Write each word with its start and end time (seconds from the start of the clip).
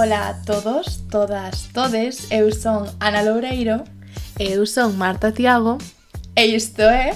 Ola 0.00 0.28
a 0.28 0.42
todos, 0.44 1.06
todas, 1.10 1.68
todes, 1.74 2.32
eu 2.32 2.50
son 2.52 2.88
Ana 3.00 3.20
Loureiro. 3.20 3.84
Eu 4.40 4.64
son 4.64 4.96
Marta 4.96 5.30
Tiago. 5.30 5.76
E 6.34 6.56
isto 6.56 6.80
é... 6.80 7.12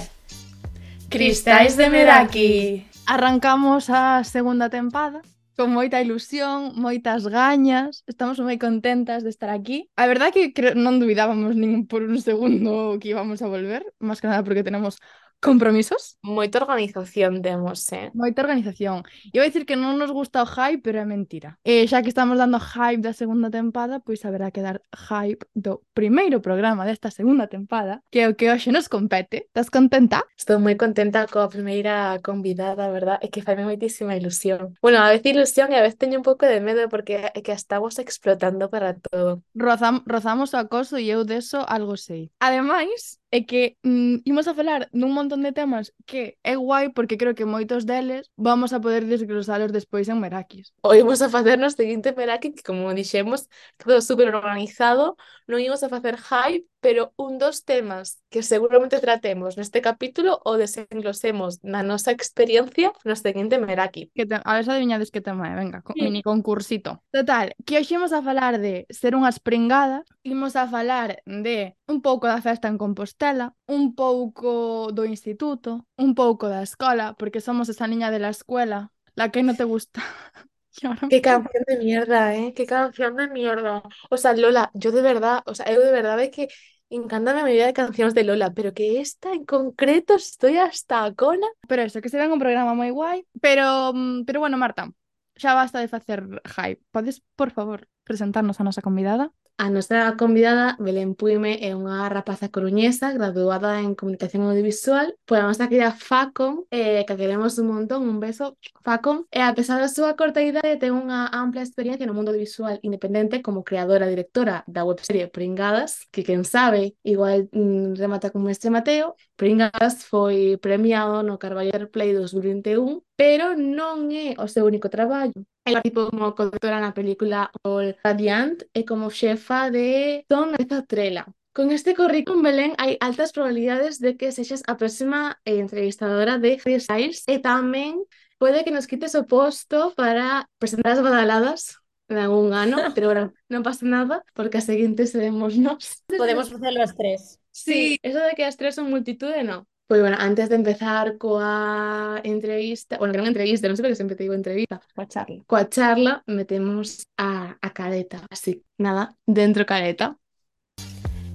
Cristais 1.09 1.77
de 1.77 1.89
Meraki. 1.89 2.85
Arrancamos 3.07 3.89
a 3.89 4.23
segunda 4.23 4.69
tempada 4.69 5.25
con 5.57 5.73
moita 5.73 5.97
ilusión, 5.97 6.77
moitas 6.77 7.25
gañas, 7.25 8.03
estamos 8.05 8.37
moi 8.37 8.61
contentas 8.61 9.25
de 9.25 9.33
estar 9.33 9.49
aquí. 9.49 9.89
A 9.97 10.05
verdade 10.05 10.53
que 10.53 10.77
non 10.77 11.01
duvidábamos 11.01 11.57
nin 11.57 11.89
por 11.89 12.05
un 12.05 12.21
segundo 12.21 13.01
que 13.01 13.17
íbamos 13.17 13.41
a 13.41 13.49
volver, 13.49 13.81
máis 13.97 14.21
que 14.21 14.29
nada 14.29 14.45
porque 14.45 14.67
tenemos 14.67 15.01
Compromisos? 15.41 16.17
Moita 16.23 16.57
organización 16.57 17.41
temos, 17.41 17.85
eh? 17.93 18.09
Moita 18.13 18.41
organización. 18.41 19.03
Iba 19.31 19.43
a 19.43 19.47
dicir 19.47 19.65
que 19.65 19.77
non 19.77 20.01
nos 20.01 20.09
gusta 20.09 20.41
o 20.41 20.49
hype, 20.49 20.81
pero 20.81 20.97
é 20.97 21.05
mentira. 21.05 21.61
E 21.61 21.85
xa 21.85 22.01
que 22.01 22.09
estamos 22.09 22.41
dando 22.41 22.57
hype 22.57 23.05
da 23.05 23.13
segunda 23.13 23.53
tempada, 23.53 24.01
pois 24.01 24.25
haberá 24.25 24.49
que 24.49 24.65
dar 24.65 24.81
hype 25.11 25.45
do 25.53 25.85
primeiro 25.93 26.41
programa 26.41 26.81
desta 26.85 27.13
segunda 27.13 27.45
tempada, 27.45 28.01
que 28.09 28.25
é 28.25 28.29
o 28.29 28.33
que 28.33 28.49
hoxe 28.49 28.73
nos 28.73 28.89
compete. 28.89 29.45
Estás 29.53 29.69
contenta? 29.69 30.25
Estou 30.33 30.57
moi 30.57 30.73
contenta 30.73 31.29
coa 31.29 31.45
primeira 31.45 32.17
convidada, 32.25 32.89
verdad? 32.89 33.21
É 33.21 33.29
que 33.29 33.45
faime 33.45 33.69
moitísima 33.69 34.17
ilusión. 34.17 34.73
Bueno, 34.81 34.97
a 34.97 35.13
vez 35.13 35.21
ilusión 35.21 35.69
e 35.69 35.77
a 35.77 35.85
veces 35.85 36.01
teño 36.01 36.19
un 36.21 36.25
pouco 36.25 36.49
de 36.49 36.57
medo 36.57 36.89
porque 36.89 37.29
é 37.29 37.39
que 37.45 37.53
estamos 37.53 38.01
explotando 38.01 38.65
para 38.73 38.97
todo. 38.97 39.45
Rozam 39.53 40.01
rozamos 40.09 40.53
o 40.53 40.57
acoso 40.57 40.97
e 40.97 41.05
eu 41.13 41.21
deso 41.21 41.61
algo 41.69 41.93
sei. 41.97 42.33
Ademais, 42.41 43.21
é 43.31 43.45
que 43.45 43.77
mm, 43.83 44.23
imos 44.23 44.47
a 44.47 44.53
falar 44.53 44.87
dun 44.93 45.11
montón 45.11 45.41
de 45.43 45.51
temas 45.51 45.91
que 46.05 46.37
é 46.43 46.55
guai 46.55 46.93
porque 46.95 47.17
creo 47.17 47.35
que 47.35 47.45
moitos 47.45 47.85
deles 47.85 48.31
vamos 48.37 48.71
a 48.71 48.79
poder 48.79 49.05
desglosalos 49.05 49.73
despois 49.73 50.07
en 50.07 50.19
Merakis. 50.19 50.73
Hoy 50.81 50.99
imos 51.03 51.21
a 51.21 51.29
facernos 51.29 51.73
seguinte 51.73 52.13
Meraki 52.13 52.53
que, 52.53 52.63
como 52.63 52.93
dixemos, 52.93 53.49
todo 53.77 53.99
super 54.01 54.33
organizado, 54.33 55.17
non 55.49 55.59
imos 55.59 55.81
a 55.83 55.91
facer 55.91 56.15
hype, 56.17 56.65
pero 56.79 57.13
un 57.17 57.37
dos 57.41 57.65
temas 57.65 58.21
que 58.35 58.43
seguramente 58.43 58.99
tratemos 58.99 59.55
neste 59.55 59.79
capítulo 59.79 60.43
o 60.43 60.59
desenglosemos 60.59 61.63
na 61.63 61.87
nosa 61.87 62.11
experiencia 62.11 62.91
no 63.07 63.15
seguinte 63.15 63.55
Meraki. 63.63 64.11
Que 64.11 64.27
te, 64.27 64.35
a 64.43 64.51
ver 64.59 64.67
se 64.67 64.75
adivinhades 64.75 65.07
que 65.07 65.23
tema 65.23 65.47
é, 65.47 65.55
venga, 65.55 65.79
Sí. 65.95 66.03
mini 66.03 66.19
concursito. 66.19 66.99
Total, 67.15 67.55
que 67.63 67.79
hoxe 67.79 67.95
imos 67.95 68.11
a 68.11 68.19
falar 68.19 68.59
de 68.59 68.83
ser 68.91 69.15
unhas 69.15 69.39
pringadas, 69.39 70.03
imos 70.27 70.59
a 70.59 70.67
falar 70.67 71.23
de 71.23 71.79
un 71.87 72.03
pouco 72.03 72.27
da 72.27 72.43
festa 72.43 72.67
en 72.67 72.75
Compostela, 72.75 73.55
un 73.71 73.95
pouco 73.95 74.91
do 74.91 75.07
instituto, 75.07 75.87
un 75.95 76.11
pouco 76.11 76.51
da 76.51 76.59
escola, 76.59 77.15
porque 77.15 77.39
somos 77.39 77.71
esa 77.71 77.87
niña 77.87 78.11
de 78.11 78.19
la 78.19 78.35
escuela, 78.35 78.91
la 79.15 79.31
que 79.31 79.47
no 79.47 79.55
te 79.55 79.63
gusta. 79.63 80.03
Qué 81.09 81.21
canción 81.21 81.63
de 81.67 81.77
mierda, 81.77 82.35
¿eh? 82.35 82.53
Qué 82.53 82.65
canción 82.65 83.15
de 83.15 83.29
mierda. 83.29 83.81
O 84.09 84.17
sea, 84.17 84.33
Lola, 84.33 84.71
yo 84.73 84.91
de 84.91 85.01
verdad, 85.01 85.39
o 85.45 85.55
sea, 85.55 85.65
eu 85.71 85.79
de 85.79 85.91
verdade 85.91 86.31
que 86.31 86.49
encántame 86.89 87.39
a 87.41 87.43
maioría 87.47 87.67
de 87.67 87.73
cancións 87.73 88.13
de 88.13 88.23
Lola, 88.23 88.53
pero 88.53 88.73
que 88.73 88.99
esta 89.01 89.33
en 89.33 89.45
concreto 89.45 90.15
estoy 90.15 90.57
hasta 90.57 91.03
a 91.05 91.13
cola. 91.13 91.47
Pero 91.67 91.81
eso, 91.83 92.01
que 92.01 92.09
será 92.09 92.27
un 92.31 92.39
programa 92.39 92.73
moi 92.77 92.91
guai. 92.91 93.25
Pero, 93.41 93.93
mm, 93.93 94.25
pero 94.25 94.39
bueno, 94.39 94.57
Marta, 94.57 94.91
xa 95.35 95.53
basta 95.53 95.79
de 95.79 95.87
facer 95.87 96.19
hype. 96.45 96.81
Podes, 96.91 97.21
por 97.35 97.51
favor, 97.51 97.87
presentarnos 98.03 98.59
a 98.59 98.63
nosa 98.63 98.81
convidada? 98.81 99.31
A 99.57 99.69
nosa 99.69 100.17
convidada 100.17 100.75
Belén 100.83 101.15
Puime 101.15 101.63
é 101.63 101.71
unha 101.79 102.11
rapaza 102.11 102.51
coruñesa 102.51 103.15
graduada 103.15 103.79
en 103.79 103.95
Comunicación 103.95 104.43
Audiovisual 104.43 105.15
pola 105.23 105.47
nosa 105.47 105.71
querida 105.71 105.95
Facon, 105.95 106.67
eh, 106.75 107.07
que 107.07 107.15
queremos 107.15 107.55
un 107.55 107.71
montón, 107.71 108.03
un 108.03 108.19
beso 108.19 108.59
Facon. 108.83 109.23
E 109.31 109.39
a 109.39 109.55
pesar 109.55 109.79
da 109.79 109.87
súa 109.87 110.19
corta 110.19 110.43
idade 110.43 110.75
eh, 110.75 110.81
ten 110.81 110.91
unha 110.91 111.31
ampla 111.31 111.63
experiencia 111.63 112.03
no 112.03 112.11
mundo 112.11 112.35
visual 112.35 112.83
independente 112.83 113.39
como 113.39 113.63
creadora 113.63 114.11
e 114.11 114.11
directora 114.11 114.67
da 114.67 114.83
webserie 114.83 115.31
Pringadas, 115.31 116.03
que 116.11 116.27
quen 116.27 116.43
sabe, 116.43 116.99
igual 117.07 117.47
mm, 117.55 117.95
remata 117.95 118.35
con 118.35 118.43
mestre 118.43 118.67
Mateo. 118.67 119.15
Pringadas 119.39 120.03
foi 120.03 120.59
premiado 120.59 121.23
no 121.23 121.39
Carballer 121.39 121.87
Play 121.87 122.11
2021 122.11 123.07
pero 123.15 123.55
non 123.55 124.11
é 124.11 124.35
o 124.37 124.47
seu 124.47 124.67
único 124.67 124.91
traballo. 124.91 125.35
Ela 125.63 125.79
participou 125.81 126.11
como 126.11 126.35
conductora 126.35 126.83
na 126.83 126.91
película 126.91 127.49
All 127.63 127.95
Radiant 128.03 128.63
e 128.75 128.83
como 128.83 129.09
xefa 129.09 129.71
de 129.71 130.23
Don 130.27 130.53
Alza 130.53 130.83
Trela. 130.83 131.25
Con 131.55 131.71
este 131.71 131.95
currículum, 131.95 132.43
Belén, 132.43 132.75
hai 132.75 132.99
altas 132.99 133.31
probabilidades 133.31 134.03
de 134.03 134.19
que 134.19 134.35
sexas 134.35 134.59
a 134.67 134.75
próxima 134.75 135.39
eh, 135.47 135.63
entrevistadora 135.63 136.35
de 136.35 136.59
Harry 136.59 136.83
Styles 136.83 137.23
e 137.31 137.39
tamén 137.39 138.03
pode 138.35 138.67
que 138.67 138.75
nos 138.75 138.91
quites 138.91 139.15
o 139.15 139.23
posto 139.23 139.95
para 139.95 140.51
presentar 140.59 140.99
as 140.99 141.01
badaladas 141.01 141.79
en 142.11 142.19
algún 142.19 142.51
ano, 142.51 142.75
pero 142.95 143.07
bueno, 143.07 143.31
non 143.47 143.63
pasa 143.63 143.87
nada 143.87 144.27
porque 144.35 144.59
a 144.59 144.67
seguinte 144.67 145.07
seremos 145.07 145.55
nós. 145.55 146.03
Podemos 146.11 146.51
facelo 146.51 146.83
as 146.83 146.91
tres. 146.91 147.39
Sí, 147.55 147.95
sí, 147.95 147.99
eso 148.03 148.19
de 148.19 148.35
que 148.35 148.43
as 148.43 148.59
tres 148.59 148.75
son 148.75 148.91
multitude, 148.91 149.39
non. 149.47 149.63
Pois, 149.87 150.01
bueno, 150.01 150.17
antes 150.19 150.49
de 150.49 150.55
empezar 150.55 151.19
coa 151.19 152.19
entrevista, 152.23 152.97
bueno, 152.97 153.13
que 153.13 153.21
non 153.21 153.29
entrevista, 153.29 153.69
non 153.69 153.77
sei 153.77 153.85
porque 153.85 154.01
sempre 154.01 154.17
te 154.17 154.25
digo 154.25 154.33
entrevista. 154.33 154.81
Coa 154.97 155.05
charla. 155.05 155.45
Coa 155.45 155.69
charla 155.69 156.13
metemos 156.25 157.05
a, 157.21 157.53
a 157.61 157.69
careta, 157.69 158.25
así, 158.33 158.65
nada, 158.81 159.13
dentro 159.29 159.61
careta. 159.69 160.17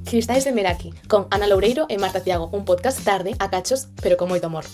Cristais 0.03 0.43
de 0.43 0.51
Meraki, 0.51 0.91
con 1.07 1.31
Ana 1.31 1.47
Loureiro 1.47 1.87
e 1.87 1.95
Marta 2.03 2.27
Tiago, 2.27 2.51
un 2.51 2.67
podcast 2.67 2.99
tarde, 3.07 3.39
a 3.39 3.55
cachos, 3.55 3.87
pero 4.03 4.19
con 4.19 4.27
moito 4.27 4.51
amor. 4.51 4.67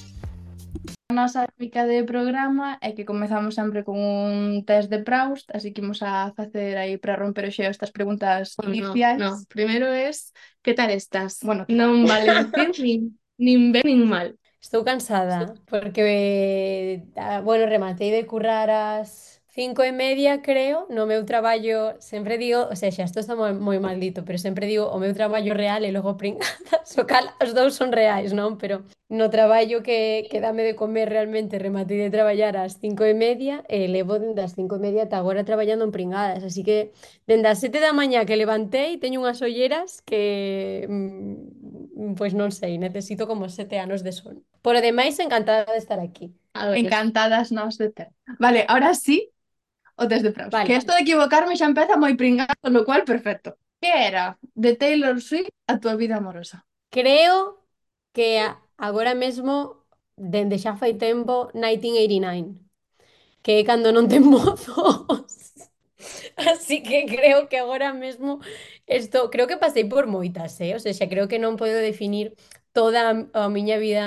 A 1.13 1.13
nosa 1.13 1.45
dinámica 1.45 1.85
de 1.85 2.01
programa 2.01 2.81
é 2.81 2.97
que 2.97 3.05
comezamos 3.05 3.61
sempre 3.61 3.85
con 3.85 4.01
un 4.01 4.65
test 4.65 4.89
de 4.89 5.05
Proust, 5.05 5.53
así 5.53 5.77
que 5.77 5.85
imos 5.85 6.01
a 6.01 6.33
facer 6.33 6.81
aí 6.81 6.97
para 6.97 7.21
romper 7.21 7.45
o 7.45 7.53
xeo 7.53 7.69
estas 7.69 7.93
preguntas 7.93 8.57
iniciais. 8.65 9.21
No, 9.21 9.37
no, 9.37 9.45
primeiro 9.53 9.93
es, 9.93 10.33
que 10.65 10.73
tal 10.73 10.89
estás? 10.97 11.45
Bueno, 11.45 11.69
non 11.69 11.93
vale 12.09 12.49
dicir 12.49 13.13
nin, 13.39 13.59
nin 13.63 13.73
ben 13.73 13.83
nin 13.87 14.09
mal. 14.09 14.39
Estou 14.61 14.85
cansada 14.85 15.55
porque, 15.67 16.03
eh, 17.17 17.41
bueno, 17.45 17.67
rematei 17.67 18.11
de 18.11 18.27
currar 18.27 18.71
ás 18.71 19.36
cinco 19.57 19.83
e 19.83 19.91
media, 19.91 20.43
creo, 20.45 20.85
no 20.93 21.09
meu 21.09 21.25
traballo, 21.25 21.97
sempre 21.99 22.37
digo, 22.37 22.69
o 22.69 22.77
sea, 22.77 22.93
xa 22.93 23.09
isto 23.09 23.25
está 23.25 23.33
moi, 23.33 23.57
moi 23.57 23.81
maldito, 23.81 24.21
pero 24.21 24.37
sempre 24.37 24.69
digo 24.69 24.85
o 24.93 25.01
meu 25.01 25.17
traballo 25.17 25.57
real 25.57 25.81
e 25.89 25.91
logo 25.97 26.21
pringadas, 26.21 26.93
o 27.01 27.09
cal 27.09 27.25
os 27.41 27.57
dous 27.57 27.73
son 27.73 27.89
reais, 27.89 28.37
non? 28.37 28.61
Pero 28.61 28.85
no 29.09 29.33
traballo 29.33 29.81
que, 29.81 30.29
que 30.29 30.45
dame 30.45 30.61
de 30.61 30.77
comer 30.77 31.09
realmente 31.09 31.57
rematei 31.57 31.97
de 31.97 32.13
traballar 32.13 32.61
ás 32.61 32.77
cinco 32.77 33.09
e 33.09 33.17
media 33.17 33.65
e 33.73 33.89
levo 33.89 34.21
dende 34.21 34.45
as 34.45 34.53
cinco 34.53 34.77
e 34.77 34.85
media 34.85 35.09
ata 35.09 35.17
agora 35.17 35.49
traballando 35.49 35.89
en 35.89 35.93
pringadas, 35.97 36.45
así 36.45 36.61
que 36.61 36.93
dende 37.25 37.49
as 37.49 37.57
sete 37.57 37.81
da 37.81 37.97
mañá 37.97 38.29
que 38.29 38.37
levantei 38.37 39.01
teño 39.01 39.25
unhas 39.25 39.41
olleras 39.41 40.05
que, 40.05 40.85
mm, 40.85 42.13
pois 42.21 42.37
non 42.37 42.53
sei, 42.53 42.77
necesito 42.77 43.25
como 43.25 43.49
sete 43.49 43.81
anos 43.81 44.05
de 44.05 44.13
sono. 44.13 44.45
Por 44.61 44.77
o 44.77 44.85
encantada 44.85 45.65
de 45.65 45.81
estar 45.81 45.97
aquí. 45.97 46.37
Encantadas 46.77 47.49
nós 47.57 47.81
de 47.81 47.89
ter. 47.89 48.13
Vale, 48.37 48.65
ahora 48.69 48.93
sí, 48.93 49.33
o 49.97 50.09
test 50.09 50.23
de 50.23 50.33
Proust. 50.33 50.53
Vale, 50.53 50.67
que 50.69 50.77
isto 50.77 50.93
de 50.93 51.03
equivocarme 51.03 51.57
xa 51.57 51.67
empeza 51.67 51.97
moi 51.97 52.15
pringado, 52.15 52.55
con 52.61 52.73
lo 52.77 52.85
cual 52.85 53.03
perfecto. 53.05 53.57
Que 53.81 53.93
era 54.09 54.39
de 54.55 54.77
Taylor 54.77 55.21
Swift 55.21 55.53
a 55.67 55.81
túa 55.81 55.97
vida 55.97 56.17
amorosa? 56.17 56.65
Creo 56.93 57.65
que 58.13 58.45
agora 58.77 59.13
mesmo, 59.17 59.85
dende 60.17 60.57
xa 60.61 60.77
fai 60.77 60.95
tempo, 60.97 61.51
1989. 61.53 62.57
Que 63.45 63.61
é 63.61 63.65
cando 63.65 63.93
non 63.93 64.09
ten 64.09 64.25
mozos. 64.25 65.33
Así 66.37 66.83
que 66.83 67.07
creo 67.07 67.49
que 67.49 67.57
agora 67.59 67.93
mesmo 67.93 68.41
esto, 68.87 69.31
creo 69.31 69.47
que 69.49 69.57
pasei 69.57 69.89
por 69.89 70.07
moitas, 70.07 70.61
eh? 70.61 70.77
O 70.77 70.81
sea, 70.81 70.93
xa 70.93 71.09
creo 71.09 71.29
que 71.29 71.41
non 71.41 71.57
podo 71.57 71.81
definir 71.81 72.37
toda 72.77 73.01
a 73.09 73.15
a 73.33 73.49
miña 73.49 73.81
vida 73.81 74.05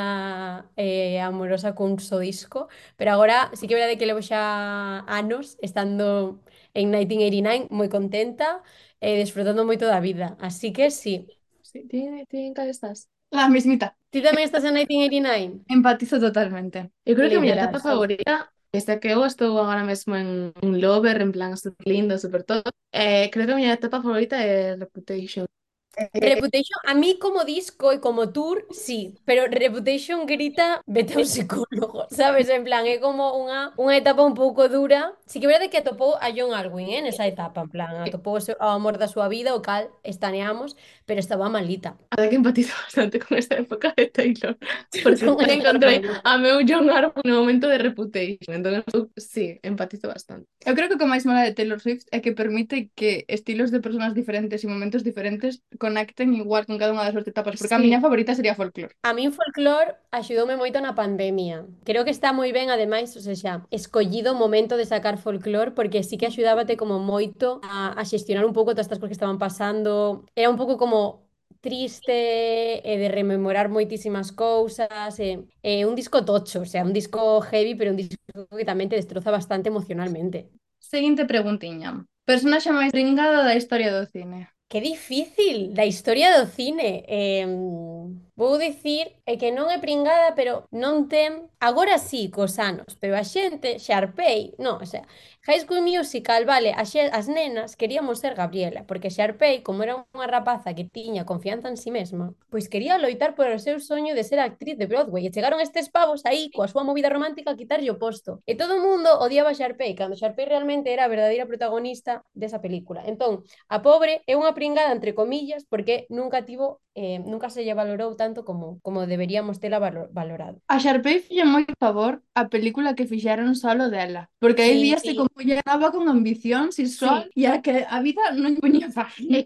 eh, 0.78 1.18
amorosa 1.26 1.74
cun 1.74 1.98
só 1.98 2.22
disco, 2.22 2.70
pero 2.98 3.10
agora 3.18 3.50
sí 3.58 3.66
que 3.66 3.74
é 3.74 3.80
verdade 3.82 3.98
que 3.98 4.06
levo 4.06 4.22
xa 4.22 5.02
anos 5.10 5.58
estando 5.68 6.38
en 6.78 6.94
1989 6.94 7.74
moi 7.74 7.90
contenta 7.90 8.62
e 9.02 9.18
disfrutando 9.18 9.66
moito 9.66 9.90
da 9.90 9.98
vida. 9.98 10.38
Así 10.38 10.70
que 10.70 10.94
sí. 10.94 11.26
sí, 11.66 11.80
ti, 11.90 12.06
ti 12.30 12.38
en 12.46 12.54
cal 12.54 12.70
estás? 12.70 13.10
La 13.34 13.50
mismita. 13.50 13.98
Ti 14.14 14.22
tamén 14.22 14.46
estás 14.46 14.64
en 14.70 14.78
1989? 14.78 15.66
Empatizo 15.66 16.22
totalmente. 16.22 16.94
Eu 17.10 17.18
creo 17.18 17.30
que 17.30 17.38
a 17.38 17.42
miña 17.42 17.58
etapa 17.58 17.82
favorita, 17.82 18.54
esta 18.70 19.02
que 19.02 19.10
eu 19.10 19.26
estou 19.26 19.58
agora 19.58 19.82
mesmo 19.82 20.14
en 20.14 20.54
un 20.62 20.74
lover, 20.78 21.18
en 21.26 21.34
plan 21.34 21.58
super 21.58 21.86
lindo, 21.90 22.22
super 22.22 22.46
todo, 22.46 22.70
eh, 22.94 23.34
creo 23.34 23.46
que 23.50 23.54
a 23.54 23.60
miña 23.60 23.74
etapa 23.74 24.02
favorita 24.06 24.38
é 24.38 24.78
Reputation. 24.78 25.50
Eh, 25.98 26.10
Reputation, 26.14 26.78
a 26.86 26.94
mí 26.94 27.18
como 27.20 27.44
disco 27.44 27.92
y 27.94 28.00
como 28.00 28.32
tour, 28.32 28.66
sí, 28.72 29.16
pero 29.26 29.48
Reputation 29.48 30.26
grita, 30.26 30.82
vete 30.86 31.16
a 31.16 31.18
un 31.20 31.26
psicólogo, 31.26 32.08
sabes? 32.12 32.48
En 32.50 32.64
plan, 32.64 32.86
é 32.86 33.00
como 33.00 33.34
unha, 33.36 33.74
unha 33.76 33.98
etapa 33.98 34.22
un 34.22 34.38
pouco 34.38 34.70
dura. 34.70 35.18
Sí 35.26 35.42
que 35.42 35.50
é 35.50 35.52
verdade 35.52 35.70
que 35.74 35.82
atopou 35.82 36.16
a 36.22 36.30
John 36.30 36.54
Alwyn 36.54 36.94
eh, 36.94 37.02
nesa 37.02 37.26
etapa, 37.26 37.66
en 37.66 37.70
plan, 37.74 38.06
atopou 38.06 38.38
ao 38.38 38.72
amor 38.78 39.02
da 39.02 39.10
súa 39.10 39.28
vida, 39.28 39.58
o 39.58 39.66
cal 39.66 39.90
estaneamos, 40.06 40.78
pero 41.10 41.20
estaba 41.20 41.50
malita. 41.50 41.98
A 42.14 42.30
que 42.30 42.38
empatizo 42.38 42.72
bastante 42.86 43.20
con 43.20 43.38
esta 43.38 43.58
época 43.58 43.94
de 43.98 44.08
Taylor, 44.08 44.56
porque 45.04 45.26
me 45.26 45.58
encontrei 45.58 46.06
a 46.24 46.38
meu 46.38 46.62
John 46.62 46.86
Alwyn 46.88 47.26
no 47.26 47.42
momento 47.42 47.66
de 47.68 47.82
Reputation, 47.82 48.54
entón, 48.54 48.86
sí, 49.18 49.58
empatizo 49.66 50.08
bastante. 50.08 50.46
Eu 50.64 50.78
creo 50.78 50.88
que 50.88 50.96
o 50.96 51.02
que 51.02 51.10
máis 51.10 51.26
mala 51.26 51.44
de 51.44 51.58
Taylor 51.58 51.82
Swift 51.82 52.06
é 52.14 52.22
que 52.22 52.32
permite 52.32 52.94
que 52.94 53.26
estilos 53.28 53.74
de 53.74 53.82
personas 53.82 54.14
diferentes 54.14 54.62
e 54.64 54.68
momentos 54.70 55.04
diferentes 55.04 55.66
conecten 55.80 56.36
igual 56.36 56.68
con 56.68 56.78
cada 56.78 56.92
unha 56.92 57.08
das 57.08 57.16
súas 57.16 57.26
etapas, 57.26 57.56
porque 57.56 57.72
sí. 57.72 57.80
a 57.80 57.82
miña 57.82 58.04
favorita 58.04 58.36
sería 58.36 58.54
folclore. 58.54 58.94
A 59.02 59.16
min 59.16 59.32
folclore 59.32 59.96
axudoume 60.12 60.60
moito 60.60 60.78
na 60.84 60.94
pandemia. 60.94 61.66
Creo 61.88 62.04
que 62.04 62.14
está 62.14 62.36
moi 62.36 62.52
ben, 62.52 62.68
ademais, 62.70 63.16
ou 63.16 63.24
sea, 63.24 63.64
escollido 63.72 64.36
o 64.36 64.40
momento 64.40 64.76
de 64.76 64.86
sacar 64.86 65.16
folclore, 65.18 65.72
porque 65.72 66.04
sí 66.04 66.20
que 66.20 66.28
axudábate 66.28 66.76
como 66.76 67.00
moito 67.00 67.64
a, 67.64 67.96
a 67.96 68.04
xestionar 68.04 68.44
un 68.44 68.54
pouco 68.54 68.76
todas 68.76 68.86
estas 68.86 69.00
cousas 69.00 69.16
que 69.16 69.20
estaban 69.24 69.40
pasando. 69.40 70.28
Era 70.36 70.52
un 70.52 70.60
pouco 70.60 70.76
como 70.76 71.30
triste 71.62 72.80
e 72.88 72.94
de 72.98 73.08
rememorar 73.10 73.68
moitísimas 73.68 74.32
cousas 74.32 75.20
e, 75.20 75.44
e 75.64 75.84
un 75.84 75.96
disco 75.96 76.24
tocho, 76.24 76.62
o 76.62 76.70
sea, 76.70 76.84
un 76.84 76.94
disco 76.94 77.42
heavy 77.42 77.76
pero 77.76 77.92
un 77.92 78.00
disco 78.00 78.16
que 78.56 78.64
tamén 78.64 78.88
te 78.88 78.96
destroza 78.96 79.32
bastante 79.32 79.68
emocionalmente 79.68 80.48
Seguinte 80.80 81.28
preguntiña 81.28 82.08
Personaxe 82.24 82.72
máis 82.72 82.96
ringada 82.96 83.44
da 83.44 83.60
historia 83.60 83.92
do 83.92 84.08
cine 84.08 84.48
Qué 84.70 84.82
difícil, 84.82 85.74
la 85.76 85.86
historia 85.86 86.32
del 86.38 86.48
cine. 86.48 87.04
Em, 87.08 88.22
Vou 88.40 88.58
dicir 88.58 89.20
é 89.28 89.36
que 89.36 89.52
non 89.52 89.68
é 89.68 89.84
pringada, 89.84 90.32
pero 90.32 90.64
non 90.72 91.12
ten, 91.12 91.52
agora 91.60 92.00
sí, 92.00 92.32
cos 92.32 92.56
anos, 92.56 92.96
pero 92.96 93.20
a 93.20 93.28
xente, 93.28 93.84
Sharpay, 93.84 94.56
non, 94.64 94.80
o 94.80 94.88
sea, 94.88 95.04
High 95.44 95.68
School 95.68 95.84
Musical, 95.84 96.48
vale, 96.48 96.72
as, 96.72 96.96
as 96.96 97.28
nenas 97.28 97.76
queríamos 97.76 98.24
ser 98.24 98.40
Gabriela, 98.40 98.88
porque 98.88 99.12
Sharpay, 99.12 99.60
como 99.60 99.84
era 99.84 100.08
unha 100.16 100.32
rapaza 100.32 100.72
que 100.72 100.88
tiña 100.88 101.28
confianza 101.28 101.68
en 101.68 101.76
si 101.76 101.92
sí 101.92 101.92
mesma, 101.92 102.32
pois 102.48 102.72
quería 102.72 102.96
loitar 102.96 103.36
por 103.36 103.52
o 103.52 103.60
seu 103.60 103.84
soño 103.84 104.16
de 104.16 104.24
ser 104.24 104.40
actriz 104.40 104.80
de 104.80 104.88
Broadway, 104.88 105.28
e 105.28 105.36
chegaron 105.36 105.60
estes 105.60 105.92
pavos 105.92 106.24
aí, 106.24 106.48
coa 106.56 106.72
súa 106.72 106.88
movida 106.88 107.12
romántica, 107.12 107.52
a 107.52 107.60
quitarlle 107.60 107.92
o 107.92 108.00
posto. 108.00 108.40
E 108.48 108.56
todo 108.56 108.80
o 108.80 108.84
mundo 108.88 109.20
odiaba 109.20 109.52
Sharpay, 109.52 110.00
cando 110.00 110.16
Sharpay 110.16 110.48
realmente 110.48 110.88
era 110.96 111.04
a 111.04 111.12
verdadeira 111.12 111.44
protagonista 111.44 112.24
desa 112.32 112.64
película. 112.64 113.04
Entón, 113.04 113.44
a 113.68 113.84
pobre 113.84 114.24
é 114.32 114.40
unha 114.40 114.56
pringada, 114.56 114.96
entre 114.96 115.12
comillas, 115.12 115.68
porque 115.68 116.08
nunca 116.08 116.48
tivo 116.48 116.80
eh, 116.96 117.20
nunca 117.20 117.50
se 117.50 117.64
lle 117.64 117.74
valorou 117.78 118.16
tanto 118.16 118.44
como 118.44 118.80
como 118.82 119.06
deberíamos 119.08 119.60
tela 119.60 119.80
valo- 119.80 120.10
valorado. 120.12 120.60
A 120.68 120.78
Sharpay 120.80 121.20
fixo 121.24 121.46
moi 121.46 121.64
favor 121.80 122.22
a 122.36 122.50
película 122.50 122.96
que 122.98 123.08
fixeron 123.08 123.56
solo 123.56 123.90
dela, 123.90 124.30
porque 124.42 124.64
aí 124.64 124.76
Sí, 124.78 124.84
víase 124.84 125.12
sí. 125.12 125.16
como 125.16 125.30
ella 125.40 125.60
estaba 125.62 125.92
con 125.92 126.10
ambición 126.10 126.72
sexual 126.72 127.30
e 127.36 127.48
a 127.48 127.62
que 127.62 127.86
a 127.88 128.00
vida 128.02 128.34
non 128.36 128.58
poñía 128.60 128.90
fácil. 128.92 129.46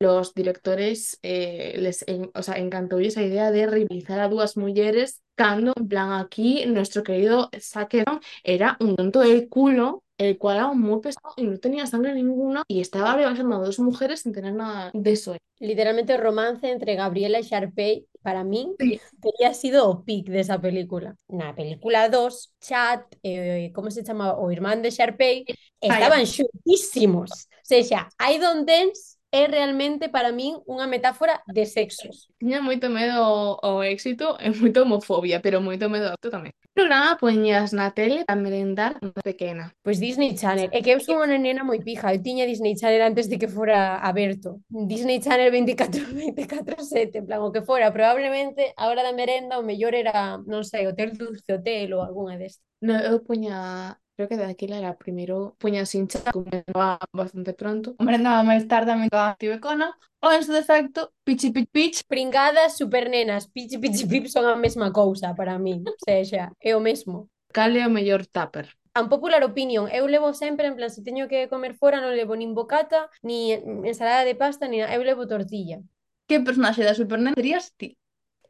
Los 0.00 0.34
directores 0.34 1.18
eh, 1.22 1.76
les 1.78 2.04
en, 2.08 2.30
o 2.34 2.42
sea, 2.42 2.58
encantou 2.58 2.98
esa 3.00 3.22
idea 3.22 3.50
de 3.54 3.66
rivalizar 3.66 4.18
a 4.20 4.28
dúas 4.28 4.56
mulleres 4.56 5.22
cando, 5.34 5.72
en 5.76 5.88
plan, 5.88 6.12
aquí, 6.12 6.66
nuestro 6.66 7.02
querido 7.02 7.48
Zac 7.58 7.94
Efron 7.94 8.20
era 8.44 8.76
un 8.80 8.96
tonto 8.96 9.20
del 9.20 9.48
culo, 9.48 10.02
el 10.22 10.38
cual 10.38 10.56
era 10.56 10.72
muy 10.72 11.00
pesado 11.00 11.34
y 11.36 11.44
no 11.44 11.58
tenía 11.58 11.86
sangre 11.86 12.14
ninguna 12.14 12.62
y 12.68 12.80
estaba 12.80 13.14
rebalsando 13.16 13.56
a 13.56 13.58
dos 13.60 13.78
mujeres 13.78 14.20
sin 14.20 14.32
tener 14.32 14.54
nada 14.54 14.90
de 14.94 15.12
eso. 15.12 15.36
Literalmente 15.58 16.16
romance 16.16 16.70
entre 16.70 16.94
Gabriela 16.96 17.38
e 17.38 17.42
Sharpay 17.42 18.06
para 18.22 18.44
min 18.44 18.74
Sí. 18.78 19.00
tería 19.20 19.54
sido 19.54 19.88
o 19.88 20.04
pic 20.04 20.28
desa 20.28 20.60
película. 20.60 21.16
Na 21.28 21.54
película 21.54 22.08
2, 22.08 22.54
Chad, 22.60 23.02
eh, 23.22 23.70
como 23.74 23.90
se 23.90 24.02
chamaba, 24.02 24.38
o 24.38 24.50
irmán 24.50 24.82
de 24.82 24.90
Sharpay, 24.90 25.44
estaban 25.80 26.26
xuntísimos. 26.26 27.48
O 27.62 27.84
sea, 27.84 28.08
I 28.18 28.38
Don't 28.38 28.66
Dance 28.68 29.16
é 29.32 29.48
realmente 29.48 30.12
para 30.12 30.30
min 30.30 30.60
unha 30.68 30.84
metáfora 30.84 31.40
de 31.48 31.64
sexos. 31.64 32.28
Tiña 32.36 32.60
moito 32.60 32.92
medo 32.92 33.56
ao 33.64 33.80
éxito 33.80 34.36
e 34.44 34.52
moito 34.52 34.84
homofobia, 34.84 35.40
pero 35.40 35.64
moito 35.64 35.88
medo 35.88 36.12
ao 36.12 36.20
tamén. 36.20 36.52
O 36.52 36.76
programa 36.76 37.16
poñías 37.16 37.72
na 37.72 37.92
tele 37.96 38.28
a 38.28 38.36
merendar 38.36 39.00
unha 39.00 39.24
pequena. 39.24 39.72
Pois 39.80 39.96
Disney 39.96 40.36
Channel. 40.36 40.68
É 40.68 40.84
que 40.84 40.92
eu 40.92 41.00
son 41.00 41.24
unha 41.24 41.40
nena 41.40 41.64
moi 41.64 41.80
pija. 41.80 42.12
Eu 42.12 42.20
tiña 42.20 42.44
Disney 42.44 42.76
Channel 42.76 43.08
antes 43.08 43.26
de 43.32 43.40
que 43.40 43.48
fora 43.48 43.96
aberto. 44.04 44.60
Disney 44.68 45.18
Channel 45.24 45.48
24-7, 45.48 47.16
en 47.20 47.24
plan, 47.24 47.40
o 47.40 47.48
que 47.48 47.64
fora. 47.64 47.88
Probablemente 47.88 48.76
a 48.76 48.92
hora 48.92 49.00
da 49.00 49.16
merenda 49.16 49.56
o 49.56 49.64
mellor 49.64 49.96
era, 49.96 50.36
non 50.44 50.60
sei, 50.68 50.84
Hotel 50.84 51.16
Dulce 51.16 51.48
Hotel 51.56 51.88
ou 51.96 52.04
algunha 52.04 52.36
destas. 52.36 52.64
No, 52.84 53.00
eu 53.00 53.24
poña 53.24 53.96
Creo 54.16 54.28
que 54.28 54.36
daquela 54.36 54.76
era 54.76 54.98
primeiro 54.98 55.56
puñas 55.58 55.92
como 55.92 56.44
comenzaba 56.44 56.98
bastante 57.12 57.52
pronto. 57.54 57.94
Hombre, 57.98 58.18
nada 58.18 58.42
máis 58.44 58.68
tarde 58.68 58.92
a 58.92 58.96
mentada 58.96 59.36
tibecona. 59.40 59.96
Ou 60.22 60.30
en 60.36 60.44
su 60.44 60.52
defecto, 60.52 61.10
pichi 61.24 61.50
pichi 61.50 61.70
pich. 61.72 61.98
Pringadas, 62.06 62.76
supernenas, 62.76 63.48
pichi 63.48 63.78
pichi 63.78 64.06
pip 64.06 64.26
son 64.28 64.46
a 64.46 64.56
mesma 64.56 64.92
cousa 64.92 65.34
para 65.34 65.58
mí. 65.58 65.82
O 65.82 65.96
sea, 66.04 66.52
é 66.60 66.76
o 66.76 66.80
mesmo. 66.80 67.28
Cal 67.52 67.72
é 67.76 67.86
o 67.86 67.90
mellor 67.90 68.26
tupper? 68.26 68.68
an 68.94 69.08
popular 69.08 69.42
opinion, 69.44 69.88
eu 69.88 70.06
levo 70.06 70.34
sempre, 70.34 70.66
en 70.66 70.76
plan, 70.76 70.90
se 70.90 71.02
teño 71.02 71.28
que 71.28 71.48
comer 71.48 71.72
fora, 71.74 72.00
non 72.00 72.12
levo 72.12 72.36
nin 72.36 72.52
bocata, 72.52 73.08
ni 73.24 73.56
ensalada 73.88 74.24
de 74.28 74.36
pasta, 74.36 74.68
ni 74.68 74.84
nada, 74.84 74.92
eu 74.92 75.02
levo 75.02 75.24
tortilla. 75.24 75.80
Que 76.28 76.44
personaxe 76.44 76.84
da 76.84 76.92
supernena 76.92 77.32
serías 77.32 77.72
ti? 77.72 77.96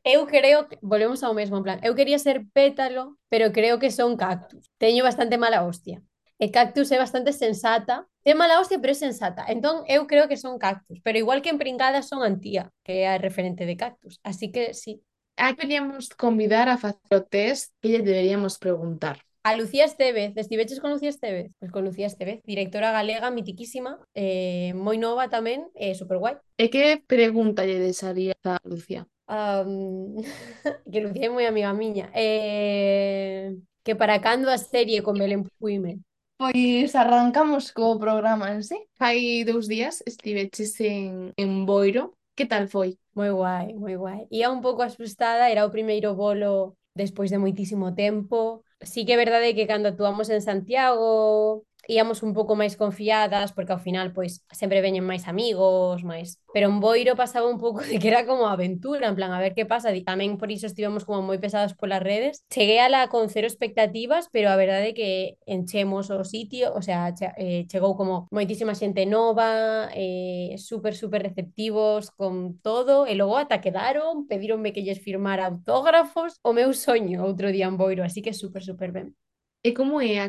eu 0.05 0.27
creo 0.27 0.69
que 0.69 0.79
volvemos 0.83 1.23
ao 1.23 1.35
mesmo 1.35 1.57
en 1.57 1.63
plan. 1.63 1.79
Eu 1.83 1.95
quería 1.95 2.19
ser 2.19 2.47
pétalo, 2.53 3.19
pero 3.29 3.53
creo 3.53 3.79
que 3.79 3.91
son 3.91 4.17
cactus. 4.17 4.71
Teño 4.79 5.05
bastante 5.05 5.39
mala 5.39 5.63
hostia. 5.63 6.03
E 6.43 6.51
cactus 6.51 6.91
é 6.91 6.99
bastante 6.99 7.31
sensata. 7.33 8.07
Ten 8.27 8.35
mala 8.35 8.59
hostia, 8.59 8.83
pero 8.83 8.91
é 8.91 8.99
sensata. 8.99 9.47
Entón, 9.47 9.87
eu 9.87 10.11
creo 10.11 10.27
que 10.27 10.37
son 10.37 10.59
cactus. 10.59 10.99
Pero 11.05 11.19
igual 11.19 11.39
que 11.39 11.51
en 11.51 11.59
Pringada 11.59 12.03
son 12.03 12.27
Antía, 12.27 12.75
que 12.83 13.07
é 13.07 13.15
a 13.15 13.19
referente 13.19 13.63
de 13.63 13.77
cactus. 13.79 14.19
Así 14.27 14.51
que, 14.51 14.75
sí. 14.75 15.07
A 15.39 15.55
que 15.55 15.63
queríamos 15.63 16.11
convidar 16.11 16.67
a 16.69 16.79
facer 16.79 17.15
o 17.15 17.23
test 17.23 17.71
que 17.81 17.95
lle 17.95 18.03
deberíamos 18.03 18.59
preguntar. 18.59 19.23
A 19.45 19.55
Lucía 19.57 19.85
Estevez, 19.85 20.37
estiveches 20.37 20.79
con 20.79 20.91
Lucía 20.91 21.11
Estevez? 21.11 21.51
Pois 21.59 21.71
pues 21.71 21.73
con 21.73 21.85
Lucía 21.85 22.07
Estevez, 22.07 22.43
directora 22.43 22.91
galega 22.91 23.31
mitiquísima, 23.31 23.99
eh, 24.15 24.71
moi 24.75 24.99
nova 24.99 25.27
tamén, 25.31 25.67
eh, 25.75 25.95
superguai. 25.95 26.39
E 26.59 26.71
que 26.71 27.03
pregunta 27.07 27.67
lle 27.67 27.83
deixaría 27.83 28.35
a 28.47 28.59
Lucía? 28.63 29.07
um, 29.29 30.17
que 30.91 31.01
Lucía 31.01 31.27
é 31.27 31.29
moi 31.29 31.47
amiga 31.47 31.73
miña, 31.73 32.11
eh, 32.15 33.57
que 33.85 33.95
para 33.97 34.21
cando 34.21 34.51
a 34.51 34.59
serie 34.59 35.03
con 35.03 35.19
Belén 35.19 35.45
Puime? 35.59 36.01
Pois 36.37 36.95
arrancamos 36.95 37.71
co 37.73 37.99
programa 37.99 38.51
en 38.51 38.63
sí. 38.63 38.79
Fai 38.99 39.45
dous 39.45 39.69
días 39.69 40.03
estiveches 40.07 40.81
en, 40.81 41.33
en 41.37 41.67
Boiro. 41.67 42.19
Que 42.35 42.47
tal 42.47 42.67
foi? 42.67 42.99
Moi 43.15 43.31
guai, 43.31 43.75
moi 43.75 43.95
guai. 43.95 44.27
Ia 44.31 44.51
un 44.51 44.61
pouco 44.61 44.83
asustada, 44.83 45.51
era 45.51 45.67
o 45.67 45.71
primeiro 45.71 46.15
bolo 46.15 46.77
despois 46.95 47.31
de 47.31 47.39
moitísimo 47.39 47.95
tempo. 47.95 48.65
Sí 48.81 49.05
que 49.07 49.15
é 49.15 49.23
verdade 49.25 49.55
que 49.55 49.69
cando 49.71 49.89
actuamos 49.89 50.29
en 50.31 50.43
Santiago 50.43 51.63
íamos 51.89 52.23
un 52.23 52.33
pouco 52.33 52.55
máis 52.55 52.79
confiadas 52.79 53.53
porque 53.53 53.73
ao 53.73 53.83
final 53.83 54.13
pois 54.15 54.45
sempre 54.53 54.85
veñen 54.85 55.05
máis 55.07 55.27
amigos, 55.27 56.05
máis, 56.07 56.39
pero 56.55 56.69
en 56.71 56.79
Boiro 56.81 57.17
pasaba 57.17 57.49
un 57.49 57.59
pouco 57.59 57.81
de 57.91 57.99
que 57.99 58.09
era 58.09 58.27
como 58.27 58.47
aventura, 58.47 59.09
en 59.09 59.17
plan 59.17 59.33
a 59.33 59.41
ver 59.41 59.55
que 59.55 59.67
pasa, 59.67 59.91
e 59.91 60.03
tamén 60.07 60.39
por 60.39 60.51
iso 60.51 60.67
estivemos 60.67 61.03
como 61.05 61.23
moi 61.23 61.39
pesadas 61.43 61.75
polas 61.75 62.03
redes. 62.03 62.45
Cheguei 62.53 62.79
a 62.79 62.89
la 62.89 63.09
con 63.11 63.27
cero 63.29 63.47
expectativas, 63.47 64.29
pero 64.31 64.51
a 64.51 64.57
verdade 64.57 64.95
é 64.95 64.97
que 64.97 65.11
enchemos 65.47 66.11
o 66.11 66.23
sitio, 66.23 66.71
o 66.75 66.83
sea, 66.83 67.11
che, 67.15 67.31
eh, 67.39 67.67
chegou 67.67 67.99
como 67.99 68.27
moitísima 68.31 68.75
xente 68.79 69.03
nova, 69.07 69.91
eh, 69.95 70.55
super 70.59 70.95
super 70.95 71.23
receptivos 71.23 72.11
con 72.15 72.59
todo, 72.63 73.07
e 73.07 73.15
logo 73.19 73.37
ata 73.39 73.61
quedaron, 73.65 74.27
pedironme 74.31 74.73
que 74.73 74.85
lles 74.87 75.03
firmara 75.03 75.47
autógrafos, 75.51 76.39
o 76.43 76.53
meu 76.55 76.71
soño 76.75 77.25
outro 77.27 77.51
día 77.51 77.67
en 77.67 77.77
Boiro, 77.81 78.03
así 78.05 78.23
que 78.23 78.33
super 78.33 78.63
super 78.63 78.93
ben. 78.93 79.17
E 79.65 79.71
como 79.79 80.01
é 80.01 80.19
a 80.19 80.27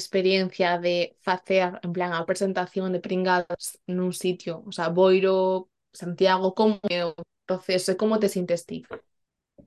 experiencia 0.00 0.78
de 0.78 1.14
facer, 1.22 1.78
en 1.86 1.92
plan, 1.94 2.10
a 2.12 2.26
presentación 2.26 2.90
de 2.90 2.98
Pringadas 3.06 3.78
nun 3.86 4.10
sitio? 4.10 4.66
O 4.66 4.72
sea, 4.74 4.90
Boiro, 4.90 5.70
Santiago, 5.94 6.50
como 6.58 6.82
é 6.90 7.06
o 7.06 7.14
proceso 7.46 7.88
e 7.94 7.98
como 8.00 8.18
te 8.18 8.28
sintes 8.28 8.66
ti? 8.66 8.78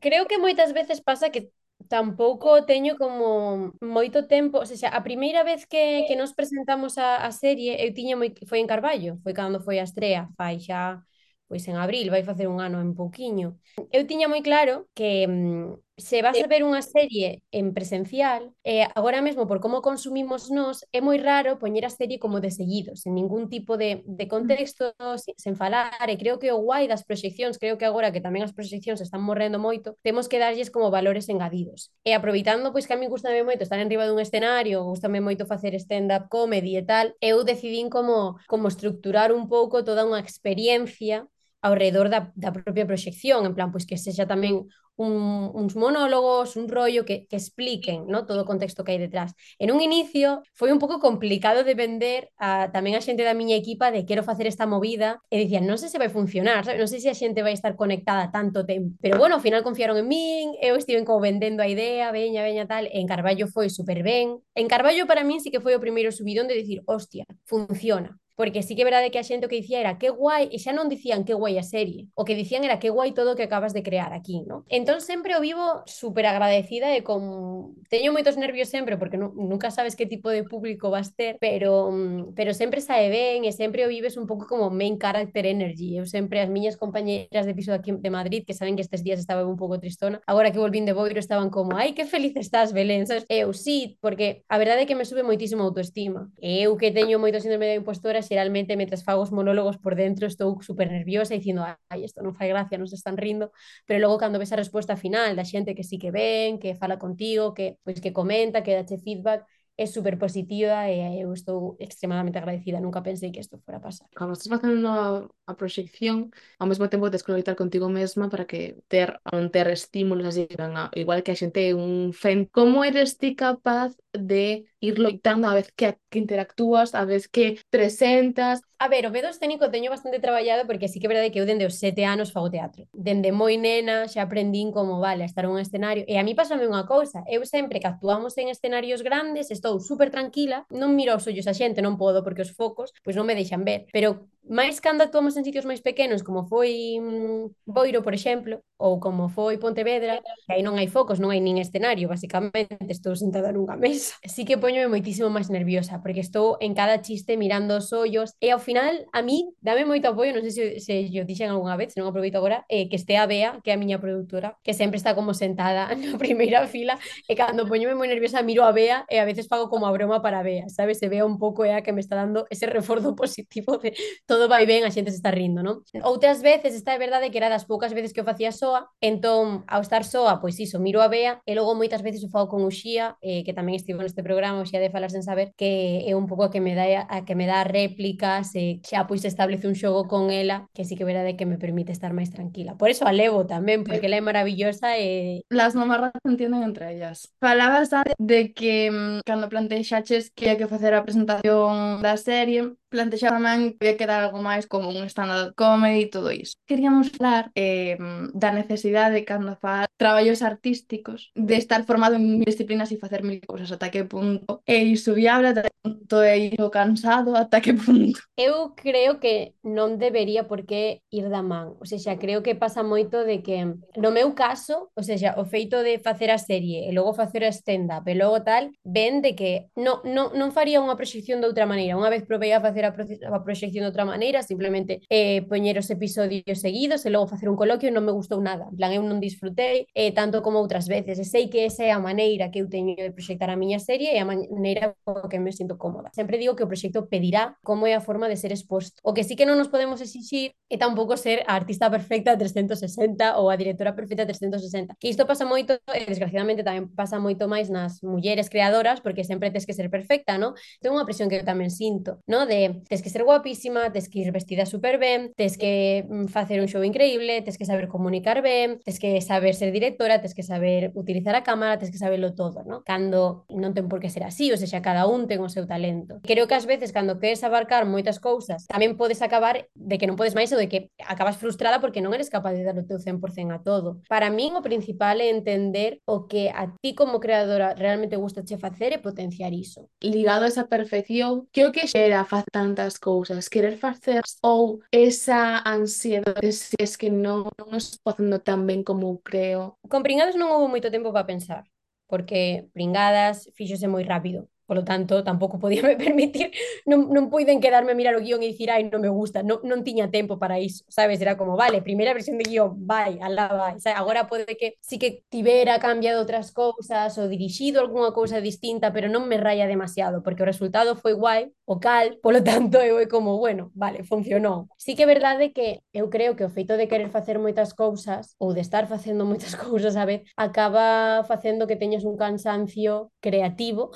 Creo 0.03 0.27
que 0.27 0.37
moitas 0.37 0.75
veces 0.75 0.99
pasa 0.99 1.31
que 1.31 1.51
tampouco 1.87 2.65
teño 2.65 2.99
como 2.99 3.71
moito 3.79 4.27
tempo, 4.27 4.59
o 4.59 4.65
sea, 4.67 4.91
a 4.91 5.01
primeira 5.07 5.43
vez 5.43 5.63
que, 5.65 6.03
que 6.07 6.15
nos 6.19 6.35
presentamos 6.35 6.97
a, 6.97 7.23
a 7.27 7.31
serie 7.31 7.79
eu 7.83 7.91
tiña 7.95 8.15
moi, 8.19 8.29
foi 8.49 8.59
en 8.59 8.67
Carballo, 8.67 9.19
foi 9.23 9.31
cando 9.31 9.63
foi 9.63 9.79
a 9.79 9.87
estrea, 9.87 10.27
fai 10.35 10.59
xa 10.59 10.99
pois 11.47 11.63
en 11.67 11.75
abril, 11.77 12.09
vai 12.09 12.23
facer 12.23 12.47
un 12.47 12.59
ano 12.59 12.81
en 12.81 12.91
pouquiño. 12.95 13.59
Eu 13.95 14.03
tiña 14.09 14.27
moi 14.27 14.41
claro 14.41 14.89
que 14.97 15.27
mm, 15.27 15.82
se 15.97 16.21
vas 16.23 16.35
a 16.37 16.39
eh, 16.39 16.49
ver 16.49 16.65
unha 16.65 16.81
serie 16.81 17.45
en 17.53 17.69
presencial, 17.69 18.49
eh, 18.65 18.89
agora 18.97 19.21
mesmo 19.21 19.45
por 19.45 19.61
como 19.61 19.85
consumimos 19.85 20.49
nós, 20.49 20.81
é 20.89 21.05
moi 21.05 21.21
raro 21.21 21.61
poñer 21.61 21.85
a 21.85 21.93
serie 21.93 22.17
como 22.17 22.41
de 22.41 22.49
seguido, 22.49 22.97
sen 22.97 23.13
ningún 23.13 23.45
tipo 23.45 23.77
de, 23.77 24.01
de 24.09 24.25
mm. 24.25 24.31
contexto, 24.33 24.97
sen 25.37 25.53
falar, 25.53 25.93
e 26.09 26.17
creo 26.17 26.41
que 26.41 26.49
o 26.49 26.65
guai 26.65 26.89
das 26.89 27.05
proxeccións, 27.05 27.61
creo 27.61 27.77
que 27.77 27.85
agora 27.85 28.09
que 28.09 28.25
tamén 28.25 28.41
as 28.41 28.57
proxeccións 28.57 29.05
están 29.05 29.21
morrendo 29.21 29.61
moito, 29.61 29.93
temos 30.01 30.25
que 30.25 30.41
darlles 30.41 30.73
como 30.73 30.89
valores 30.89 31.29
engadidos. 31.29 31.93
E 32.01 32.17
aproveitando, 32.17 32.73
pois 32.73 32.89
que 32.89 32.97
a 32.97 32.99
mí 32.99 33.05
gustame 33.05 33.45
moito 33.45 33.61
estar 33.61 33.77
enriba 33.77 34.09
dun 34.09 34.17
escenario, 34.17 34.81
gustame 34.81 35.21
moito 35.21 35.45
facer 35.45 35.77
stand-up 35.77 36.25
comedy 36.25 36.73
e 36.73 36.83
tal, 36.83 37.13
eu 37.21 37.45
decidín 37.45 37.93
como, 37.93 38.41
como 38.49 38.65
estructurar 38.65 39.29
un 39.29 39.45
pouco 39.45 39.85
toda 39.85 40.09
unha 40.09 40.17
experiencia 40.17 41.29
ao 41.63 41.77
redor 41.79 42.11
da, 42.11 42.27
da 42.35 42.51
propia 42.51 42.83
proxección, 42.83 43.47
en 43.47 43.55
plan, 43.55 43.71
pois 43.71 43.87
que 43.87 43.95
sexa 43.95 44.27
tamén 44.27 44.67
un, 44.95 45.51
uns 45.53 45.75
monólogos, 45.75 46.55
un 46.55 46.69
rollo 46.69 47.05
que, 47.05 47.25
que 47.27 47.35
expliquen 47.35 48.05
¿no? 48.07 48.25
todo 48.25 48.43
o 48.43 48.49
contexto 48.49 48.83
que 48.83 48.93
hai 48.93 49.01
detrás. 49.01 49.33
En 49.57 49.73
un 49.73 49.81
inicio 49.81 50.45
foi 50.53 50.69
un 50.69 50.79
pouco 50.79 51.01
complicado 51.01 51.63
de 51.63 51.73
vender 51.73 52.29
a, 52.37 52.69
tamén 52.69 52.93
a 52.93 53.01
xente 53.01 53.25
da 53.25 53.33
miña 53.33 53.57
equipa 53.57 53.89
de 53.89 54.05
quero 54.05 54.21
facer 54.21 54.45
esta 54.45 54.69
movida 54.69 55.19
e 55.33 55.41
dicían 55.41 55.65
non 55.65 55.81
sei 55.81 55.89
se 55.89 55.97
vai 55.97 56.13
funcionar, 56.13 56.65
non 56.77 56.87
sei 56.89 57.01
se 57.01 57.09
a 57.09 57.17
xente 57.17 57.41
vai 57.41 57.57
estar 57.57 57.73
conectada 57.73 58.29
tanto 58.29 58.61
tempo. 58.65 58.93
Pero 59.01 59.17
bueno, 59.17 59.37
ao 59.37 59.43
final 59.43 59.65
confiaron 59.65 59.97
en 59.97 60.07
min, 60.07 60.53
eu 60.61 60.77
estive 60.77 61.01
como 61.03 61.23
vendendo 61.23 61.65
a 61.65 61.67
idea, 61.69 62.13
veña, 62.13 62.45
veña 62.45 62.69
tal, 62.69 62.85
en 62.91 63.09
Carballo 63.09 63.49
foi 63.49 63.69
super 63.73 64.05
ben. 64.05 64.37
En 64.53 64.69
Carballo 64.69 65.09
para 65.09 65.25
min 65.25 65.41
sí 65.41 65.49
que 65.49 65.63
foi 65.63 65.73
o 65.73 65.81
primeiro 65.81 66.13
subidón 66.13 66.45
de 66.45 66.55
dicir, 66.55 66.85
hostia, 66.85 67.25
funciona, 67.49 68.21
porque 68.35 68.63
sí 68.63 68.75
que 68.75 68.83
é 68.83 68.89
verdade 68.89 69.11
que 69.11 69.19
a 69.19 69.25
xente 69.25 69.45
o 69.45 69.49
que 69.49 69.61
dicía 69.61 69.79
era 69.79 69.97
que 70.01 70.09
guai, 70.09 70.49
e 70.49 70.57
xa 70.57 70.73
non 70.73 70.89
dicían 70.89 71.23
que 71.23 71.37
guai 71.37 71.61
a 71.61 71.65
serie, 71.65 72.09
o 72.17 72.25
que 72.25 72.33
dicían 72.33 72.63
era 72.65 72.81
que 72.81 72.89
guai 72.89 73.13
todo 73.13 73.33
o 73.33 73.37
que 73.37 73.45
acabas 73.45 73.73
de 73.73 73.83
crear 73.85 74.13
aquí, 74.13 74.41
¿no? 74.43 74.65
Entón 74.67 75.01
sempre 75.01 75.37
o 75.37 75.41
vivo 75.41 75.85
super 75.85 76.25
agradecida 76.25 76.95
e 76.97 77.05
con 77.05 77.77
teño 77.87 78.09
moitos 78.09 78.35
nervios 78.35 78.73
sempre 78.73 78.97
porque 78.97 79.21
nu 79.21 79.31
nunca 79.37 79.69
sabes 79.69 79.93
que 79.93 80.09
tipo 80.09 80.33
de 80.33 80.41
público 80.43 80.89
vas 80.89 81.13
ter, 81.13 81.37
pero 81.37 81.93
pero 82.33 82.57
sempre 82.57 82.81
sae 82.81 83.13
ben 83.13 83.45
e 83.45 83.51
sempre 83.53 83.85
o 83.85 83.91
vives 83.91 84.17
un 84.17 84.25
pouco 84.25 84.49
como 84.49 84.73
main 84.73 84.97
character 84.97 85.45
energy. 85.45 86.01
Eu 86.01 86.09
sempre 86.09 86.41
as 86.41 86.49
miñas 86.49 86.75
compañeras 86.75 87.45
de 87.45 87.53
piso 87.53 87.69
aquí 87.69 87.93
de 87.93 88.09
Madrid 88.09 88.41
que 88.47 88.57
saben 88.57 88.73
que 88.75 88.81
estes 88.81 89.05
días 89.05 89.19
estaba 89.21 89.45
un 89.45 89.57
pouco 89.61 89.77
tristona, 89.77 90.21
agora 90.25 90.49
que 90.49 90.57
volvín 90.57 90.85
de 90.89 90.97
Boiro 90.97 91.19
estaban 91.19 91.53
como, 91.53 91.77
ai, 91.77 91.93
que 91.93 92.05
feliz 92.09 92.33
estás, 92.35 92.73
Belén, 92.73 93.05
sabes? 93.05 93.25
Eu 93.29 93.53
sí, 93.53 93.97
porque 94.01 94.43
a 94.49 94.57
verdade 94.57 94.83
é 94.83 94.87
que 94.89 94.97
me 94.97 95.05
sube 95.05 95.21
moitísimo 95.21 95.61
autoestima. 95.61 96.31
Eu 96.41 96.73
que 96.79 96.89
teño 96.89 97.21
moito 97.21 97.37
síndrome 97.37 97.69
de 97.69 97.77
impostora 97.77 98.22
xeralmente 98.23 98.79
mentres 98.79 99.03
fago 99.03 99.21
os 99.21 99.31
monólogos 99.35 99.77
por 99.77 99.93
dentro 99.93 100.25
estou 100.25 100.57
super 100.63 100.87
nerviosa 100.89 101.35
dicindo 101.35 101.61
ai, 101.63 101.99
isto 102.07 102.23
non 102.23 102.33
fai 102.33 102.49
gracia, 102.49 102.79
non 102.79 102.89
se 102.89 102.97
están 102.97 103.19
rindo, 103.19 103.51
pero 103.85 104.01
logo 104.01 104.17
cando 104.17 104.41
ves 104.41 104.55
a 104.55 104.61
resposta 104.63 104.95
final 104.97 105.35
da 105.35 105.45
xente 105.45 105.75
que 105.75 105.83
sí 105.83 106.01
que 106.01 106.09
ven, 106.09 106.57
que 106.57 106.73
fala 106.73 106.97
contigo, 106.97 107.53
que 107.53 107.77
pois 107.83 107.99
que 108.01 108.15
comenta, 108.15 108.63
que 108.63 108.73
dache 108.73 108.97
feedback, 108.97 109.45
é 109.75 109.85
super 109.85 110.17
positiva 110.17 110.85
e 110.89 111.21
eu 111.21 111.33
estou 111.33 111.75
extremadamente 111.79 112.37
agradecida, 112.37 112.79
nunca 112.79 113.01
pensei 113.01 113.31
que 113.31 113.39
isto 113.39 113.57
fora 113.65 113.77
a 113.77 113.81
pasar. 113.81 114.07
Cando 114.13 114.33
estás 114.33 114.49
facendo 114.49 114.87
a, 114.87 115.25
a 115.49 115.53
proxección, 115.57 116.29
ao 116.61 116.67
mesmo 116.69 116.89
tempo 116.89 117.09
tes 117.09 117.23
que 117.25 117.33
loitar 117.33 117.55
contigo 117.57 117.89
mesma 117.89 118.29
para 118.29 118.45
que 118.45 118.77
ter 118.85 119.17
non 119.33 119.49
ter 119.49 119.65
estímulos 119.73 120.29
así, 120.29 120.45
igual 120.93 121.25
que 121.25 121.33
a 121.33 121.39
xente 121.39 121.73
un 121.73 122.13
fen. 122.13 122.45
Como 122.53 122.85
eres 122.85 123.17
ti 123.17 123.33
capaz 123.33 123.97
de 124.13 124.65
ir 124.79 124.99
loitando 124.99 125.47
a 125.47 125.53
vez 125.53 125.71
que, 125.75 125.97
que 126.09 126.19
interactúas, 126.19 126.95
a 126.95 127.05
vez 127.05 127.27
que 127.27 127.59
presentas. 127.69 128.61
A 128.79 128.87
ver, 128.87 129.07
o 129.07 129.11
medo 129.11 129.29
escénico 129.29 129.71
teño 129.71 129.89
bastante 129.89 130.19
traballado 130.19 130.67
porque 130.67 130.87
sí 130.87 130.99
que 130.99 131.07
é 131.07 131.11
verdade 131.11 131.31
que 131.31 131.39
eu 131.39 131.47
dende 131.49 131.65
os 131.65 131.79
sete 131.79 132.03
anos 132.03 132.31
fago 132.31 132.51
teatro. 132.51 132.85
Dende 132.91 133.31
moi 133.31 133.55
nena 133.57 134.07
xa 134.11 134.27
aprendín 134.27 134.75
como, 134.75 134.99
vale, 134.99 135.23
a 135.23 135.29
estar 135.29 135.47
un 135.47 135.57
escenario. 135.57 136.03
E 136.07 136.19
a 136.19 136.23
mí 136.23 136.35
pásame 136.35 136.67
unha 136.67 136.85
cousa, 136.85 137.23
eu 137.31 137.41
sempre 137.47 137.79
que 137.79 137.87
actuamos 137.87 138.35
en 138.37 138.51
escenarios 138.51 139.01
grandes 139.01 139.49
estou 139.49 139.79
super 139.79 140.11
tranquila, 140.11 140.67
non 140.69 140.93
miro 140.93 141.15
os 141.15 141.25
ollos 141.25 141.47
a 141.47 141.55
xente, 141.55 141.79
non 141.79 141.95
podo 141.95 142.21
porque 142.21 142.43
os 142.43 142.51
focos 142.51 142.91
pois 143.01 143.15
non 143.15 143.25
me 143.25 143.37
deixan 143.39 143.63
ver. 143.63 143.87
Pero 143.95 144.27
máis 144.43 144.83
cando 144.83 145.03
actuamos 145.03 145.37
en 145.39 145.47
sitios 145.47 145.65
máis 145.65 145.79
pequenos, 145.79 146.23
como 146.23 146.43
foi 146.43 146.99
mm, 146.99 147.63
Boiro, 147.65 148.03
por 148.03 148.13
exemplo, 148.13 148.59
ou 148.75 148.99
como 148.99 149.29
foi 149.29 149.57
Pontevedra, 149.57 150.19
que 150.45 150.51
aí 150.51 150.61
non 150.61 150.75
hai 150.75 150.91
focos, 150.91 151.23
non 151.23 151.31
hai 151.31 151.39
nin 151.39 151.55
escenario, 151.55 152.11
basicamente, 152.11 152.75
estou 152.91 153.15
sentada 153.15 153.55
nunha 153.55 153.79
mesa. 153.79 154.19
Sí 154.27 154.43
que 154.43 154.59
poñome 154.59 154.91
moitísimo 154.91 155.31
máis 155.31 155.47
nerviosa, 155.47 156.03
porque 156.03 156.19
estou 156.19 156.59
en 156.59 156.75
cada 156.75 156.99
chiste 156.99 157.39
mirando 157.39 157.79
os 157.79 157.95
ollos, 157.95 158.35
e 158.43 158.51
ao 158.51 158.59
final, 158.59 159.07
a 159.15 159.23
mí, 159.23 159.47
dame 159.63 159.87
moito 159.87 160.11
apoio, 160.11 160.35
non 160.35 160.43
sei 160.43 160.51
se, 160.51 160.65
se 160.83 160.95
yo 161.07 161.23
dixen 161.23 161.47
algunha 161.47 161.79
vez, 161.79 161.95
se 161.95 162.03
non 162.03 162.11
aproveito 162.11 162.35
agora, 162.35 162.67
eh, 162.67 162.91
que 162.91 162.99
este 162.99 163.15
a 163.15 163.23
Bea, 163.23 163.63
que 163.63 163.71
é 163.71 163.73
a 163.75 163.79
miña 163.79 164.03
produtora, 164.03 164.59
que 164.67 164.75
sempre 164.75 164.99
está 164.99 165.15
como 165.15 165.31
sentada 165.31 165.87
na 165.95 166.19
primeira 166.19 166.67
fila, 166.67 166.99
e 167.31 167.33
cando 167.39 167.63
poñome 167.63 167.95
moi 167.95 168.11
nerviosa 168.11 168.43
miro 168.43 168.67
a 168.67 168.75
Bea, 168.75 169.07
e 169.07 169.15
a 169.15 169.23
veces 169.23 169.47
fago 169.47 169.71
como 169.71 169.87
a 169.87 169.95
broma 169.95 170.19
para 170.19 170.43
a 170.43 170.45
Bea, 170.45 170.67
sabes? 170.67 170.99
Se 170.99 171.07
vea 171.07 171.23
un 171.23 171.39
pouco 171.39 171.63
é 171.63 171.79
a 171.79 171.83
que 171.87 171.95
me 171.95 172.03
está 172.03 172.19
dando 172.19 172.43
ese 172.51 172.67
reforzo 172.67 173.15
positivo 173.15 173.79
de 173.79 173.95
todo 174.33 174.49
vai 174.49 174.65
ben, 174.65 174.81
a 174.81 174.89
xente 174.89 175.13
se 175.13 175.21
está 175.21 175.29
rindo, 175.29 175.61
non? 175.61 175.85
Outras 176.01 176.41
veces, 176.41 176.73
está 176.73 176.97
é 176.97 176.99
verdade 176.99 177.29
que 177.29 177.37
era 177.37 177.53
das 177.53 177.69
poucas 177.69 177.93
veces 177.93 178.09
que 178.09 178.17
eu 178.17 178.25
facía 178.25 178.49
soa, 178.49 178.89
entón, 178.97 179.61
ao 179.69 179.85
estar 179.85 180.01
soa, 180.01 180.41
pois 180.41 180.57
iso, 180.57 180.81
miro 180.81 181.05
a 181.05 181.07
Bea, 181.07 181.45
e 181.45 181.53
logo 181.53 181.77
moitas 181.77 182.01
veces 182.01 182.25
o 182.25 182.33
fago 182.33 182.49
con 182.49 182.65
Uxía, 182.65 183.13
eh, 183.21 183.45
que 183.45 183.53
tamén 183.53 183.77
estivo 183.77 184.01
neste 184.01 184.25
programa, 184.25 184.65
Uxía 184.65 184.81
de 184.81 184.89
Falar 184.89 185.13
sen 185.13 185.21
Saber, 185.21 185.53
que 185.53 186.01
é 186.09 186.17
un 186.17 186.25
pouco 186.25 186.49
a 186.49 186.51
que 186.51 186.57
me 186.65 186.73
dá 186.73 187.05
a 187.05 187.21
que 187.21 187.37
me 187.37 187.45
dá 187.45 187.61
réplicas, 187.61 188.57
e 188.57 188.81
xa 188.81 189.05
pois 189.05 189.21
establece 189.21 189.69
un 189.69 189.77
xogo 189.77 190.09
con 190.09 190.33
ela, 190.33 190.65
que 190.73 190.81
sí 190.81 190.97
que 190.97 191.05
é 191.05 191.09
verdade 191.13 191.37
que 191.37 191.45
me 191.45 191.61
permite 191.61 191.93
estar 191.93 192.09
máis 192.09 192.33
tranquila. 192.33 192.73
Por 192.73 192.89
eso 192.89 193.05
a 193.05 193.13
levo 193.13 193.45
tamén, 193.45 193.85
porque 193.85 194.09
ela 194.09 194.17
é 194.17 194.23
maravillosa 194.25 194.97
e... 194.97 195.45
Las 195.53 195.77
mamarras 195.77 196.17
entienden 196.25 196.65
entre 196.65 196.89
ellas. 196.97 197.29
Falabas 197.37 197.93
de 198.17 198.53
que 198.53 198.89
mm, 198.89 199.21
cando 199.25 199.49
plantexaches 199.49 200.31
que 200.33 200.49
hai 200.49 200.57
que 200.57 200.71
facer 200.71 200.97
a 200.97 201.05
presentación 201.05 202.01
da 202.01 202.17
serie, 202.17 202.73
plantexaba 202.93 203.41
tamén 203.41 203.73
que 203.81 203.97
que 203.97 204.05
dar 204.05 204.29
algo 204.29 204.37
máis 204.45 204.69
como 204.69 204.93
un 204.93 205.09
stand-up 205.09 205.57
comedy 205.57 206.05
e 206.05 206.13
todo 206.13 206.29
iso. 206.29 206.53
Queríamos 206.69 207.09
falar 207.09 207.49
eh, 207.57 207.97
da 208.37 208.53
necesidade 208.53 209.25
cando 209.25 209.57
fa 209.57 209.89
traballos 209.97 210.45
artísticos 210.45 211.33
de 211.33 211.57
estar 211.57 211.81
formado 211.89 212.21
en 212.21 212.37
mil 212.37 212.45
disciplinas 212.45 212.93
e 212.93 213.01
facer 213.01 213.25
mil 213.25 213.41
cousas 213.41 213.73
ata 213.73 213.89
que 213.89 214.05
punto 214.05 214.61
é 214.69 214.77
iso 214.77 215.17
viable, 215.17 215.49
ata 215.49 215.65
que 215.65 215.81
punto 215.81 216.21
é 216.21 216.37
iso 216.37 216.69
cansado, 216.69 217.33
ata 217.33 217.57
que 217.57 217.73
punto. 217.73 218.21
Eu 218.37 218.77
creo 218.77 219.17
que 219.17 219.57
non 219.65 219.97
debería 219.97 220.45
por 220.45 220.69
que 220.69 221.01
ir 221.09 221.33
da 221.33 221.41
man. 221.41 221.73
O 221.81 221.85
sea, 221.89 222.21
creo 222.21 222.45
que 222.45 222.53
pasa 222.53 222.85
moito 222.85 223.25
de 223.25 223.41
que 223.41 223.65
no 223.97 224.09
meu 224.13 224.37
caso, 224.37 224.93
o 224.93 225.01
sea, 225.01 225.33
o 225.41 225.45
feito 225.49 225.81
de 225.81 225.97
facer 225.97 226.29
a 226.29 226.37
serie 226.37 226.85
e 226.85 226.91
logo 226.93 227.17
facer 227.17 227.41
a 227.43 227.51
stand-up 227.51 228.05
e 228.05 228.13
logo 228.13 228.45
tal, 228.45 228.69
ven 228.85 229.25
de 229.25 229.33
que 229.33 229.71
non, 229.73 230.03
non, 230.05 230.35
non 230.37 230.53
faría 230.53 230.83
unha 230.83 230.99
proxección 230.99 231.41
de 231.41 231.49
outra 231.49 231.65
maneira. 231.65 231.97
Unha 231.97 232.11
vez 232.13 232.27
probei 232.27 232.53
a 232.53 232.61
facer 232.61 232.82
facer 232.91 233.23
a, 233.23 233.39
a 233.39 233.43
proxección 233.47 233.87
de 233.87 233.89
outra 233.93 234.03
maneira, 234.03 234.43
simplemente 234.43 234.99
eh, 235.07 235.47
poñer 235.47 235.79
os 235.79 235.87
episodios 235.87 236.59
seguidos 236.59 237.07
e 237.07 237.09
logo 237.13 237.31
facer 237.31 237.47
un 237.47 237.55
coloquio 237.55 237.87
non 237.95 238.03
me 238.03 238.11
gustou 238.11 238.43
nada. 238.43 238.67
En 238.67 238.75
plan, 238.75 238.91
eu 238.91 238.99
non 238.99 239.23
disfrutei 239.23 239.87
eh, 239.95 240.11
tanto 240.11 240.43
como 240.43 240.59
outras 240.59 240.91
veces. 240.91 241.15
E 241.21 241.25
sei 241.25 241.47
que 241.47 241.63
esa 241.63 241.87
é 241.87 241.91
a 241.95 242.03
maneira 242.03 242.51
que 242.51 242.59
eu 242.59 242.67
teño 242.67 242.99
de 242.99 243.15
proxectar 243.15 243.47
a 243.47 243.55
miña 243.55 243.79
serie 243.79 244.11
e 244.11 244.19
a 244.19 244.27
maneira 244.27 244.97
con 245.07 245.31
que 245.31 245.39
me 245.39 245.55
sinto 245.55 245.79
cómoda. 245.79 246.11
Sempre 246.11 246.35
digo 246.35 246.57
que 246.57 246.65
o 246.65 246.69
proxecto 246.69 247.07
pedirá 247.07 247.55
como 247.63 247.87
é 247.87 247.93
a 247.95 248.01
forma 248.01 248.27
de 248.27 248.35
ser 248.35 248.51
exposto. 248.51 248.99
O 249.05 249.13
que 249.13 249.23
sí 249.23 249.37
que 249.37 249.45
non 249.45 249.55
nos 249.55 249.69
podemos 249.69 250.01
exixir 250.01 250.57
é 250.67 250.75
tampouco 250.75 251.15
ser 251.15 251.45
a 251.45 251.53
artista 251.53 251.87
perfecta 251.87 252.35
360 252.35 253.37
ou 253.37 253.53
a 253.53 253.55
directora 253.55 253.93
perfecta 253.93 254.25
360. 254.25 254.97
Que 254.97 255.13
isto 255.13 255.29
pasa 255.29 255.45
moito, 255.45 255.77
e 255.93 256.03
desgraciadamente 256.09 256.65
tamén 256.65 256.89
pasa 256.91 257.21
moito 257.21 257.45
máis 257.45 257.69
nas 257.69 258.01
mulleres 258.01 258.49
creadoras, 258.49 258.99
porque 258.99 259.21
sempre 259.21 259.53
tens 259.53 259.69
que 259.69 259.77
ser 259.77 259.93
perfecta, 259.93 260.41
non? 260.41 260.57
Ten 260.81 260.89
unha 260.89 261.05
presión 261.05 261.29
que 261.29 261.37
eu 261.37 261.45
tamén 261.45 261.69
sinto, 261.69 262.17
no? 262.25 262.49
De 262.49 262.72
Tes 262.87 263.01
que 263.01 263.09
ser 263.09 263.23
guapísima, 263.23 263.91
tes 263.91 264.09
que 264.09 264.19
ir 264.19 264.31
vestida 264.31 264.65
super 264.65 264.97
ben, 264.97 265.31
tes 265.35 265.57
que 265.57 266.05
mm, 266.07 266.25
facer 266.27 266.61
un 266.61 266.67
show 266.67 266.83
increíble, 266.83 267.41
tes 267.41 267.57
que 267.57 267.65
saber 267.65 267.87
comunicar 267.87 268.41
ben, 268.41 268.79
tes 268.83 268.99
que 268.99 269.21
saber 269.21 269.55
ser 269.55 269.71
directora, 269.71 270.21
tes 270.21 270.33
que 270.33 270.43
saber 270.43 270.91
utilizar 270.95 271.35
a 271.35 271.43
cámara, 271.43 271.77
tes 271.77 271.91
que 271.91 271.97
saberlo 271.97 272.33
todo, 272.33 272.63
¿no? 272.63 272.83
Cando 272.83 273.45
non 273.49 273.73
ten 273.73 273.89
por 273.89 273.99
que 273.99 274.09
ser 274.09 274.23
así, 274.23 274.51
ou 274.51 274.57
seja, 274.57 274.81
cada 274.81 275.05
un 275.05 275.27
ten 275.27 275.41
o 275.41 275.49
seu 275.49 275.67
talento. 275.67 276.19
Creo 276.23 276.47
que 276.47 276.55
ás 276.55 276.65
veces 276.65 276.91
cando 276.91 277.19
queres 277.19 277.43
abarcar 277.43 277.85
moitas 277.85 278.17
cousas, 278.19 278.65
tamén 278.69 278.95
podes 278.95 279.21
acabar 279.21 279.67
de 279.75 279.95
que 279.99 280.07
non 280.07 280.17
podes 280.17 280.33
máis 280.33 280.49
ou 280.53 280.59
de 280.59 280.69
que 280.71 280.89
acabas 281.03 281.37
frustrada 281.37 281.83
porque 281.83 282.01
non 282.01 282.15
eres 282.15 282.31
capaz 282.31 282.55
de 282.55 282.65
dar 282.65 282.77
o 282.79 282.87
teu 282.87 282.97
100% 282.97 283.51
a 283.51 283.59
todo. 283.61 284.01
Para 284.07 284.31
min 284.31 284.55
o 284.55 284.65
principal 284.65 285.19
é 285.19 285.29
entender 285.29 285.99
o 286.05 286.25
que 286.25 286.49
a 286.49 286.71
ti 286.81 286.95
como 286.95 287.19
creadora 287.19 287.75
realmente 287.75 288.15
gusta 288.15 288.43
che 288.43 288.57
facer 288.57 288.93
e 288.93 289.03
potenciar 289.03 289.53
iso. 289.53 289.89
Ligado 289.99 290.45
a 290.45 290.51
esa 290.51 290.67
perfección, 290.67 291.47
creo 291.51 291.71
que 291.71 291.87
xera 291.87 292.25
facer 292.25 292.49
tantas 292.63 292.97
cousas, 292.97 293.49
querer 293.49 293.75
facer 293.77 294.21
ou 294.41 294.79
esa 294.91 295.61
ansiedade 295.67 296.39
de 296.39 296.51
se 296.51 296.75
es 296.79 296.95
que 296.95 297.09
non, 297.09 297.51
non 297.59 297.75
estou 297.75 297.99
facendo 298.07 298.39
tan 298.39 298.63
ben 298.63 298.81
como 298.87 299.19
creo. 299.19 299.75
Con 299.91 300.03
Pringadas 300.05 300.39
non 300.39 300.51
houve 300.55 300.71
moito 300.71 300.87
tempo 300.87 301.11
para 301.11 301.27
pensar, 301.27 301.63
porque 302.07 302.71
Pringadas 302.71 303.51
fíxose 303.57 303.87
moi 303.91 304.03
rápido. 304.07 304.47
Polo 304.65 304.83
tanto, 304.83 305.23
tampouco 305.23 305.59
podía 305.59 305.83
me 305.87 305.95
permitir, 305.95 306.51
non, 306.87 307.11
non 307.11 307.27
puiden 307.27 307.59
quedarme 307.59 307.91
a 307.91 307.99
mirar 307.99 308.15
o 308.15 308.23
guión 308.23 308.39
e 308.43 308.51
dicir, 308.51 308.71
ai, 308.71 308.87
non 308.87 309.03
me 309.03 309.11
gusta, 309.11 309.43
non, 309.43 309.59
non 309.67 309.83
tiña 309.83 310.07
tempo 310.07 310.39
para 310.39 310.55
iso, 310.59 310.87
sabes? 310.87 311.19
Era 311.19 311.35
como, 311.35 311.59
vale, 311.59 311.83
primeira 311.83 312.15
versión 312.15 312.39
de 312.39 312.47
guión, 312.47 312.79
vai, 312.87 313.19
alá 313.19 313.51
vai. 313.51 313.75
sabes? 313.83 313.99
Agora 313.99 314.27
pode 314.31 314.47
que 314.55 314.79
sí 314.79 314.95
que 314.97 315.23
tivera 315.27 315.79
cambiado 315.83 316.23
outras 316.23 316.55
cousas 316.55 317.11
ou 317.19 317.27
dirixido 317.27 317.83
algunha 317.83 318.15
cousa 318.15 318.39
distinta, 318.39 318.95
pero 318.95 319.11
non 319.11 319.27
me 319.27 319.35
raya 319.35 319.67
demasiado, 319.67 320.23
porque 320.23 320.43
o 320.43 320.49
resultado 320.49 320.95
foi 320.95 321.13
guai, 321.13 321.51
o 321.67 321.79
cal, 321.83 322.15
polo 322.23 322.39
tanto, 322.39 322.79
eu 322.79 322.99
é 322.99 323.07
como, 323.07 323.37
bueno, 323.37 323.71
vale, 323.75 324.03
funcionou. 324.07 324.71
Sí 324.79 324.95
que 324.95 325.03
é 325.03 325.09
verdade 325.09 325.51
que 325.51 325.83
eu 325.91 326.07
creo 326.09 326.35
que 326.35 326.43
o 326.47 326.49
feito 326.49 326.77
de 326.79 326.87
querer 326.87 327.09
facer 327.11 327.35
moitas 327.39 327.75
cousas 327.75 328.35
ou 328.39 328.53
de 328.55 328.61
estar 328.63 328.87
facendo 328.87 329.27
moitas 329.27 329.55
cousas 329.59 329.95
a 329.99 330.05
vez 330.07 330.23
acaba 330.37 331.23
facendo 331.27 331.67
que 331.67 331.75
teñas 331.75 332.03
un 332.03 332.15
cansancio 332.15 333.11
creativo 333.19 333.91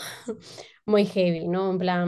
moi 0.88 1.04
heavy, 1.06 1.48
non? 1.48 1.76
En 1.76 1.80
plan, 1.84 2.08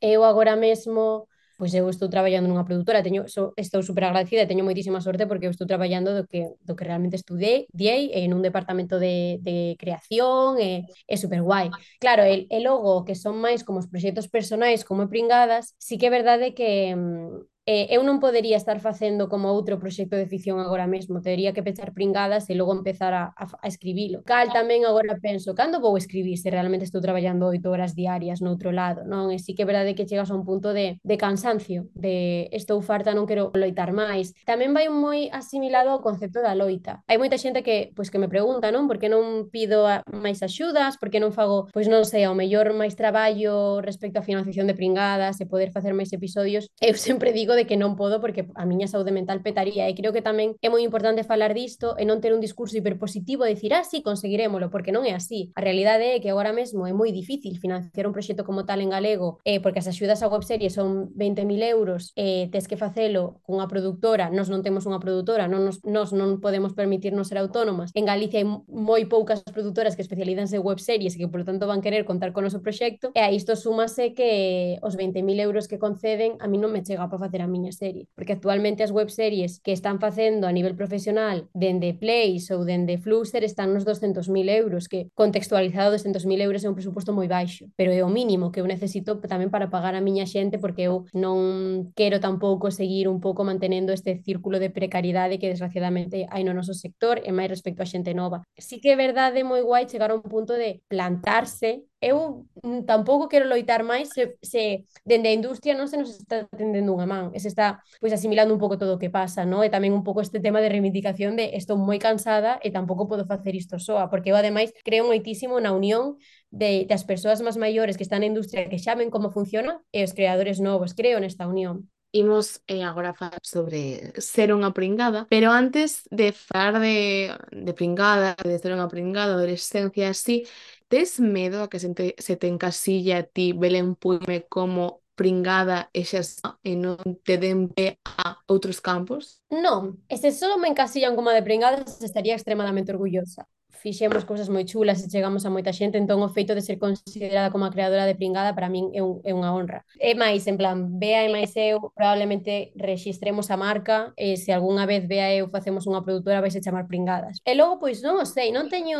eu 0.00 0.20
agora 0.24 0.54
mesmo 0.56 1.26
pois 1.58 1.74
eu 1.74 1.90
estou 1.90 2.08
traballando 2.08 2.46
nunha 2.46 2.62
produtora, 2.62 3.02
teño 3.02 3.26
so, 3.26 3.50
estou 3.58 3.82
super 3.82 4.04
agradecida, 4.06 4.46
teño 4.46 4.62
moitísima 4.62 5.02
sorte 5.02 5.26
porque 5.26 5.50
eu 5.50 5.50
estou 5.50 5.66
traballando 5.66 6.14
do 6.14 6.22
que 6.30 6.46
do 6.62 6.76
que 6.78 6.86
realmente 6.86 7.18
estudei, 7.18 7.66
diei 7.74 8.14
en 8.14 8.30
un 8.30 8.46
departamento 8.46 9.02
de, 9.02 9.42
de 9.42 9.74
creación, 9.74 10.54
e, 10.62 10.86
é 11.10 11.16
super 11.18 11.42
guai. 11.42 11.66
Claro, 11.98 12.22
e, 12.22 12.46
e 12.46 12.58
logo 12.62 13.02
que 13.02 13.18
son 13.18 13.42
máis 13.42 13.66
como 13.66 13.82
os 13.82 13.90
proxectos 13.90 14.30
personais, 14.30 14.86
como 14.86 15.10
pringadas, 15.10 15.74
sí 15.82 15.98
que 15.98 16.06
é 16.06 16.14
verdade 16.14 16.54
que 16.54 16.94
mm, 16.94 17.47
eh, 17.68 17.84
eu 17.92 18.00
non 18.00 18.16
podería 18.16 18.56
estar 18.56 18.80
facendo 18.80 19.28
como 19.28 19.52
outro 19.52 19.76
proxecto 19.76 20.16
de 20.16 20.24
ficción 20.24 20.56
agora 20.56 20.88
mesmo, 20.88 21.20
tería 21.20 21.52
que 21.52 21.60
pechar 21.60 21.92
pringadas 21.92 22.48
e 22.48 22.56
logo 22.56 22.72
empezar 22.72 23.12
a, 23.12 23.28
a, 23.36 23.44
a 23.44 23.68
escribilo. 23.68 24.24
Cal 24.24 24.48
tamén 24.48 24.88
agora 24.88 25.20
penso, 25.20 25.52
cando 25.52 25.76
vou 25.76 26.00
escribir 26.00 26.40
se 26.40 26.48
realmente 26.48 26.88
estou 26.88 27.04
traballando 27.04 27.44
oito 27.44 27.68
horas 27.68 27.92
diarias 27.92 28.40
noutro 28.40 28.72
lado, 28.72 29.04
non? 29.04 29.28
E 29.28 29.36
sí 29.36 29.52
que 29.52 29.68
é 29.68 29.68
verdade 29.68 29.92
que 29.92 30.08
chegas 30.08 30.32
a 30.32 30.38
un 30.38 30.48
punto 30.48 30.72
de, 30.72 30.96
de 31.04 31.16
cansancio, 31.20 31.92
de 31.92 32.48
estou 32.56 32.80
farta, 32.80 33.12
non 33.12 33.28
quero 33.28 33.52
loitar 33.52 33.92
máis. 33.92 34.32
Tamén 34.48 34.72
vai 34.72 34.88
moi 34.88 35.28
asimilado 35.28 35.92
ao 35.92 36.00
concepto 36.00 36.40
da 36.40 36.56
loita. 36.56 37.04
Hai 37.04 37.20
moita 37.20 37.36
xente 37.36 37.60
que 37.60 37.92
pois 37.92 38.08
que 38.08 38.16
me 38.16 38.32
pregunta, 38.32 38.72
non? 38.72 38.88
Por 38.88 38.96
que 38.96 39.12
non 39.12 39.52
pido 39.52 39.84
a, 39.84 40.00
máis 40.08 40.40
axudas? 40.40 40.96
Por 40.96 41.12
que 41.12 41.20
non 41.20 41.36
fago, 41.36 41.68
pois 41.76 41.84
non 41.84 42.08
sei, 42.08 42.24
ao 42.24 42.32
mellor 42.32 42.72
máis 42.72 42.96
traballo 42.96 43.84
respecto 43.84 44.16
á 44.16 44.24
financiación 44.24 44.64
de 44.64 44.72
pringadas 44.72 45.36
e 45.36 45.44
poder 45.44 45.68
facer 45.68 45.92
máis 45.92 46.08
episodios? 46.16 46.72
Eu 46.80 46.96
sempre 46.96 47.36
digo 47.36 47.57
de 47.58 47.66
que 47.66 47.74
non 47.74 47.98
podo 47.98 48.22
porque 48.22 48.46
a 48.54 48.64
miña 48.64 48.86
saúde 48.86 49.10
mental 49.10 49.42
petaría 49.42 49.90
e 49.90 49.94
creo 49.98 50.14
que 50.14 50.22
tamén 50.22 50.54
é 50.62 50.70
moi 50.70 50.86
importante 50.86 51.26
falar 51.26 51.52
disto 51.52 51.98
e 51.98 52.06
non 52.06 52.22
ter 52.22 52.30
un 52.30 52.40
discurso 52.40 52.78
hiperpositivo 52.78 53.42
e 53.44 53.54
dicir, 53.54 53.74
ah, 53.74 53.82
sí, 53.82 54.00
conseguirémolo, 54.06 54.70
porque 54.70 54.94
non 54.94 55.02
é 55.02 55.12
así. 55.14 55.50
A 55.58 55.60
realidade 55.60 56.14
é 56.14 56.20
que 56.22 56.30
agora 56.30 56.54
mesmo 56.54 56.86
é 56.86 56.94
moi 56.94 57.10
difícil 57.10 57.58
financiar 57.58 58.06
un 58.06 58.14
proxecto 58.14 58.46
como 58.46 58.64
tal 58.64 58.80
en 58.80 58.90
galego 58.90 59.42
eh, 59.44 59.58
porque 59.58 59.82
as 59.82 59.88
axudas 59.90 60.22
a 60.22 60.30
webserie 60.30 60.70
son 60.70 61.10
20.000 61.14 61.44
euros 61.66 62.14
e 62.14 62.46
eh, 62.46 62.52
tes 62.52 62.70
que 62.70 62.78
facelo 62.78 63.40
cunha 63.42 63.66
productora, 63.66 64.30
nos 64.30 64.48
non 64.48 64.62
temos 64.64 64.86
unha 64.86 65.02
productora, 65.02 65.50
non 65.50 65.66
nos, 65.66 65.82
nos 65.82 66.14
non 66.14 66.38
podemos 66.38 66.72
permitirnos 66.72 67.28
ser 67.28 67.42
autónomas. 67.42 67.90
En 67.98 68.06
Galicia 68.06 68.40
hai 68.40 68.46
moi 68.70 69.02
poucas 69.10 69.42
productoras 69.42 69.98
que 69.98 70.04
especializanse 70.06 70.58
en 70.58 70.64
webseries 70.64 71.16
e 71.16 71.20
que, 71.20 71.30
por 71.30 71.42
tanto, 71.42 71.66
van 71.66 71.82
querer 71.82 72.06
contar 72.06 72.30
con 72.30 72.44
o 72.44 72.46
noso 72.48 72.62
proxecto 72.62 73.12
e 73.12 73.20
a 73.20 73.28
isto 73.28 73.52
súmase 73.56 74.14
que 74.16 74.78
os 74.80 74.96
20.000 74.96 75.20
euros 75.40 75.68
que 75.68 75.78
conceden 75.78 76.40
a 76.40 76.46
mí 76.48 76.56
non 76.56 76.72
me 76.72 76.80
chega 76.80 77.04
para 77.10 77.20
facer 77.20 77.44
a 77.44 77.47
miña 77.48 77.72
serie. 77.72 78.06
Porque 78.14 78.32
actualmente 78.32 78.84
as 78.84 78.92
webseries 78.92 79.60
que 79.60 79.72
están 79.72 79.98
facendo 79.98 80.46
a 80.46 80.52
nivel 80.52 80.76
profesional 80.76 81.48
dende 81.52 81.94
Place 81.94 82.52
ou 82.54 82.64
dende 82.64 83.00
Fluxer 83.00 83.42
están 83.44 83.74
nos 83.74 83.84
200.000 83.84 84.28
euros, 84.48 84.88
que 84.88 85.08
contextualizado 85.14 85.96
200.000 85.96 86.40
euros 86.40 86.62
é 86.64 86.68
un 86.68 86.78
presuposto 86.78 87.12
moi 87.12 87.26
baixo, 87.26 87.66
pero 87.76 87.90
é 87.92 88.04
o 88.04 88.12
mínimo 88.12 88.52
que 88.52 88.60
eu 88.60 88.66
necesito 88.68 89.18
tamén 89.24 89.50
para 89.50 89.72
pagar 89.72 89.96
a 89.96 90.04
miña 90.04 90.28
xente 90.28 90.60
porque 90.60 90.86
eu 90.86 91.08
non 91.16 91.90
quero 91.96 92.20
tampouco 92.20 92.70
seguir 92.70 93.08
un 93.08 93.20
pouco 93.20 93.42
mantenendo 93.42 93.92
este 93.92 94.20
círculo 94.20 94.60
de 94.60 94.70
precariedade 94.70 95.38
que 95.40 95.50
desgraciadamente 95.50 96.28
hai 96.28 96.42
no 96.44 96.54
noso 96.54 96.74
sector 96.76 97.20
e 97.24 97.30
máis 97.32 97.50
respecto 97.50 97.82
a 97.82 97.90
xente 97.90 98.12
nova. 98.14 98.44
Sí 98.56 98.80
que 98.80 98.94
é 98.94 98.96
verdade 98.96 99.42
moi 99.42 99.64
guai 99.64 99.88
chegar 99.88 100.10
a 100.10 100.18
un 100.18 100.24
punto 100.24 100.54
de 100.54 100.80
plantarse 100.88 101.88
eu 102.00 102.46
tampouco 102.86 103.28
quero 103.28 103.48
loitar 103.50 103.82
máis 103.82 104.10
se, 104.14 104.38
se 104.42 104.86
dende 105.02 105.28
a 105.28 105.34
industria 105.34 105.74
non 105.74 105.90
se 105.90 105.98
nos 105.98 106.14
está 106.14 106.46
tendendo 106.54 106.94
unha 106.94 107.10
man, 107.10 107.34
e 107.34 107.42
se 107.42 107.50
está 107.50 107.82
pois 107.98 108.14
asimilando 108.14 108.54
un 108.54 108.62
pouco 108.62 108.78
todo 108.78 108.94
o 108.94 109.02
que 109.02 109.10
pasa, 109.10 109.42
no? 109.42 109.66
E 109.66 109.68
tamén 109.70 109.90
un 109.90 110.06
pouco 110.06 110.22
este 110.22 110.38
tema 110.38 110.62
de 110.62 110.70
reivindicación 110.70 111.34
de 111.34 111.58
estou 111.58 111.74
moi 111.74 111.98
cansada 111.98 112.62
e 112.62 112.70
tampouco 112.70 113.10
podo 113.10 113.26
facer 113.26 113.58
isto 113.58 113.82
soa, 113.82 114.06
porque 114.06 114.30
eu 114.30 114.38
ademais 114.38 114.70
creo 114.86 115.10
moitísimo 115.10 115.58
na 115.58 115.74
unión 115.74 116.22
de, 116.54 116.86
das 116.86 117.02
persoas 117.02 117.42
máis 117.42 117.58
maiores 117.58 117.98
que 117.98 118.06
están 118.06 118.22
na 118.22 118.30
industria 118.30 118.70
que 118.70 118.78
xaben 118.78 119.10
como 119.10 119.34
funciona 119.34 119.82
e 119.90 120.06
os 120.06 120.14
creadores 120.14 120.62
novos, 120.62 120.94
creo 120.94 121.18
nesta 121.18 121.50
unión. 121.50 121.90
Imos 122.10 122.62
eh, 122.66 122.82
agora 122.82 123.12
falar 123.12 123.42
sobre 123.44 124.16
ser 124.16 124.48
unha 124.56 124.72
pringada, 124.72 125.28
pero 125.28 125.52
antes 125.52 126.08
de 126.08 126.32
falar 126.32 126.80
de, 126.80 127.36
de 127.52 127.72
pringada, 127.76 128.32
de 128.40 128.56
ser 128.56 128.72
unha 128.72 128.88
pringada, 128.88 129.36
adolescencia 129.36 130.08
así, 130.08 130.48
tes 130.88 131.20
medo 131.20 131.62
a 131.62 131.68
que 131.70 131.78
se 131.78 131.92
te, 131.94 132.14
se 132.18 132.36
te 132.36 132.48
encasilla 132.48 133.18
a 133.18 133.22
ti 133.22 133.52
Belén 133.52 133.94
Puime 133.94 134.44
como 134.48 135.00
pringada 135.14 135.90
e 135.92 136.04
xa 136.08 136.22
e 136.62 136.78
non 136.78 136.98
te 137.26 137.36
den 137.38 137.68
pé 137.68 137.98
a 138.04 138.38
outros 138.46 138.78
campos? 138.80 139.42
Non, 139.50 140.00
e 140.08 140.16
se 140.16 140.30
só 140.32 140.56
me 140.58 140.70
encasillan 140.70 141.14
como 141.18 141.30
de 141.34 141.42
pringadas 141.42 142.00
estaría 142.02 142.38
extremadamente 142.38 142.92
orgullosa 142.94 143.46
fixemos 143.78 144.24
cousas 144.24 144.48
moi 144.50 144.66
chulas 144.66 145.00
e 145.00 145.10
chegamos 145.10 145.46
a 145.46 145.50
moita 145.54 145.72
xente, 145.72 145.96
entón 145.96 146.20
o 146.20 146.28
feito 146.28 146.52
de 146.52 146.62
ser 146.66 146.76
considerada 146.82 147.50
como 147.54 147.64
a 147.64 147.72
creadora 147.72 148.04
de 148.06 148.18
Pringada 148.18 148.52
para 148.52 148.68
min 148.68 148.90
é, 148.92 149.00
un, 149.00 149.22
é 149.22 149.32
unha 149.32 149.54
honra. 149.54 149.86
E 149.96 150.12
máis, 150.18 150.44
en 150.50 150.58
plan, 150.58 150.98
Bea 150.98 151.24
e 151.24 151.30
máis 151.30 151.54
eu 151.54 151.94
probablemente 151.94 152.74
registremos 152.74 153.48
a 153.54 153.56
marca 153.56 154.12
e 154.18 154.36
se 154.36 154.50
algunha 154.50 154.84
vez 154.84 155.06
Bea 155.06 155.30
e 155.32 155.40
eu 155.40 155.46
facemos 155.48 155.86
unha 155.86 156.02
produtora 156.02 156.42
vais 156.42 156.56
a 156.58 156.62
chamar 156.62 156.90
Pringadas. 156.90 157.38
E 157.46 157.54
logo, 157.54 157.78
pois 157.78 158.02
non 158.02 158.18
o 158.18 158.26
sei, 158.26 158.50
non 158.50 158.66
teño 158.66 158.98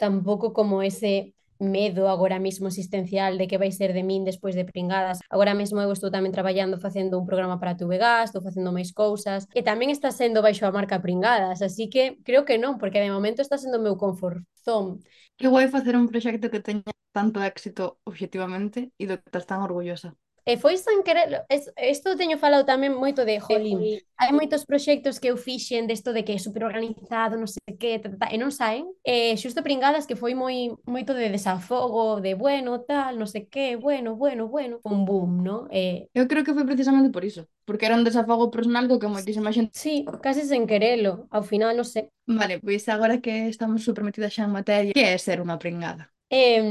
tampouco 0.00 0.56
como 0.56 0.80
ese 0.80 1.36
medo 1.60 2.08
agora 2.08 2.40
mesmo 2.40 2.66
existencial 2.68 3.36
de 3.36 3.46
que 3.46 3.60
vai 3.60 3.70
ser 3.70 3.92
de 3.92 4.02
min 4.02 4.24
despois 4.24 4.56
de 4.56 4.64
pringadas. 4.64 5.20
Agora 5.28 5.52
mesmo 5.52 5.78
eu 5.84 5.92
estou 5.92 6.08
tamén 6.08 6.32
traballando 6.32 6.80
facendo 6.80 7.20
un 7.20 7.28
programa 7.28 7.60
para 7.60 7.76
TVG, 7.76 8.24
estou 8.24 8.40
facendo 8.40 8.72
máis 8.72 8.90
cousas 8.96 9.44
e 9.52 9.60
tamén 9.60 9.92
está 9.92 10.08
sendo 10.08 10.40
baixo 10.40 10.64
a 10.64 10.72
marca 10.72 11.04
pringadas, 11.04 11.60
así 11.60 11.92
que 11.92 12.16
creo 12.24 12.48
que 12.48 12.56
non, 12.56 12.80
porque 12.80 13.04
de 13.04 13.12
momento 13.12 13.44
está 13.44 13.60
sendo 13.60 13.76
o 13.76 13.84
meu 13.84 14.00
confort 14.00 14.40
zone. 14.64 15.04
Que 15.36 15.52
guai 15.52 15.68
facer 15.68 15.94
un 15.94 16.08
proxecto 16.08 16.48
que 16.48 16.64
teña 16.64 16.88
tanto 17.12 17.44
éxito 17.44 18.00
objetivamente 18.08 18.96
e 18.96 19.04
do 19.04 19.20
que 19.20 19.28
estás 19.28 19.44
tan 19.44 19.60
orgullosa. 19.60 20.16
E 20.44 20.56
foi 20.56 20.76
sen 20.80 21.04
querer, 21.04 21.44
isto 21.76 22.16
teño 22.16 22.40
falado 22.40 22.64
tamén 22.64 22.96
moito 22.96 23.24
de 23.28 23.40
Jolín. 23.40 24.00
Hai 24.20 24.32
moitos 24.36 24.64
proxectos 24.68 25.20
que 25.20 25.28
eu 25.32 25.36
fixen 25.36 25.88
desto 25.88 26.12
de 26.12 26.24
que 26.24 26.36
é 26.36 26.40
super 26.40 26.64
organizado, 26.64 27.36
non 27.36 27.48
sei 27.48 27.76
que, 27.76 28.00
ta, 28.00 28.08
ta, 28.12 28.16
ta, 28.24 28.28
e 28.32 28.36
non 28.40 28.52
saen. 28.52 28.88
E 29.04 29.36
xusto 29.36 29.64
pringadas 29.64 30.04
que 30.08 30.16
foi 30.16 30.36
moi 30.36 30.72
moito 30.84 31.12
de 31.16 31.28
desafogo, 31.32 32.20
de 32.20 32.36
bueno, 32.36 32.80
tal, 32.84 33.16
non 33.16 33.28
sei 33.28 33.48
que, 33.48 33.76
bueno, 33.76 34.16
bueno, 34.16 34.48
bueno, 34.48 34.80
un 34.84 35.04
boom, 35.08 35.40
non? 35.44 35.60
E... 35.72 36.08
Eu 36.12 36.28
creo 36.28 36.44
que 36.44 36.56
foi 36.56 36.64
precisamente 36.64 37.12
por 37.12 37.24
iso, 37.24 37.48
porque 37.64 37.88
era 37.88 37.96
un 37.96 38.04
desafogo 38.04 38.52
personal 38.52 38.88
do 38.88 39.00
que 39.00 39.08
moitísima 39.08 39.52
xente... 39.52 39.76
Sí, 39.76 40.04
case 40.20 40.44
sen 40.44 40.68
querelo, 40.68 41.28
ao 41.32 41.44
final, 41.44 41.72
non 41.76 41.88
sei. 41.88 42.08
Vale, 42.28 42.60
pois 42.60 42.84
agora 42.92 43.24
que 43.24 43.48
estamos 43.48 43.84
super 43.84 44.04
metidas 44.04 44.32
xa 44.36 44.44
en 44.44 44.52
materia, 44.52 44.92
que 44.92 45.04
é 45.04 45.16
ser 45.16 45.40
unha 45.40 45.56
pringada? 45.56 46.12
Eh, 46.30 46.62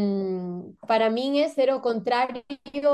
para 0.88 1.10
min 1.12 1.36
é 1.44 1.52
ser 1.52 1.68
o 1.76 1.84
contrario 1.84 2.44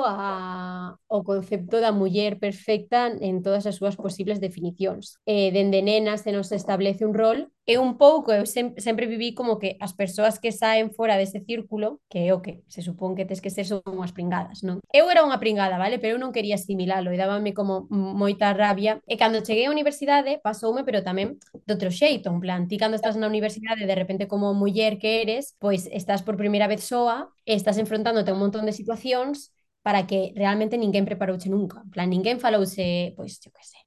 a, 0.04 0.98
ao 1.08 1.22
concepto 1.24 1.78
da 1.80 1.94
muller 1.94 2.42
perfecta 2.42 3.14
en 3.22 3.46
todas 3.46 3.70
as 3.70 3.78
posibles 3.96 4.42
definicións. 4.42 5.22
Eh, 5.30 5.54
dende 5.54 5.86
nena 5.86 6.18
se 6.18 6.34
nos 6.34 6.50
establece 6.52 7.06
un 7.06 7.14
rol 7.14 7.54
é 7.66 7.80
un 7.80 7.98
pouco, 7.98 8.30
eu 8.32 8.46
sempre, 8.46 8.82
sempre 8.82 9.06
viví 9.10 9.34
como 9.34 9.58
que 9.58 9.78
as 9.82 9.94
persoas 9.94 10.38
que 10.38 10.52
saen 10.54 10.94
fora 10.94 11.18
dese 11.18 11.42
círculo, 11.42 12.00
que 12.10 12.30
é 12.30 12.34
o 12.34 12.42
que 12.42 12.62
se 12.70 12.86
supón 12.86 13.18
que 13.18 13.26
tes 13.26 13.42
que 13.42 13.50
ser 13.50 13.66
son 13.66 13.82
unhas 13.90 14.14
pringadas, 14.14 14.62
non? 14.62 14.78
Eu 14.94 15.10
era 15.10 15.26
unha 15.26 15.42
pringada, 15.42 15.82
vale? 15.82 15.98
Pero 15.98 16.18
eu 16.18 16.22
non 16.22 16.30
quería 16.36 16.56
asimilalo 16.62 17.10
e 17.10 17.18
dábame 17.18 17.58
como 17.58 17.90
moita 17.90 18.54
rabia. 18.54 19.02
E 19.10 19.18
cando 19.18 19.42
cheguei 19.42 19.66
á 19.66 19.74
universidade, 19.74 20.38
pasoume, 20.46 20.86
pero 20.86 21.02
tamén 21.02 21.42
de 21.66 21.72
outro 21.74 21.90
xeito, 21.90 22.30
en 22.30 22.40
plan, 22.44 22.70
ti 22.70 22.78
cando 22.78 22.98
estás 22.98 23.18
na 23.18 23.26
universidade, 23.30 23.90
de 23.90 23.98
repente 23.98 24.30
como 24.30 24.54
muller 24.54 25.02
que 25.02 25.22
eres, 25.26 25.58
pois 25.58 25.90
estás 25.90 26.22
por 26.22 26.38
primeira 26.38 26.70
vez 26.70 26.86
soa, 26.86 27.34
estás 27.46 27.78
enfrontándote 27.82 28.30
a 28.30 28.36
un 28.38 28.42
montón 28.46 28.66
de 28.66 28.78
situacións 28.78 29.54
para 29.86 30.06
que 30.10 30.34
realmente 30.36 30.78
ninguén 30.82 31.06
preparouche 31.06 31.50
nunca. 31.50 31.82
En 31.86 31.92
plan, 31.94 32.10
ninguén 32.10 32.42
falouse, 32.42 33.14
pois, 33.18 33.38
eu 33.46 33.54
que 33.54 33.66
sei, 33.66 33.85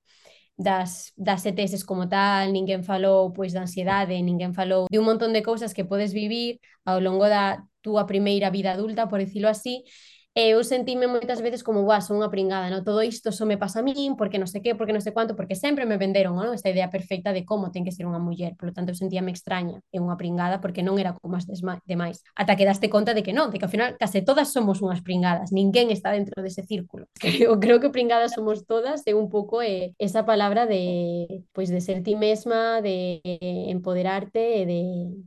das, 0.58 1.12
das 1.16 1.46
ETS 1.46 1.86
como 1.86 2.08
tal, 2.10 2.50
ninguén 2.50 2.82
falou 2.82 3.32
pois 3.32 3.54
da 3.54 3.62
ansiedade, 3.62 4.18
ninguén 4.20 4.52
falou 4.52 4.90
de 4.90 4.98
un 4.98 5.06
montón 5.06 5.30
de 5.32 5.46
cousas 5.46 5.72
que 5.72 5.86
podes 5.86 6.12
vivir 6.12 6.58
ao 6.84 6.98
longo 6.98 7.30
da 7.30 7.62
túa 7.80 8.10
primeira 8.10 8.50
vida 8.50 8.74
adulta, 8.74 9.06
por 9.06 9.22
decirlo 9.22 9.48
así, 9.48 9.86
E 10.38 10.54
eu 10.54 10.62
sentime 10.62 11.10
moitas 11.10 11.42
veces 11.42 11.66
como, 11.66 11.82
"Buah, 11.82 11.98
son 11.98 12.22
unha 12.22 12.30
pringada, 12.30 12.70
no? 12.70 12.86
Todo 12.86 13.02
isto 13.02 13.34
só 13.34 13.42
me 13.42 13.58
pasa 13.58 13.82
a 13.82 13.82
min, 13.82 14.14
porque 14.14 14.38
non 14.38 14.46
sei 14.46 14.62
que, 14.62 14.78
porque 14.78 14.94
non 14.94 15.02
sei 15.02 15.10
cuánto, 15.10 15.34
porque 15.34 15.58
sempre 15.58 15.82
me 15.82 15.98
venderon, 15.98 16.38
non? 16.38 16.54
Esta 16.54 16.70
idea 16.70 16.94
perfecta 16.94 17.34
de 17.34 17.42
como 17.42 17.74
ten 17.74 17.82
que 17.82 17.90
ser 17.90 18.06
unha 18.06 18.22
muller. 18.22 18.54
Por 18.54 18.70
lo 18.70 18.72
tanto, 18.72 18.94
eu 18.94 18.98
sentíame 19.02 19.34
extraña 19.34 19.82
e 19.90 19.98
unha 19.98 20.14
pringada 20.14 20.62
porque 20.62 20.86
non 20.86 20.94
era 20.94 21.10
como 21.18 21.34
as 21.34 21.50
demais. 21.90 22.22
Ata 22.38 22.54
que 22.54 22.62
daste 22.62 22.86
conta 22.86 23.18
de 23.18 23.26
que 23.26 23.34
non, 23.34 23.50
de 23.50 23.58
que 23.58 23.66
ao 23.66 23.72
final 23.74 23.98
case 23.98 24.22
todas 24.22 24.54
somos 24.54 24.78
unhas 24.78 25.02
pringadas, 25.02 25.50
ninguén 25.50 25.90
está 25.90 26.14
dentro 26.14 26.38
dese 26.38 26.62
círculo. 26.62 27.10
Creo, 27.18 27.58
creo 27.58 27.82
que 27.82 27.90
pringadas 27.90 28.30
somos 28.38 28.62
todas 28.62 29.02
e 29.10 29.18
un 29.18 29.26
pouco 29.26 29.58
eh, 29.58 29.98
esa 29.98 30.22
palabra 30.22 30.70
de 30.70 31.42
pois 31.50 31.66
de 31.66 31.82
ser 31.82 32.06
ti 32.06 32.14
mesma, 32.14 32.78
de 32.78 33.18
eh, 33.26 33.74
empoderarte 33.74 34.62
e 34.62 34.64
de 34.70 34.82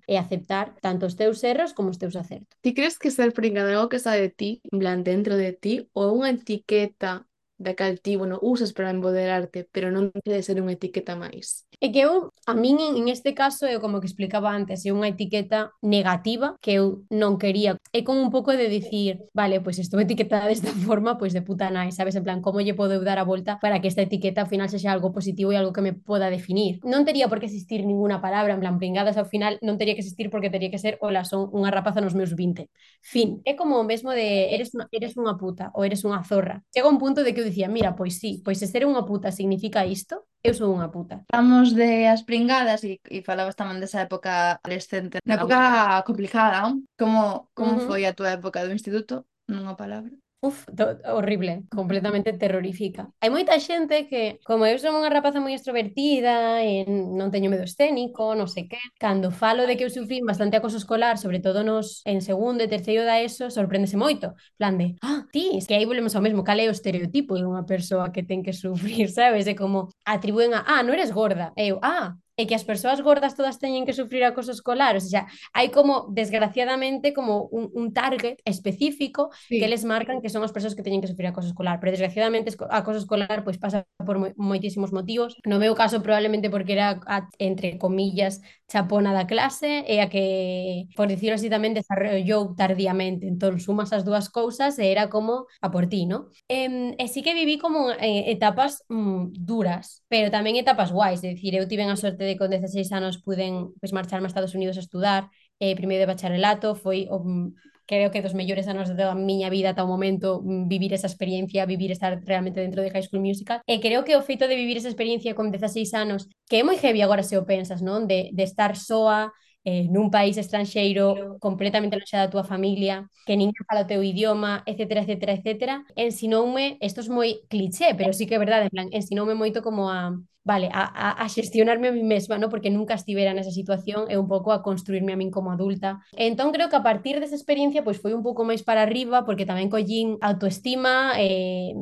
e 0.07 0.15
aceptar 0.15 0.71
tanto 0.79 1.03
os 1.03 1.19
teus 1.19 1.43
erros 1.43 1.75
como 1.75 1.91
os 1.91 1.99
teus 1.99 2.15
acertos. 2.15 2.55
Ti 2.63 2.71
crees 2.71 2.95
que 2.95 3.11
ser 3.11 3.35
pringada 3.35 3.67
é 3.67 3.75
algo 3.75 3.91
que 3.91 3.99
sae 3.99 4.23
de 4.23 4.31
ti, 4.31 4.63
en 4.71 4.79
plan, 4.79 5.00
dentro 5.03 5.37
de 5.37 5.53
ti 5.53 5.89
o 5.93 6.11
una 6.11 6.29
etiqueta 6.31 7.27
da 7.61 7.73
cal 7.73 7.97
ti, 8.01 8.15
bueno, 8.17 8.37
usas 8.41 8.73
para 8.73 8.93
empoderarte, 8.93 9.65
pero 9.71 9.89
non 9.89 10.13
debe 10.21 10.45
ser 10.45 10.61
unha 10.61 10.77
etiqueta 10.77 11.17
máis? 11.17 11.65
É 11.81 11.89
que 11.89 12.05
eu, 12.05 12.29
a 12.45 12.53
min 12.53 12.77
en, 12.77 13.09
este 13.09 13.33
caso, 13.33 13.65
é 13.65 13.81
como 13.81 13.97
que 13.97 14.09
explicaba 14.09 14.53
antes, 14.53 14.85
é 14.85 14.93
unha 14.93 15.09
etiqueta 15.09 15.73
negativa 15.81 16.53
que 16.61 16.77
eu 16.77 17.01
non 17.09 17.41
quería. 17.41 17.81
É 17.89 18.05
como 18.05 18.21
un 18.21 18.29
pouco 18.29 18.53
de 18.53 18.69
dicir, 18.69 19.25
vale, 19.33 19.57
pois 19.57 19.81
pues 19.81 19.89
estou 19.89 19.97
etiquetada 19.97 20.45
desta 20.45 20.69
forma, 20.85 21.17
pois 21.17 21.31
pues 21.31 21.33
de 21.33 21.41
puta 21.41 21.71
nai, 21.71 21.89
sabes? 21.95 22.13
En 22.13 22.23
plan, 22.27 22.41
como 22.41 22.61
lle 22.61 22.75
podo 22.77 22.99
dar 23.01 23.17
a 23.17 23.25
volta 23.25 23.57
para 23.63 23.79
que 23.79 23.87
esta 23.87 24.03
etiqueta 24.03 24.41
ao 24.43 24.51
final 24.51 24.67
sexa 24.69 24.91
algo 24.91 25.15
positivo 25.15 25.49
e 25.53 25.57
algo 25.57 25.71
que 25.71 25.81
me 25.81 25.93
poda 25.93 26.29
definir. 26.29 26.83
Non 26.83 27.07
tería 27.07 27.31
por 27.31 27.39
que 27.39 27.47
existir 27.47 27.87
ninguna 27.87 28.19
palabra, 28.19 28.53
en 28.53 28.61
plan, 28.61 28.77
pringadas 28.77 29.15
ao 29.15 29.25
final 29.25 29.57
non 29.63 29.79
tería 29.79 29.95
que 29.95 30.03
existir 30.03 30.27
porque 30.29 30.51
tería 30.51 30.69
que 30.69 30.81
ser, 30.81 30.99
hola, 30.99 31.23
son 31.23 31.47
unha 31.55 31.71
rapaza 31.71 32.03
nos 32.03 32.13
meus 32.13 32.35
20. 32.35 32.67
Fin. 32.99 33.39
É 33.47 33.55
como 33.55 33.79
o 33.79 33.87
mesmo 33.87 34.11
de 34.11 34.51
eres 34.51 34.75
unha, 34.75 34.91
eres 34.91 35.15
unha 35.15 35.39
puta 35.39 35.71
ou 35.73 35.87
eres 35.87 36.03
unha 36.03 36.19
zorra. 36.27 36.63
Chega 36.75 36.91
un 36.91 36.99
punto 36.99 37.23
de 37.23 37.31
que 37.31 37.41
eu 37.41 37.47
dicía, 37.51 37.67
mira, 37.67 37.93
pois 37.99 38.17
sí, 38.17 38.39
pois 38.39 38.57
se 38.57 38.65
ser 38.71 38.87
unha 38.87 39.03
puta 39.03 39.29
significa 39.35 39.83
isto, 39.83 40.23
eu 40.41 40.55
sou 40.55 40.71
unha 40.71 40.87
puta. 40.87 41.21
Estamos 41.27 41.75
de 41.75 42.07
as 42.07 42.23
pringadas 42.23 42.81
e, 42.87 42.97
e 43.11 43.21
falabas 43.21 43.59
tamén 43.59 43.83
desa 43.83 44.07
época 44.07 44.57
adolescente, 44.63 45.19
na 45.27 45.35
época 45.35 46.01
complicada, 46.07 46.63
non? 46.65 46.87
Como, 46.95 47.51
como 47.53 47.75
uh 47.75 47.79
-huh. 47.83 47.87
foi 47.91 48.01
a 48.07 48.15
tua 48.15 48.39
época 48.39 48.63
do 48.63 48.73
instituto? 48.73 49.27
Nunha 49.51 49.75
palabra. 49.75 50.15
Uf, 50.43 50.65
horrible, 51.05 51.65
completamente 51.69 52.33
terrorífica. 52.33 53.13
Hai 53.21 53.29
moita 53.29 53.61
xente 53.61 54.09
que, 54.09 54.41
como 54.41 54.65
eu 54.65 54.81
son 54.81 54.97
unha 54.97 55.13
rapaza 55.13 55.37
moi 55.37 55.53
extrovertida 55.53 56.65
eh, 56.65 56.81
e 56.81 56.89
non 56.89 57.29
teño 57.29 57.53
medo 57.53 57.61
escénico, 57.61 58.33
non 58.33 58.49
sei 58.49 58.65
que, 58.65 58.81
cando 58.97 59.29
falo 59.29 59.69
de 59.69 59.77
que 59.77 59.85
eu 59.85 59.93
sufrín 59.93 60.25
bastante 60.25 60.57
acoso 60.57 60.81
escolar, 60.81 61.21
sobre 61.21 61.45
todo 61.45 61.61
nos 61.61 62.01
en 62.09 62.25
segundo 62.25 62.65
e 62.65 62.71
terceiro 62.73 63.05
da 63.05 63.21
ESO, 63.21 63.53
sorpréndese 63.53 64.01
moito. 64.01 64.33
Plan 64.57 64.81
de, 64.81 64.97
ah, 65.05 65.29
ti, 65.29 65.61
que 65.61 65.77
aí 65.77 65.85
volvemos 65.85 66.17
ao 66.17 66.25
mesmo, 66.25 66.41
cal 66.41 66.57
é 66.57 66.65
o 66.65 66.73
estereotipo 66.73 67.37
de 67.37 67.45
unha 67.45 67.61
persoa 67.61 68.09
que 68.09 68.25
ten 68.25 68.41
que 68.41 68.57
sufrir, 68.57 69.13
sabes? 69.13 69.45
É 69.45 69.53
como 69.53 69.93
atribúen 70.09 70.57
a, 70.57 70.65
ah, 70.65 70.81
non 70.81 70.97
eres 70.97 71.13
gorda. 71.13 71.53
E 71.53 71.69
eu, 71.69 71.77
ah, 71.85 72.17
é 72.41 72.45
que 72.49 72.57
as 72.57 72.65
persoas 72.65 72.99
gordas 73.05 73.37
todas 73.37 73.61
teñen 73.61 73.85
que 73.85 73.93
sufrir 73.93 74.25
acoso 74.25 74.51
escolar, 74.51 74.97
o 74.97 75.03
sea, 75.03 75.29
hai 75.53 75.69
como, 75.69 76.09
desgraciadamente, 76.09 77.13
como 77.13 77.45
un, 77.53 77.69
un 77.73 77.93
target 77.93 78.41
específico 78.45 79.29
Sí. 79.47 79.59
que 79.61 79.67
les 79.69 79.83
marcan 79.85 80.21
que 80.21 80.29
son 80.33 80.41
as 80.43 80.51
persoas 80.51 80.73
que 80.75 80.83
teñen 80.83 81.01
que 81.01 81.07
sufrir 81.11 81.29
acoso 81.29 81.47
escolar, 81.53 81.77
pero 81.79 81.93
desgraciadamente 81.93 82.49
acoso 82.73 82.99
escolar 82.99 83.45
pois 83.45 83.57
pasa 83.61 83.85
por 84.01 84.17
moi, 84.17 84.31
moitísimos 84.35 84.91
motivos. 84.91 85.37
No 85.45 85.61
meu 85.61 85.73
caso 85.77 86.01
probablemente 86.01 86.49
porque 86.49 86.73
era 86.73 86.99
a, 87.05 87.29
entre 87.37 87.77
comillas 87.77 88.41
chapona 88.71 89.11
da 89.11 89.27
clase 89.27 89.83
e 89.83 89.99
a 89.99 90.07
que, 90.07 90.87
por 90.95 91.11
dicirlo 91.11 91.35
así 91.35 91.51
tamén, 91.51 91.75
desarrollou 91.75 92.55
tardíamente. 92.55 93.27
Entón, 93.27 93.59
sumas 93.59 93.91
as 93.91 94.07
dúas 94.07 94.31
cousas 94.31 94.79
e 94.79 94.87
era 94.87 95.11
como 95.11 95.51
a 95.59 95.67
por 95.67 95.91
ti, 95.91 96.07
no? 96.07 96.31
E, 96.47 96.95
e 96.95 97.05
sí 97.11 97.19
que 97.19 97.35
viví 97.35 97.59
como 97.59 97.91
eh, 97.99 98.31
etapas 98.31 98.87
mm, 98.87 99.35
duras, 99.35 100.07
pero 100.07 100.31
tamén 100.31 100.55
etapas 100.55 100.95
guais. 100.95 101.19
É 101.27 101.35
dicir, 101.35 101.53
eu 101.59 101.67
tiven 101.67 101.91
a 101.91 101.99
sorte 101.99 102.23
de 102.23 102.39
con 102.39 102.47
16 102.47 102.89
anos 102.95 103.19
puden 103.19 103.75
pues, 103.83 103.91
marcharme 103.91 104.27
a 104.27 104.31
Estados 104.31 104.55
Unidos 104.55 104.79
a 104.79 104.85
estudar, 104.85 105.27
eh, 105.59 105.75
primeiro 105.75 106.07
de 106.07 106.11
bacharelato, 106.15 106.73
foi 106.79 107.11
o 107.11 107.19
mm, 107.19 107.70
creo 107.91 108.09
que 108.09 108.23
dos 108.23 108.33
mellores 108.33 108.71
anos 108.71 108.87
da 108.95 109.11
miña 109.11 109.51
vida 109.51 109.75
ata 109.75 109.83
o 109.83 109.91
momento 109.91 110.39
mm, 110.39 110.71
vivir 110.71 110.95
esa 110.95 111.11
experiencia, 111.11 111.67
vivir 111.67 111.91
estar 111.91 112.23
realmente 112.23 112.63
dentro 112.63 112.79
de 112.79 112.87
High 112.87 113.03
School 113.03 113.19
Musical. 113.19 113.59
E 113.67 113.83
creo 113.83 114.07
que 114.07 114.15
o 114.15 114.23
feito 114.23 114.47
de 114.47 114.55
vivir 114.55 114.79
esa 114.79 114.87
experiencia 114.87 115.35
con 115.35 115.51
16 115.51 115.91
anos, 115.91 116.31
que 116.47 116.59
é 116.59 116.63
moi 116.63 116.79
heavy 116.79 117.03
agora 117.03 117.19
se 117.19 117.35
o 117.35 117.43
pensas, 117.43 117.83
non? 117.83 118.07
De, 118.07 118.31
de 118.31 118.43
estar 118.47 118.79
soa, 118.79 119.35
eh, 119.67 119.91
nun 119.91 120.07
país 120.07 120.39
estranxeiro 120.39 121.35
completamente 121.43 121.99
lonxe 121.99 122.15
da 122.15 122.31
tua 122.31 122.47
familia, 122.47 123.11
que 123.27 123.35
ninguén 123.35 123.67
fala 123.67 123.83
o 123.83 123.89
teu 123.91 123.99
idioma, 123.99 124.63
etc, 124.63 125.03
etc, 125.03 125.35
etc, 125.35 125.51
ensinoume, 125.99 126.79
isto 126.79 127.03
é 127.03 127.11
moi 127.11 127.43
cliché, 127.51 127.91
pero 127.99 128.15
sí 128.15 128.23
que 128.23 128.39
é 128.39 128.41
verdade, 128.41 128.71
en 128.71 128.73
plan, 128.73 128.87
ensinoume 128.95 129.35
moito 129.35 129.59
como 129.59 129.91
a 129.91 130.15
vale, 130.43 130.69
a, 130.73 130.83
a, 130.83 131.25
a 131.25 131.91
mí 131.91 132.03
mesma, 132.03 132.37
¿no? 132.37 132.49
porque 132.49 132.69
nunca 132.69 132.95
estivera 132.95 133.33
nesa 133.33 133.51
situación 133.51 134.09
e 134.09 134.17
un 134.17 134.27
pouco 134.27 134.49
a 134.51 134.63
construirme 134.65 135.13
a 135.13 135.19
min 135.19 135.29
como 135.29 135.51
adulta. 135.51 136.01
Entón 136.17 136.51
creo 136.51 136.69
que 136.69 136.79
a 136.79 136.83
partir 136.83 137.21
desa 137.21 137.37
experiencia 137.37 137.85
pois 137.85 138.01
foi 138.01 138.13
un 138.17 138.25
pouco 138.25 138.41
máis 138.41 138.65
para 138.65 138.81
arriba 138.81 139.21
porque 139.21 139.45
tamén 139.45 139.69
collín 139.69 140.17
autoestima 140.21 141.13
e, 141.21 141.73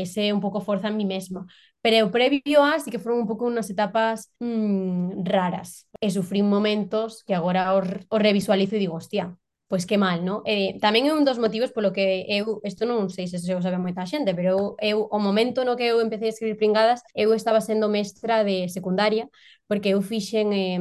ese 0.00 0.32
un 0.32 0.40
pouco 0.40 0.64
forza 0.64 0.88
en 0.88 0.96
mí 0.96 1.04
mesma. 1.04 1.44
Pero 1.84 2.10
previo 2.10 2.64
a 2.64 2.80
sí 2.80 2.90
que 2.90 2.98
foron 2.98 3.22
un 3.22 3.28
pouco 3.28 3.44
unhas 3.44 3.68
etapas 3.68 4.32
mm, 4.40 5.28
raras 5.28 5.84
e 6.00 6.08
sufrín 6.08 6.48
momentos 6.48 7.22
que 7.28 7.36
agora 7.36 7.76
os, 7.76 7.84
os 8.08 8.20
revisualizo 8.20 8.74
e 8.76 8.82
digo, 8.82 8.96
hostia, 8.96 9.36
pois 9.68 9.84
que 9.88 9.98
mal, 10.00 10.18
non? 10.24 10.40
E, 10.48 10.72
eh, 10.74 10.80
tamén 10.80 11.04
é 11.08 11.12
un 11.12 11.24
dos 11.28 11.36
motivos 11.44 11.70
polo 11.76 11.92
que 11.92 12.24
eu, 12.28 12.60
isto 12.64 12.82
non 12.88 13.12
sei 13.12 13.28
se 13.28 13.36
se 13.36 13.52
o 13.52 13.60
sabe 13.60 13.76
moita 13.76 14.08
xente, 14.08 14.32
pero 14.32 14.48
eu, 14.56 14.62
eu 14.80 14.98
o 15.12 15.18
momento 15.20 15.60
no 15.64 15.76
que 15.78 15.84
eu 15.92 16.00
empecé 16.00 16.26
a 16.26 16.32
escribir 16.34 16.56
pringadas, 16.56 17.04
eu 17.12 17.28
estaba 17.36 17.60
sendo 17.60 17.86
mestra 17.92 18.44
de 18.48 18.68
secundaria, 18.72 19.28
porque 19.68 19.92
eu 19.92 20.00
fixen 20.00 20.50
eh, 20.56 20.80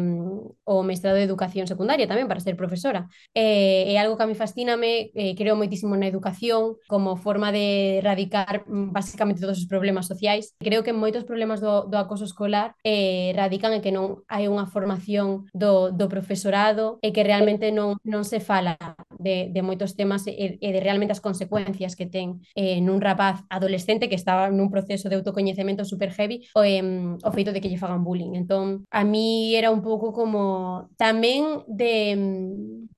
o 0.63 0.82
mestrado 0.82 1.19
de 1.19 1.28
educación 1.28 1.67
secundaria 1.67 2.08
tamén 2.08 2.26
para 2.26 2.41
ser 2.41 2.56
profesora. 2.56 3.12
Eh, 3.36 3.91
é 3.91 3.95
algo 4.00 4.15
que 4.15 4.23
a 4.23 4.30
mí 4.32 4.34
fascíname, 4.34 5.12
eh, 5.13 5.36
creo 5.36 5.60
moitísimo 5.60 5.93
na 6.00 6.08
educación 6.08 6.80
como 6.88 7.19
forma 7.19 7.52
de 7.52 8.00
erradicar 8.00 8.63
mm, 8.65 8.95
basicamente 8.95 9.43
todos 9.43 9.60
os 9.60 9.67
problemas 9.67 10.08
sociais. 10.08 10.56
Creo 10.58 10.82
que 10.82 10.95
moitos 10.95 11.28
problemas 11.28 11.60
do, 11.60 11.86
do 11.86 12.00
acoso 12.00 12.23
escolar 12.23 12.73
eh, 12.88 13.36
radican 13.36 13.76
en 13.76 13.84
que 13.84 13.91
non 13.91 14.23
hai 14.32 14.47
unha 14.47 14.65
formación 14.65 15.45
do, 15.52 15.91
do 15.91 16.08
profesorado 16.08 16.97
e 17.04 17.12
que 17.12 17.28
realmente 17.28 17.76
non, 17.76 18.00
non 18.08 18.23
se 18.23 18.39
fala 18.39 18.80
de, 19.28 19.52
de 19.52 19.62
moitos 19.62 20.00
temas 20.00 20.24
e, 20.32 20.56
e 20.63 20.70
de 20.72 20.80
realmente 20.80 21.12
as 21.12 21.20
consecuencias 21.20 22.00
que 22.00 22.08
ten 22.08 22.40
eh, 22.56 22.80
nun 22.80 23.04
rapaz 23.04 23.44
adolescente 23.52 24.08
que 24.08 24.16
estaba 24.16 24.48
nun 24.48 24.72
proceso 24.72 25.12
de 25.12 25.20
autocoñecemento 25.20 25.84
super 25.84 26.16
heavy 26.16 26.48
o, 26.56 26.63
eh, 26.63 26.80
o 27.20 27.30
feito 27.36 27.52
de 27.52 27.60
que 27.60 27.68
lle 27.68 27.82
fagan 27.82 28.08
bullying. 28.08 28.40
Entón, 28.40 28.88
a 28.88 29.04
mí 29.04 29.52
era 29.60 29.68
un 29.68 29.84
pouco 29.84 30.16
como 30.16 30.88
tamén 30.96 31.68
de 31.68 32.16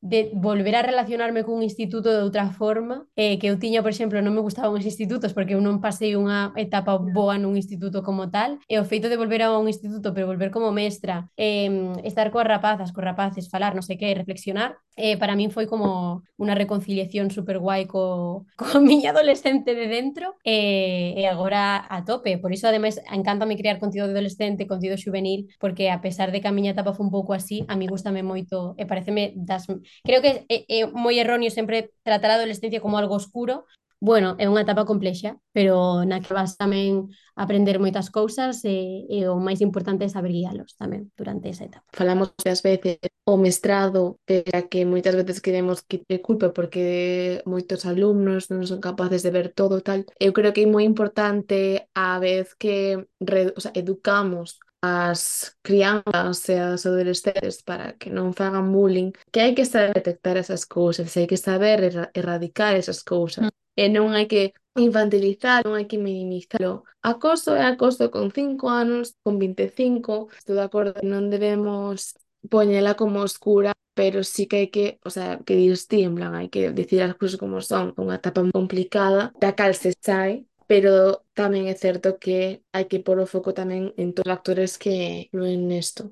de 0.02 0.32
volver 0.34 0.76
a 0.76 0.82
relacionarme 0.82 1.44
cun 1.44 1.62
instituto 1.64 2.10
de 2.10 2.24
outra 2.24 2.50
forma, 2.56 3.06
eh, 3.16 3.38
que 3.38 3.48
eu 3.52 3.60
tiña, 3.60 3.84
por 3.84 3.92
exemplo, 3.92 4.22
non 4.24 4.32
me 4.32 4.40
gustaban 4.40 4.72
os 4.72 4.88
institutos 4.88 5.36
porque 5.36 5.60
eu 5.60 5.62
non 5.62 5.84
pasei 5.84 6.16
unha 6.16 6.56
etapa 6.56 6.96
boa 6.96 7.36
nun 7.36 7.60
instituto 7.60 8.00
como 8.00 8.32
tal, 8.32 8.64
e 8.72 8.80
o 8.80 8.88
feito 8.88 9.12
de 9.12 9.20
volver 9.20 9.44
a 9.44 9.52
un 9.60 9.68
instituto, 9.68 10.16
pero 10.16 10.32
volver 10.32 10.56
como 10.56 10.72
mestra, 10.72 11.28
eh, 11.36 11.92
estar 12.08 12.32
coas 12.32 12.48
rapazas, 12.48 12.96
coas 12.96 13.12
rapaces, 13.12 13.52
falar, 13.52 13.76
non 13.76 13.84
sei 13.84 14.00
que, 14.00 14.16
reflexionar, 14.16 14.80
eh, 14.96 15.20
para 15.20 15.36
min 15.36 15.52
foi 15.52 15.68
como 15.68 16.19
una 16.38 16.50
unha 16.50 16.58
reconciliación 16.58 17.30
super 17.30 17.62
guai 17.62 17.86
co, 17.86 18.50
co 18.58 18.66
miña 18.82 19.14
adolescente 19.14 19.78
de 19.78 19.86
dentro 19.86 20.34
e, 20.42 21.14
e 21.14 21.24
agora 21.30 21.78
a 21.78 22.02
tope. 22.02 22.42
Por 22.42 22.50
iso, 22.50 22.66
ademais, 22.66 22.98
encántame 23.06 23.54
crear 23.54 23.78
contido 23.78 24.10
de 24.10 24.18
adolescente, 24.18 24.66
contido 24.66 24.98
juvenil, 24.98 25.54
porque 25.62 25.94
a 25.94 26.02
pesar 26.02 26.34
de 26.34 26.42
que 26.42 26.50
a 26.50 26.56
miña 26.56 26.74
etapa 26.74 26.98
foi 26.98 27.06
un 27.06 27.14
pouco 27.14 27.38
así, 27.38 27.62
a 27.70 27.78
mí 27.78 27.86
gustame 27.86 28.26
moito 28.26 28.74
e 28.82 28.90
pareceme 28.90 29.38
das... 29.38 29.70
Creo 30.02 30.26
que 30.26 30.50
é, 30.50 30.58
é 30.66 30.80
moi 30.90 31.14
erróneo 31.22 31.54
sempre 31.54 31.94
tratar 32.02 32.34
a 32.34 32.42
adolescencia 32.42 32.82
como 32.82 32.98
algo 32.98 33.14
oscuro, 33.14 33.70
bueno, 34.00 34.36
é 34.40 34.48
unha 34.48 34.64
etapa 34.64 34.88
complexa, 34.88 35.36
pero 35.52 36.08
na 36.08 36.24
que 36.24 36.32
vas 36.32 36.56
tamén 36.56 37.12
aprender 37.36 37.84
moitas 37.84 38.08
cousas 38.08 38.64
e, 38.64 39.04
e 39.12 39.28
o 39.28 39.36
máis 39.40 39.60
importante 39.60 40.08
é 40.08 40.10
saber 40.12 40.32
guiálos 40.32 40.80
tamén 40.80 41.12
durante 41.20 41.52
esa 41.52 41.68
etapa. 41.68 41.84
Falamos 41.92 42.32
das 42.40 42.64
veces 42.64 43.00
o 43.28 43.36
mestrado, 43.36 44.16
que, 44.24 44.48
que 44.72 44.88
moitas 44.88 45.16
veces 45.20 45.44
queremos 45.44 45.84
quitar 45.84 46.24
culpa 46.24 46.56
porque 46.56 47.44
moitos 47.44 47.84
alumnos 47.84 48.48
non 48.48 48.64
son 48.64 48.80
capaces 48.80 49.20
de 49.20 49.36
ver 49.36 49.52
todo 49.52 49.84
tal. 49.84 50.08
Eu 50.16 50.32
creo 50.32 50.56
que 50.56 50.64
é 50.64 50.70
moi 50.72 50.88
importante 50.88 51.92
a 51.92 52.24
vez 52.24 52.56
que 52.56 53.04
re, 53.20 53.52
o 53.52 53.60
sea, 53.60 53.76
educamos 53.76 54.60
as 54.80 55.60
crianzas 55.60 56.48
e 56.48 56.56
as 56.56 56.88
adolescentes 56.88 57.60
para 57.68 58.00
que 58.00 58.08
non 58.08 58.32
fagan 58.32 58.72
bullying, 58.72 59.12
que 59.28 59.44
hai 59.44 59.52
que 59.52 59.68
saber 59.68 59.92
detectar 59.92 60.40
esas 60.40 60.64
cousas, 60.64 61.12
hai 61.20 61.28
que 61.28 61.36
saber 61.36 62.08
erradicar 62.16 62.80
esas 62.80 63.04
cousas. 63.04 63.44
Mm 63.44 63.60
Eh, 63.80 63.86
e 63.86 63.94
non 63.96 64.08
hai 64.16 64.26
que 64.32 64.42
infantilizar, 64.76 65.60
non 65.64 65.76
hai 65.78 65.88
que 65.90 65.98
minimizarlo. 66.08 66.74
Acoso 67.12 67.56
é 67.56 67.64
acoso 67.64 68.04
con 68.16 68.26
5 68.38 68.66
anos, 68.84 69.06
con 69.24 69.40
25, 69.44 70.28
estou 70.40 70.56
de 70.60 70.66
acordo, 70.68 70.92
non 71.04 71.32
debemos 71.34 72.16
poñela 72.54 72.94
como 73.00 73.24
oscura, 73.24 73.72
pero 74.00 74.24
sí 74.24 74.44
que 74.50 74.58
hai 74.62 74.70
que, 74.76 74.86
o 75.08 75.12
sea, 75.16 75.40
que 75.46 75.56
dir 75.60 75.76
ti, 75.90 76.00
en 76.04 76.16
plan, 76.18 76.32
hai 76.36 76.48
que 76.54 76.62
dicir 76.80 77.00
as 77.04 77.16
cousas 77.20 77.40
como 77.42 77.58
son, 77.64 77.86
unha 78.04 78.20
etapa 78.20 78.44
complicada, 78.52 79.32
da 79.44 79.52
cal 79.60 79.74
se 79.76 79.92
sai, 80.08 80.32
pero 80.72 81.24
tamén 81.40 81.64
é 81.72 81.76
certo 81.76 82.20
que 82.24 82.64
hai 82.76 82.86
que 82.90 83.04
pôr 83.06 83.18
o 83.24 83.28
foco 83.34 83.52
tamén 83.56 83.96
en 84.02 84.12
todos 84.16 84.28
os 84.30 84.36
actores 84.38 84.72
que 84.82 85.28
influen 85.32 85.68
nesto. 85.72 86.04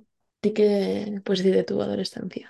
Ti 0.42 0.50
que, 0.58 0.68
pois, 1.26 1.42
pues, 1.44 1.56
de 1.56 1.64
tu 1.68 1.76
adolescencia. 1.84 2.48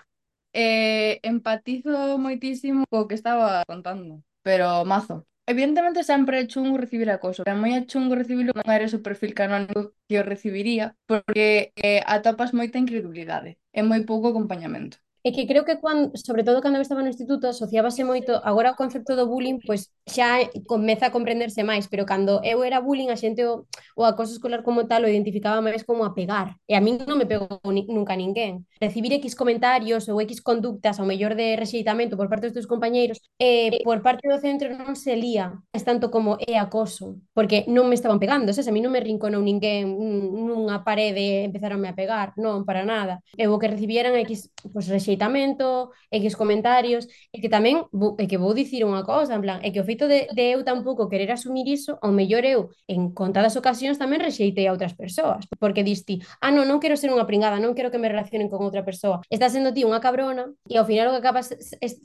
Eh, 0.53 1.19
empatizo 1.21 2.17
moitísimo 2.17 2.81
co 2.89 3.07
que 3.07 3.15
estaba 3.19 3.61
contando 3.69 4.26
pero 4.47 4.67
mazo. 4.91 5.15
Evidentemente 5.53 6.03
sempre 6.11 6.35
é 6.41 6.49
chungo 6.51 6.75
recibir 6.83 7.09
acoso, 7.11 7.41
pero 7.45 7.59
moi 7.61 7.71
chungo 7.91 8.19
recibirlo 8.21 8.51
non 8.55 8.67
eres 8.77 8.91
o 8.97 9.03
perfil 9.07 9.31
canónico 9.39 9.79
que 10.07 10.19
o 10.21 10.27
recibiría, 10.33 10.85
porque 11.09 11.45
eh, 11.87 12.01
atopas 12.15 12.51
moita 12.57 12.81
incredulidade 12.83 13.51
e 13.77 13.81
moi 13.89 14.01
pouco 14.09 14.25
acompañamento. 14.29 14.97
É 15.27 15.31
que 15.35 15.43
creo 15.49 15.65
que 15.67 15.75
cuando, 15.83 16.15
sobre 16.15 16.43
todo 16.47 16.61
cando 16.63 16.77
eu 16.77 16.81
estaba 16.87 17.03
no 17.03 17.11
instituto 17.11 17.47
asociábase 17.47 18.07
moito, 18.07 18.31
agora 18.47 18.71
o 18.71 18.79
concepto 18.79 19.11
do 19.11 19.27
bullying 19.27 19.59
pois 19.67 19.91
xa 20.07 20.47
comeza 20.71 21.07
a 21.07 21.11
comprenderse 21.11 21.67
máis, 21.67 21.85
pero 21.91 22.07
cando 22.07 22.39
eu 22.47 22.63
era 22.63 22.79
bullying 22.79 23.11
a 23.11 23.19
xente 23.19 23.43
o, 23.43 23.67
o 23.99 24.03
acoso 24.07 24.31
escolar 24.39 24.63
como 24.63 24.87
tal 24.87 25.03
o 25.03 25.11
identificaba 25.11 25.59
máis 25.59 25.83
como 25.83 26.07
a 26.07 26.15
pegar. 26.15 26.55
E 26.63 26.79
a 26.79 26.81
min 26.85 27.03
non 27.03 27.19
me 27.19 27.27
pegou 27.27 27.59
ni, 27.75 27.83
nunca 27.91 28.15
ninguén. 28.15 28.63
Recibir 28.79 29.11
X 29.19 29.35
comentarios 29.35 30.07
ou 30.07 30.15
X 30.23 30.39
conductas 30.39 30.95
ao 30.95 31.09
mellor 31.09 31.35
de 31.35 31.59
rexeitamento 31.59 32.15
por 32.15 32.31
parte 32.31 32.47
dos 32.47 32.55
teus 32.55 32.69
compañeiros, 32.71 33.19
eh, 33.35 33.83
por 33.83 33.99
parte 33.99 34.31
do 34.31 34.39
centro 34.39 34.71
non 34.79 34.95
se 34.95 35.19
lía, 35.19 35.59
es 35.75 35.83
tanto 35.83 36.07
como 36.07 36.39
é 36.39 36.55
acoso, 36.55 37.19
porque 37.35 37.67
non 37.67 37.91
me 37.91 37.99
estaban 37.99 38.23
pegando, 38.23 38.55
sabes? 38.55 38.71
A 38.71 38.75
mí 38.75 38.79
non 38.79 38.95
me 38.95 39.03
rinconou 39.03 39.43
ninguén 39.43 39.91
nunha 39.91 40.87
parede 40.87 41.43
empezaronme 41.43 41.91
a 41.91 41.97
pegar, 41.99 42.31
non, 42.39 42.63
para 42.63 42.87
nada. 42.87 43.19
Eu 43.35 43.51
o 43.51 43.59
que 43.59 43.67
recibieran 43.67 44.15
X 44.23 44.55
pues, 44.71 44.87
pois, 44.87 45.16
rexeitamento, 45.17 45.91
e 46.11 46.21
que 46.21 46.27
os 46.27 46.35
comentarios, 46.37 47.07
e 47.33 47.41
que 47.41 47.49
tamén 47.49 47.89
e 48.21 48.25
que 48.29 48.37
vou 48.37 48.53
dicir 48.53 48.85
unha 48.85 49.01
cousa, 49.03 49.33
en 49.33 49.41
plan, 49.41 49.57
é 49.65 49.73
que 49.73 49.81
o 49.81 49.85
feito 49.85 50.05
de, 50.05 50.29
de 50.31 50.53
eu 50.53 50.61
tampouco 50.63 51.09
querer 51.09 51.33
asumir 51.33 51.65
iso, 51.67 51.97
ao 51.99 52.13
mellor 52.13 52.45
eu, 52.45 52.69
en 52.87 53.11
contadas 53.11 53.57
ocasións, 53.57 53.97
tamén 53.97 54.21
rexeitei 54.21 54.69
a 54.69 54.73
outras 54.73 54.93
persoas, 54.93 55.49
porque 55.57 55.81
diste, 55.81 56.21
ah, 56.39 56.53
non, 56.53 56.69
non 56.69 56.77
quero 56.77 56.95
ser 56.95 57.09
unha 57.09 57.25
pringada, 57.25 57.57
non 57.57 57.73
quero 57.73 57.89
que 57.89 57.99
me 57.99 58.07
relacionen 58.07 58.47
con 58.47 58.61
outra 58.61 58.85
persoa. 58.85 59.25
Estás 59.33 59.57
sendo 59.57 59.73
ti 59.73 59.83
unha 59.83 59.99
cabrona, 59.99 60.53
e 60.69 60.77
ao 60.77 60.85
final 60.85 61.09
o 61.09 61.13
que 61.17 61.21
acabas 61.25 61.51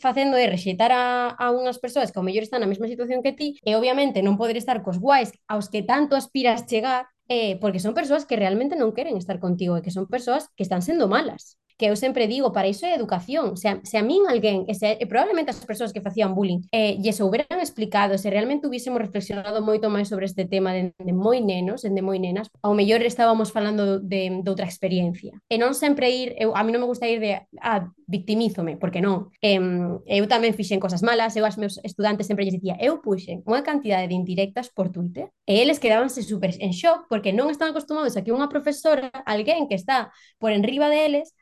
facendo 0.01 0.35
é 0.41 0.49
rexeitar 0.49 0.91
a, 0.91 1.37
a 1.37 1.53
unhas 1.53 1.79
persoas 1.79 2.11
que 2.11 2.19
ao 2.19 2.27
mellor 2.27 2.43
están 2.43 2.65
na 2.65 2.71
mesma 2.71 2.89
situación 2.89 3.21
que 3.21 3.37
ti, 3.37 3.61
e 3.61 3.77
obviamente 3.77 4.25
non 4.25 4.41
poder 4.41 4.57
estar 4.57 4.81
cos 4.81 4.97
guais 4.97 5.31
aos 5.47 5.69
que 5.69 5.85
tanto 5.85 6.17
aspiras 6.17 6.65
chegar, 6.65 7.07
eh, 7.29 7.57
porque 7.61 7.81
son 7.81 7.95
persoas 7.95 8.27
que 8.27 8.37
realmente 8.37 8.77
non 8.77 8.93
queren 8.93 9.17
estar 9.17 9.39
contigo 9.39 9.79
e 9.79 9.85
que 9.85 9.95
son 9.95 10.09
persoas 10.11 10.49
que 10.57 10.65
están 10.67 10.83
sendo 10.83 11.07
malas 11.09 11.61
que 11.83 11.91
eu 11.91 11.97
sempre 11.97 12.29
digo, 12.29 12.53
para 12.53 12.69
iso 12.69 12.87
é 12.87 12.95
educación. 12.95 13.57
Se 13.57 13.67
a, 13.67 13.81
se 13.83 13.99
a 13.99 14.07
min 14.07 14.23
alguén, 14.31 14.63
e, 14.71 14.75
se, 14.79 15.03
e 15.03 15.05
probablemente 15.11 15.51
as 15.51 15.59
persoas 15.67 15.91
que 15.91 15.99
facían 15.99 16.31
bullying, 16.31 16.63
eh, 16.71 16.95
lle 17.03 17.11
souberan 17.11 17.59
explicado, 17.59 18.15
se 18.15 18.31
realmente 18.31 18.71
hubiésemos 18.71 19.03
reflexionado 19.03 19.59
moito 19.67 19.91
máis 19.91 20.07
sobre 20.07 20.31
este 20.31 20.47
tema 20.47 20.71
de, 20.71 20.95
de 20.95 21.11
moi 21.11 21.43
nenos, 21.43 21.83
de 21.83 22.03
moi 22.07 22.23
nenas, 22.23 22.47
ao 22.63 22.79
mellor 22.79 23.03
estábamos 23.03 23.51
falando 23.51 23.99
de, 23.99 24.31
de 24.31 24.47
outra 24.47 24.63
experiencia. 24.63 25.35
E 25.51 25.59
non 25.59 25.75
sempre 25.75 26.07
ir, 26.07 26.39
eu, 26.39 26.55
a 26.55 26.63
mí 26.63 26.71
non 26.71 26.87
me 26.87 26.87
gusta 26.87 27.11
ir 27.11 27.19
de, 27.19 27.43
ah, 27.59 27.91
victimízome, 28.07 28.79
porque 28.79 29.03
non. 29.03 29.35
Eh, 29.43 29.59
eu 30.07 30.25
tamén 30.31 30.55
fixen 30.55 30.79
cosas 30.79 31.03
malas, 31.03 31.35
eu 31.35 31.43
as 31.43 31.59
meus 31.59 31.83
estudantes 31.83 32.31
sempre 32.31 32.47
lles 32.47 32.63
dicía, 32.63 32.79
eu 32.79 33.03
puxen 33.03 33.43
unha 33.43 33.67
cantidade 33.67 34.07
de 34.07 34.15
indirectas 34.15 34.71
por 34.71 34.95
Twitter, 34.95 35.35
e 35.51 35.59
eles 35.59 35.83
quedábanse 35.83 36.23
super 36.23 36.55
en 36.63 36.71
shock, 36.71 37.11
porque 37.11 37.35
non 37.35 37.51
están 37.51 37.75
acostumados 37.75 38.15
a 38.15 38.23
que 38.23 38.31
unha 38.31 38.47
profesora, 38.47 39.11
alguén 39.27 39.67
que 39.67 39.75
está 39.75 40.15
por 40.39 40.55
enriba 40.55 40.87
deles, 40.87 41.35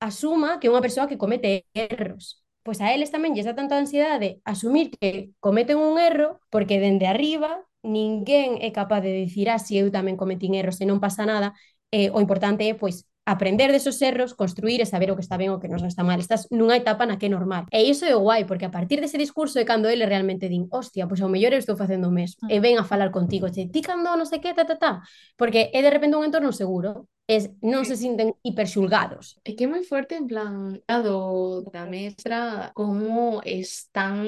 asuma 0.00 0.58
que 0.58 0.66
é 0.68 0.72
unha 0.72 0.84
persoa 0.84 1.08
que 1.10 1.20
comete 1.20 1.66
erros. 1.74 2.42
Pois 2.62 2.78
a 2.84 2.92
eles 2.92 3.10
tamén 3.14 3.32
lle 3.34 3.42
está 3.42 3.54
tanta 3.56 3.80
ansiedade 3.80 4.40
asumir 4.44 4.92
que 4.92 5.32
cometen 5.40 5.78
un 5.80 5.96
erro 5.98 6.38
porque 6.52 6.82
dende 6.82 7.06
arriba 7.08 7.64
ninguén 7.82 8.58
é 8.60 8.70
capaz 8.74 9.00
de 9.00 9.12
dicir 9.14 9.48
así 9.48 9.78
ah, 9.78 9.82
si 9.82 9.82
eu 9.82 9.88
tamén 9.94 10.20
cometín 10.20 10.52
erros 10.58 10.78
e 10.82 10.86
non 10.86 11.00
pasa 11.02 11.24
nada. 11.24 11.54
Eh, 11.90 12.10
o 12.12 12.20
importante 12.20 12.68
é 12.68 12.74
pois 12.76 13.08
aprender 13.28 13.70
desos 13.70 14.00
erros, 14.00 14.32
construir 14.32 14.80
e 14.80 14.86
saber 14.88 15.12
o 15.12 15.16
que 15.16 15.20
está 15.20 15.36
ben 15.36 15.52
o 15.52 15.60
que 15.60 15.68
non 15.68 15.84
está 15.84 16.00
mal. 16.00 16.16
Estás 16.16 16.48
nunha 16.48 16.80
etapa 16.80 17.04
na 17.04 17.20
que 17.20 17.28
é 17.28 17.32
normal. 17.32 17.68
E 17.68 17.84
iso 17.84 18.08
é 18.08 18.16
guai, 18.16 18.48
porque 18.48 18.64
a 18.64 18.72
partir 18.72 19.04
dese 19.04 19.20
discurso 19.20 19.60
é 19.60 19.68
cando 19.68 19.92
ele 19.92 20.08
realmente 20.08 20.48
din, 20.48 20.64
hostia, 20.72 21.04
pois 21.04 21.20
ao 21.20 21.28
mellor 21.28 21.52
eu 21.52 21.60
estou 21.60 21.76
facendo 21.76 22.08
o 22.08 22.14
mesmo. 22.14 22.48
E 22.48 22.56
ven 22.56 22.80
a 22.80 22.88
falar 22.88 23.12
contigo, 23.12 23.52
che, 23.52 23.68
ti 23.68 23.84
cando 23.84 24.08
non 24.16 24.24
sei 24.24 24.40
que, 24.40 24.56
ta, 24.56 24.64
ta, 24.64 24.80
ta. 24.80 24.92
Porque 25.36 25.68
é 25.68 25.80
de 25.84 25.92
repente 25.92 26.16
un 26.16 26.24
entorno 26.24 26.56
seguro 26.56 27.04
es, 27.28 27.52
non 27.60 27.84
se 27.84 28.00
sinten 28.00 28.32
hiperxulgados. 28.40 29.36
É 29.44 29.52
que 29.52 29.68
é 29.68 29.70
moi 29.70 29.84
forte 29.84 30.16
en 30.16 30.24
plan 30.24 30.80
do 31.04 31.68
da 31.68 31.84
mestra 31.84 32.72
como 32.72 33.44
es 33.44 33.92
tan 33.92 34.24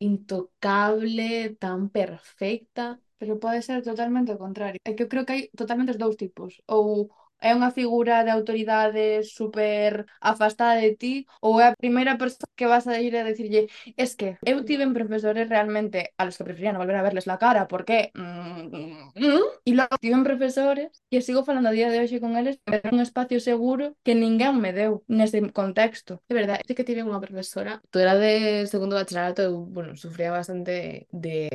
intocable, 0.00 1.56
tan 1.60 1.92
perfecta, 1.92 2.96
pero 3.20 3.36
pode 3.36 3.60
ser 3.60 3.84
totalmente 3.84 4.32
o 4.32 4.40
contrario. 4.40 4.80
É 4.84 4.96
que 4.96 5.04
eu 5.04 5.10
creo 5.12 5.28
que 5.28 5.32
hai 5.36 5.42
totalmente 5.52 5.92
os 5.92 6.00
dous 6.00 6.16
tipos. 6.16 6.64
Ou 6.64 7.12
é 7.40 7.54
unha 7.54 7.70
figura 7.70 8.24
de 8.24 8.30
autoridade 8.32 9.22
super 9.24 10.06
afastada 10.20 10.80
de 10.80 10.92
ti 10.96 11.14
ou 11.40 11.60
é 11.60 11.68
a 11.68 11.76
primeira 11.76 12.16
persoa 12.16 12.48
que 12.56 12.66
vas 12.66 12.86
a 12.86 13.00
ir 13.00 13.16
a 13.16 13.24
decirlle 13.24 13.68
es 13.96 14.16
que 14.16 14.36
eu 14.44 14.64
tive 14.64 14.86
profesores 14.92 15.48
realmente 15.48 16.14
a 16.16 16.24
los 16.24 16.36
que 16.36 16.46
prefería 16.48 16.72
non 16.72 16.82
volver 16.82 16.96
a 16.96 17.06
verles 17.06 17.28
la 17.28 17.38
cara 17.38 17.68
porque 17.68 18.10
mm, 18.16 19.12
mm, 19.14 19.46
e 19.64 19.72
logo 19.76 19.96
tive 20.00 20.16
profesores 20.24 20.90
que 21.10 21.20
sigo 21.20 21.44
falando 21.44 21.68
a 21.68 21.76
día 21.76 21.90
de 21.90 22.00
hoxe 22.00 22.20
con 22.20 22.36
eles 22.36 22.58
era 22.66 22.90
un 22.92 23.00
espacio 23.00 23.38
seguro 23.40 23.96
que 24.02 24.14
ninguén 24.14 24.56
me 24.60 24.72
deu 24.72 25.04
nese 25.08 25.38
contexto. 25.52 26.22
É 26.30 26.34
verdade, 26.34 26.62
é 26.66 26.72
que 26.74 26.86
tive 26.88 27.06
unha 27.06 27.22
profesora, 27.22 27.82
tú 27.90 27.98
era 27.98 28.14
de 28.16 28.66
segundo 28.66 28.96
bacharelato, 28.96 29.42
eu, 29.42 29.54
bueno, 29.66 29.96
sufría 29.96 30.30
bastante 30.30 31.06
de 31.12 31.48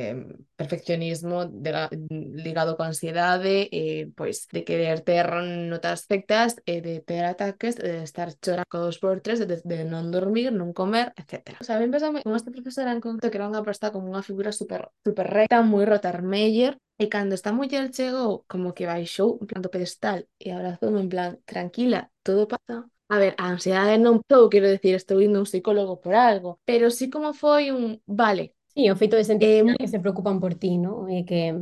perfeccionismo 0.62 1.46
de 1.46 1.70
ligado 2.46 2.76
con 2.76 2.86
ansiedade, 2.86 3.68
eh, 3.72 4.10
pois 4.18 4.46
de 4.54 4.62
querer 4.68 5.02
ter 5.02 5.26
notas 5.72 6.06
perfectas, 6.06 6.56
eh, 6.66 6.80
de 6.80 7.00
ter 7.00 7.24
ataques, 7.24 7.76
de 7.76 8.02
estar 8.02 8.28
chorados 8.38 8.98
por 9.02 9.20
tres, 9.20 9.38
de, 9.42 9.60
de 9.64 9.78
non 9.84 10.14
dormir, 10.14 10.54
non 10.54 10.70
comer, 10.70 11.10
etc. 11.20 11.58
O 11.60 11.64
sea, 11.66 11.76
a 11.76 11.80
mí 11.80 11.86
empezame 11.90 12.22
con 12.22 12.38
esta 12.38 12.54
profesora 12.54 12.94
en 12.94 13.02
conto 13.02 13.30
que 13.30 13.38
era 13.38 13.50
unha 13.50 13.66
persona 13.66 13.92
como 13.94 14.06
unha 14.12 14.26
figura 14.28 14.50
super, 14.54 14.88
super 15.06 15.26
recta, 15.26 15.66
moi 15.66 15.84
rotarmeyer, 15.84 16.78
E 17.02 17.08
cando 17.08 17.34
esta 17.34 17.50
muller 17.56 17.90
chegou, 17.90 18.44
como 18.46 18.74
que 18.76 18.86
baixou 18.86 19.30
en 19.40 19.46
plan 19.50 19.62
do 19.64 19.72
pedestal 19.74 20.18
e 20.44 20.46
abrazou 20.54 20.92
en 21.02 21.08
plan, 21.12 21.30
tranquila, 21.50 22.00
todo 22.22 22.46
pasa, 22.46 22.86
A 23.12 23.18
ver, 23.18 23.34
a 23.36 23.44
ansiedade 23.52 24.00
non 24.00 24.24
todo, 24.30 24.48
quero 24.48 24.72
decir, 24.74 24.94
estou 24.96 25.20
indo 25.20 25.36
a 25.36 25.44
un 25.44 25.50
psicólogo 25.52 26.00
por 26.00 26.14
algo, 26.16 26.50
pero 26.64 26.88
sí 26.88 27.12
como 27.12 27.36
foi 27.42 27.68
un, 27.68 28.00
vale, 28.06 28.56
Sí, 28.74 28.90
o 28.90 28.96
feito 28.96 29.16
de 29.16 29.24
sentir 29.24 29.64
eh, 29.68 29.76
que 29.78 29.88
se 29.88 30.00
preocupan 30.00 30.40
por 30.40 30.54
ti, 30.54 30.78
¿no? 30.78 31.08
E 31.08 31.24
que 31.28 31.54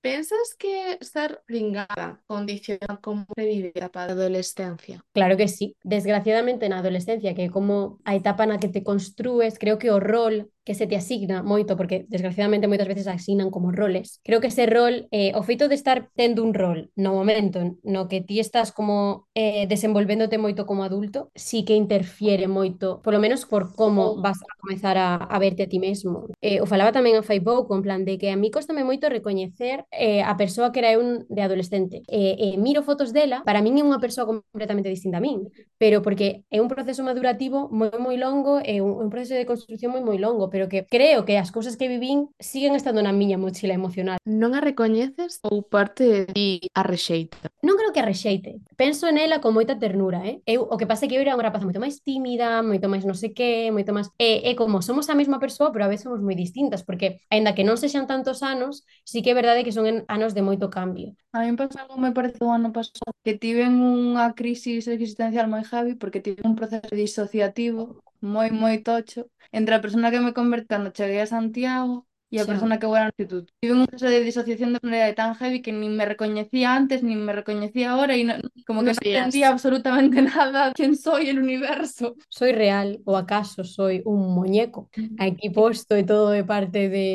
¿Pensas 0.00 0.54
que 0.58 0.98
ser 1.00 1.42
pringada 1.46 2.22
condiciona 2.26 3.00
como 3.00 3.26
se 3.36 3.46
vive 3.46 3.72
a 3.74 3.78
etapa 3.78 4.06
de 4.06 4.12
adolescencia? 4.12 5.02
Claro 5.12 5.36
que 5.36 5.48
sí. 5.48 5.76
Desgraciadamente 5.82 6.68
na 6.68 6.78
adolescencia, 6.80 7.34
que 7.34 7.48
como 7.48 8.00
a 8.04 8.14
etapa 8.14 8.44
na 8.44 8.60
que 8.60 8.68
te 8.68 8.82
construes, 8.82 9.58
creo 9.58 9.78
que 9.78 9.90
o 9.90 10.00
rol 10.00 10.50
que 10.64 10.74
se 10.74 10.86
te 10.86 10.96
asigna 10.96 11.42
moito, 11.42 11.76
porque 11.76 12.06
desgraciadamente 12.08 12.66
moitas 12.66 12.88
veces 12.88 13.06
asignan 13.06 13.50
como 13.50 13.70
roles. 13.70 14.20
Creo 14.24 14.40
que 14.40 14.48
ese 14.48 14.66
rol, 14.66 15.08
eh, 15.12 15.32
o 15.36 15.42
feito 15.44 15.68
de 15.68 15.76
estar 15.76 16.10
tendo 16.16 16.42
un 16.42 16.54
rol 16.54 16.90
no 16.96 17.14
momento 17.14 17.76
no 17.82 18.08
que 18.08 18.20
ti 18.20 18.40
estás 18.40 18.72
como 18.72 19.28
eh, 19.34 19.66
desenvolvéndote 19.68 20.38
moito 20.38 20.66
como 20.66 20.84
adulto, 20.84 21.30
sí 21.34 21.64
que 21.64 21.74
interfiere 21.74 22.48
moito, 22.48 23.00
polo 23.02 23.20
menos 23.20 23.44
por 23.46 23.74
como 23.74 24.20
vas 24.20 24.38
a 24.40 24.52
comezar 24.60 24.96
a, 24.98 25.16
a 25.16 25.38
verte 25.38 25.64
a 25.64 25.68
ti 25.68 25.78
mesmo. 25.78 26.28
Eh, 26.40 26.60
o 26.60 26.66
falaba 26.66 26.92
tamén 26.92 27.16
a 27.16 27.22
fai 27.22 27.40
pouco, 27.40 27.76
en 27.76 27.82
plan 27.84 28.02
de 28.04 28.16
que 28.16 28.32
a 28.32 28.36
mí 28.36 28.50
costame 28.50 28.84
moito 28.84 29.12
recoñecer 29.12 29.84
eh, 29.92 30.22
a 30.24 30.36
persoa 30.36 30.72
que 30.72 30.80
era 30.80 30.96
un 30.98 31.26
de 31.28 31.42
adolescente. 31.42 32.02
Eh, 32.08 32.36
eh, 32.38 32.56
miro 32.56 32.82
fotos 32.82 33.12
dela, 33.12 33.44
para 33.44 33.60
min 33.60 33.76
é 33.78 33.84
unha 33.84 34.00
persoa 34.00 34.24
completamente 34.24 34.88
distinta 34.88 35.20
a 35.20 35.24
min, 35.24 35.44
pero 35.76 36.00
porque 36.00 36.44
é 36.48 36.58
un 36.64 36.68
proceso 36.72 37.04
madurativo 37.04 37.68
moi 37.68 37.92
moi 38.00 38.16
longo, 38.16 38.62
é 38.64 38.80
un, 38.80 38.96
un 38.96 39.08
proceso 39.12 39.34
de 39.36 39.48
construción 39.48 39.92
moi 39.92 40.02
moi 40.02 40.18
longo, 40.18 40.48
pero 40.54 40.68
que 40.68 40.86
creo 40.86 41.24
que 41.24 41.36
as 41.36 41.50
cousas 41.50 41.74
que 41.74 41.90
vivín 41.90 42.30
siguen 42.38 42.78
estando 42.78 43.02
na 43.02 43.10
miña 43.10 43.34
mochila 43.42 43.74
emocional. 43.74 44.22
Non 44.22 44.54
a 44.54 44.62
recoñeces 44.62 45.42
ou 45.42 45.66
parte 45.66 46.06
de 46.06 46.22
ti 46.30 46.48
a 46.78 46.86
rexeita? 46.86 47.50
Non 47.66 47.73
que 47.94 48.02
a 48.02 48.08
rexeite. 48.10 48.58
Penso 48.74 49.06
nela 49.14 49.38
con 49.38 49.54
moita 49.54 49.78
ternura, 49.78 50.20
eh? 50.26 50.42
Eu, 50.44 50.66
o 50.66 50.76
que 50.76 50.90
pasa 50.90 51.06
é 51.06 51.08
que 51.08 51.14
eu 51.14 51.22
era 51.22 51.38
unha 51.38 51.46
rapaza 51.46 51.64
moito 51.64 51.78
máis 51.78 52.02
tímida, 52.02 52.60
moito 52.66 52.90
máis 52.90 53.06
non 53.06 53.14
sei 53.14 53.30
que, 53.30 53.70
moito 53.70 53.94
máis... 53.94 54.10
E, 54.18 54.42
eh, 54.42 54.50
e 54.50 54.52
eh, 54.52 54.54
como 54.58 54.82
somos 54.82 55.06
a 55.08 55.14
mesma 55.14 55.38
persoa, 55.38 55.70
pero 55.70 55.86
a 55.86 55.90
veces 55.92 56.04
somos 56.04 56.20
moi 56.20 56.34
distintas, 56.34 56.82
porque, 56.82 57.22
aínda 57.30 57.54
que 57.54 57.62
non 57.62 57.78
sexan 57.78 58.10
tantos 58.10 58.42
anos, 58.42 58.82
sí 59.06 59.22
que 59.22 59.30
é 59.32 59.38
verdade 59.38 59.62
que 59.62 59.72
son 59.72 59.86
anos 60.10 60.34
de 60.34 60.42
moito 60.42 60.66
cambio. 60.68 61.14
A 61.30 61.46
mí 61.46 61.54
pasa 61.54 61.86
algo 61.86 61.96
me 61.96 62.10
parece 62.10 62.42
o 62.42 62.50
ano 62.50 62.74
pasado, 62.74 63.14
que 63.22 63.38
tiven 63.38 63.78
unha 63.78 64.34
crisis 64.34 64.90
existencial 64.90 65.46
moi 65.46 65.62
heavy, 65.62 65.94
porque 65.94 66.18
tive 66.18 66.42
un 66.42 66.58
proceso 66.58 66.90
disociativo 66.92 68.02
moi, 68.18 68.48
moi 68.50 68.82
tocho, 68.82 69.30
entre 69.54 69.72
a 69.78 69.82
persona 69.84 70.10
que 70.10 70.18
me 70.18 70.34
convertí 70.34 70.68
cando 70.72 70.90
cheguei 70.96 71.20
a 71.22 71.30
Santiago 71.30 72.08
E 72.34 72.42
a 72.42 72.44
Xa. 72.44 72.50
persona 72.50 72.78
que 72.82 72.88
vou 72.90 72.98
ao 72.98 73.06
instituto. 73.14 73.46
Tive 73.62 73.74
un 73.78 73.86
proceso 73.86 74.10
de 74.10 74.26
disociación 74.26 74.74
de 74.74 74.82
personalidade 74.82 75.14
tan 75.14 75.38
heavy 75.38 75.62
que 75.62 75.70
nin 75.70 75.94
me 75.94 76.02
recoñecía 76.02 76.74
antes, 76.74 76.98
nin 77.06 77.22
me 77.22 77.30
recoñecía 77.30 77.94
ahora 77.94 78.18
e 78.18 78.26
non- 78.26 78.42
como 78.66 78.82
que 78.82 78.90
Non 78.90 78.98
entendía 78.98 79.46
absolutamente 79.54 80.18
nada 80.34 80.74
quién 80.74 80.98
soy, 80.98 81.30
el 81.30 81.38
universo. 81.38 82.18
¿Soy 82.26 82.50
real 82.50 82.98
o 83.06 83.14
acaso 83.14 83.62
soy 83.62 84.02
un 84.04 84.34
muñeco 84.34 84.90
aquí 85.22 85.46
posto 85.54 85.94
e 85.94 86.02
todo 86.02 86.34
de 86.34 86.42
parte 86.42 86.90
de 86.90 87.06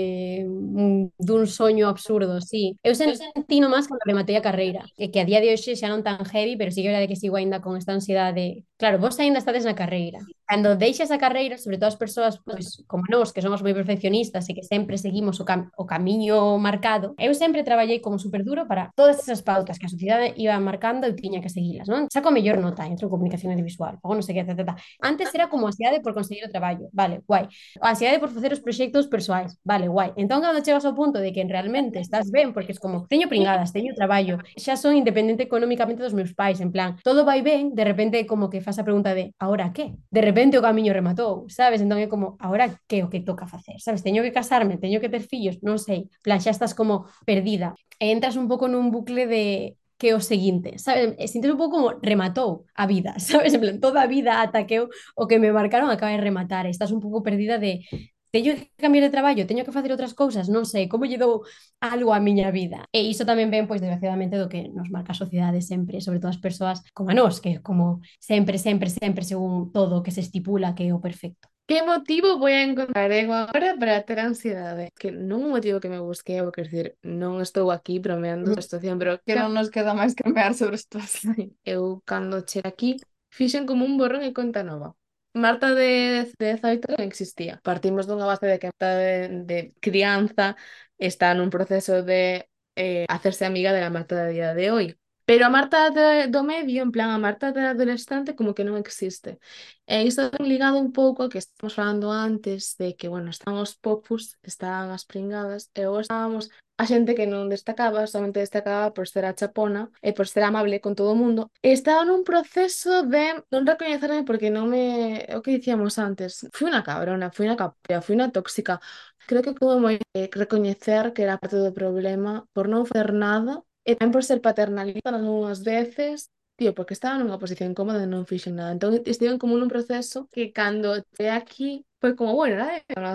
un, 0.48 1.12
dun 1.20 1.44
soño 1.52 1.92
absurdo? 1.92 2.40
Sí. 2.40 2.80
Eu 2.88 2.96
sentino 2.96 3.68
máis 3.68 3.86
cando 3.92 4.08
rematei 4.08 4.40
a 4.40 4.46
carreira, 4.48 4.88
e 4.96 5.12
que 5.12 5.20
a 5.20 5.28
día 5.28 5.44
de 5.44 5.52
hoxe 5.52 5.76
xa 5.76 5.92
non 5.92 6.00
tan 6.08 6.24
heavy, 6.32 6.56
pero 6.56 6.72
sí 6.72 6.80
que 6.80 6.88
é 6.88 6.92
verdade 6.96 7.12
que 7.12 7.20
sigo 7.20 7.36
aínda 7.36 7.60
con 7.60 7.76
esta 7.76 7.92
ansiedade. 7.92 8.64
Claro, 8.80 9.04
vos 9.04 9.20
aínda 9.20 9.44
estades 9.44 9.68
na 9.68 9.76
carreira. 9.76 10.24
cando 10.50 10.76
deixas 10.76 11.12
a 11.12 11.22
carreira, 11.22 11.62
sobre 11.62 11.78
todo 11.78 11.94
as 11.94 11.96
persoas 11.96 12.42
pois, 12.42 12.82
como 12.90 13.06
nós, 13.06 13.30
que 13.30 13.38
somos 13.38 13.62
moi 13.62 13.78
perfeccionistas 13.78 14.50
e 14.50 14.58
que 14.58 14.66
sempre 14.66 14.98
seguimos 14.98 15.38
o, 15.38 15.46
cam 15.46 15.70
o 15.78 15.86
camiño 15.86 16.58
marcado, 16.58 17.14
eu 17.22 17.38
sempre 17.38 17.62
traballei 17.62 18.02
como 18.02 18.18
super 18.18 18.42
duro 18.42 18.66
para 18.66 18.90
todas 18.98 19.22
esas 19.22 19.46
pautas 19.46 19.78
que 19.78 19.86
a 19.86 19.94
sociedade 19.94 20.34
iba 20.42 20.58
marcando 20.58 21.06
e 21.06 21.14
tiña 21.14 21.38
que 21.38 21.54
seguilas, 21.54 21.86
non? 21.86 22.10
Saco 22.10 22.34
mellor 22.34 22.58
nota, 22.58 22.90
entro 22.90 23.06
en 23.06 23.14
comunicación 23.14 23.54
audiovisual, 23.54 24.02
ou 24.02 24.18
non 24.18 24.26
sei 24.26 24.42
que, 24.42 24.42
ta, 24.42 24.58
ta, 24.58 24.74
ta. 24.74 24.76
Antes 25.06 25.30
era 25.38 25.54
como 25.54 25.70
ansiedade 25.70 26.02
por 26.02 26.18
conseguir 26.18 26.42
o 26.42 26.50
traballo, 26.50 26.90
vale, 26.98 27.22
guai. 27.30 27.46
A 27.78 27.94
ansiedade 27.94 28.18
por 28.18 28.34
facer 28.34 28.50
os 28.50 28.58
proxectos 28.58 29.06
persoais, 29.06 29.54
vale, 29.62 29.86
guai. 29.86 30.18
Entón, 30.18 30.42
cando 30.42 30.66
chegas 30.66 30.82
ao 30.82 30.98
punto 30.98 31.22
de 31.22 31.30
que 31.30 31.46
realmente 31.46 32.02
estás 32.02 32.34
ben, 32.34 32.58
porque 32.58 32.74
es 32.74 32.82
como, 32.82 33.06
teño 33.06 33.30
pringadas, 33.30 33.70
teño 33.70 33.94
traballo, 33.94 34.42
xa 34.58 34.74
son 34.74 34.98
independente 34.98 35.46
económicamente 35.46 36.02
dos 36.02 36.18
meus 36.18 36.34
pais, 36.34 36.58
en 36.58 36.74
plan, 36.74 36.98
todo 37.06 37.22
vai 37.22 37.46
ben, 37.46 37.78
de 37.78 37.86
repente 37.86 38.26
como 38.26 38.50
que 38.50 38.66
faz 38.66 38.82
a 38.82 38.88
pregunta 38.88 39.14
de, 39.14 39.38
ahora 39.38 39.70
que? 39.78 39.94
De 40.10 40.26
repente 40.26 40.39
repente 40.40 40.58
o 40.58 40.62
camiño 40.62 40.94
rematou, 40.94 41.52
sabes? 41.52 41.84
Entón 41.84 42.00
é 42.00 42.08
como, 42.08 42.40
agora 42.40 42.72
que 42.88 43.00
é 43.00 43.04
o 43.04 43.12
que 43.12 43.20
toca 43.20 43.44
facer, 43.44 43.76
sabes? 43.84 44.00
Teño 44.00 44.24
que 44.24 44.32
casarme, 44.32 44.80
teño 44.80 45.04
que 45.04 45.12
ter 45.12 45.20
fillos, 45.20 45.60
non 45.60 45.76
sei. 45.76 46.08
Plan, 46.24 46.40
xa 46.40 46.56
estás 46.56 46.72
como 46.72 47.12
perdida. 47.28 47.76
E 48.00 48.16
entras 48.16 48.40
un 48.40 48.48
pouco 48.48 48.72
nun 48.72 48.88
bucle 48.88 49.28
de 49.28 49.76
que 50.00 50.12
é 50.12 50.16
o 50.16 50.24
seguinte, 50.24 50.80
sabes? 50.80 51.12
E 51.20 51.28
sintes 51.28 51.52
un 51.52 51.60
pouco 51.60 51.76
como 51.76 51.88
rematou 52.00 52.64
a 52.72 52.88
vida, 52.88 53.20
sabes? 53.28 53.52
En 53.52 53.60
plan, 53.60 53.76
toda 53.84 54.00
a 54.00 54.08
vida 54.08 54.40
ata 54.40 54.64
que 54.64 54.80
eu, 54.80 54.88
o 55.20 55.28
que 55.28 55.44
me 55.44 55.52
marcaron 55.52 55.92
acaba 55.92 56.16
de 56.16 56.24
rematar. 56.24 56.72
Estás 56.72 56.96
un 56.96 57.04
pouco 57.04 57.20
perdida 57.20 57.60
de 57.60 57.84
teño 58.32 58.56
que 58.56 58.70
cambiar 58.78 59.04
de 59.06 59.14
traballo, 59.14 59.48
teño 59.50 59.66
que 59.66 59.76
facer 59.76 59.92
outras 59.92 60.14
cousas, 60.14 60.50
non 60.50 60.66
sei, 60.66 60.86
como 60.92 61.06
lle 61.06 61.18
dou 61.18 61.46
algo 61.82 62.14
a 62.14 62.20
miña 62.22 62.50
vida. 62.54 62.86
E 62.94 63.02
iso 63.06 63.26
tamén 63.26 63.50
ven, 63.54 63.66
pois, 63.70 63.82
desgraciadamente, 63.82 64.38
do 64.38 64.52
que 64.52 64.70
nos 64.70 64.90
marca 64.94 65.12
a 65.14 65.22
sociedade 65.22 65.62
sempre, 65.62 66.02
sobre 66.02 66.20
todo 66.22 66.32
as 66.32 66.42
persoas 66.42 66.82
como 66.94 67.10
a 67.12 67.18
nós, 67.18 67.42
que 67.42 67.60
como 67.60 68.02
sempre, 68.22 68.58
sempre, 68.58 68.90
sempre, 68.90 69.24
según 69.26 69.72
todo 69.74 70.00
o 70.00 70.04
que 70.04 70.14
se 70.14 70.22
estipula 70.22 70.76
que 70.78 70.88
é 70.88 70.94
o 70.94 71.02
perfecto. 71.02 71.50
Que 71.70 71.84
motivo 71.84 72.40
voy 72.40 72.54
a 72.54 72.64
encontrar 72.64 73.12
eu 73.12 73.32
agora 73.32 73.78
para 73.78 74.02
ter 74.02 74.18
ansiedade? 74.18 74.90
Que 74.98 75.14
non 75.14 75.46
un 75.46 75.54
motivo 75.54 75.78
que 75.78 75.86
me 75.86 76.02
busquei, 76.02 76.42
vou 76.42 76.50
decir, 76.50 76.98
non 77.06 77.46
estou 77.46 77.70
aquí 77.70 78.02
bromeando 78.02 78.58
a 78.58 78.66
situación, 78.66 78.98
pero 78.98 79.22
que 79.22 79.38
non 79.38 79.54
nos 79.54 79.70
queda 79.70 79.94
máis 79.94 80.18
que 80.18 80.26
mear 80.34 80.58
sobre 80.58 80.78
a 80.78 80.82
situación. 80.82 81.54
Eu, 81.62 82.02
cando 82.10 82.42
chera 82.42 82.74
aquí, 82.74 82.98
fixen 83.30 83.70
como 83.70 83.86
un 83.86 84.02
borrón 84.02 84.26
e 84.26 84.34
conta 84.34 84.66
nova. 84.66 84.98
Marta 85.34 85.74
de, 85.76 86.32
de 86.40 86.58
Zaito 86.58 86.90
non 86.94 87.06
existía. 87.06 87.62
Partimos 87.62 88.06
dunha 88.10 88.26
base 88.26 88.46
de 88.50 88.58
que 88.58 88.72
Marta 88.74 88.92
de, 88.98 89.12
de 89.46 89.58
crianza 89.80 90.58
está 90.98 91.34
nun 91.38 91.54
proceso 91.54 92.02
de 92.02 92.50
eh, 92.76 93.06
hacerse 93.10 93.46
amiga 93.46 93.72
de 93.74 93.82
la 93.82 93.94
Marta 93.94 94.16
da 94.16 94.28
día 94.28 94.54
de 94.54 94.72
hoy. 94.72 94.88
Pero 95.30 95.46
a 95.46 95.54
Marta 95.54 95.94
de, 95.94 96.26
do 96.26 96.42
medio, 96.42 96.82
en 96.82 96.90
plan, 96.90 97.14
a 97.14 97.22
Marta 97.22 97.52
de 97.54 97.62
adolescente 97.62 98.34
como 98.34 98.58
que 98.58 98.66
non 98.66 98.82
existe. 98.82 99.38
E 99.86 100.02
isto 100.02 100.34
ten 100.34 100.50
ligado 100.50 100.82
un 100.82 100.90
pouco 100.90 101.22
a 101.22 101.30
que 101.30 101.38
estamos 101.38 101.78
falando 101.78 102.10
antes 102.10 102.74
de 102.82 102.98
que, 102.98 103.06
bueno, 103.14 103.30
estaban 103.30 103.62
os 103.62 103.78
popus, 103.78 104.42
están 104.42 104.90
as 104.90 105.06
pringadas, 105.06 105.70
e 105.78 105.86
ou 105.86 106.02
estábamos 106.02 106.50
a 106.82 106.84
xente 106.88 107.12
que 107.18 107.28
non 107.28 107.52
destacaba, 107.52 108.08
solamente 108.08 108.40
destacaba 108.40 108.96
por 108.96 109.06
ser 109.12 109.28
a 109.28 109.36
chapona 109.36 109.92
e 110.00 110.16
por 110.16 110.32
ser 110.32 110.44
amable 110.48 110.80
con 110.80 110.96
todo 110.96 111.12
o 111.12 111.20
mundo. 111.20 111.52
E 111.60 111.76
estaba 111.76 112.08
nun 112.08 112.24
proceso 112.24 113.04
de 113.04 113.44
non 113.52 113.68
recoñecerme 113.68 114.24
porque 114.24 114.48
non 114.48 114.72
me... 114.72 115.28
O 115.36 115.44
que 115.44 115.60
dicíamos 115.60 116.00
antes, 116.00 116.48
fui 116.56 116.72
unha 116.72 116.86
cabrona, 116.88 117.36
fui 117.36 117.52
unha 117.52 117.60
capria, 117.60 118.00
fui 118.00 118.16
unha 118.16 118.32
tóxica. 118.32 118.80
Creo 119.28 119.44
que 119.44 119.52
como 119.60 119.76
moi 119.84 120.00
recoñecer 120.32 121.12
que 121.12 121.28
era 121.28 121.36
parte 121.42 121.60
do 121.60 121.76
problema 121.76 122.48
por 122.56 122.72
non 122.72 122.88
facer 122.88 123.12
nada 123.12 123.60
e 123.84 124.00
tamén 124.00 124.16
por 124.16 124.24
ser 124.24 124.40
paternalista 124.40 125.12
algunhas 125.12 125.60
veces 125.68 126.32
tío, 126.60 126.76
porque 126.76 126.96
estaba 126.96 127.16
nunha 127.16 127.40
posición 127.40 127.72
cómoda 127.76 128.04
e 128.04 128.12
non 128.12 128.28
fixen 128.28 128.60
nada. 128.60 128.76
Entón, 128.76 129.00
estive 129.08 129.32
en 129.32 129.40
nun 129.40 129.72
proceso 129.72 130.28
que 130.28 130.52
cando 130.52 131.00
te 131.16 131.32
aquí 131.32 131.88
foi 132.00 132.16
como, 132.16 132.34
bueno. 132.34 132.64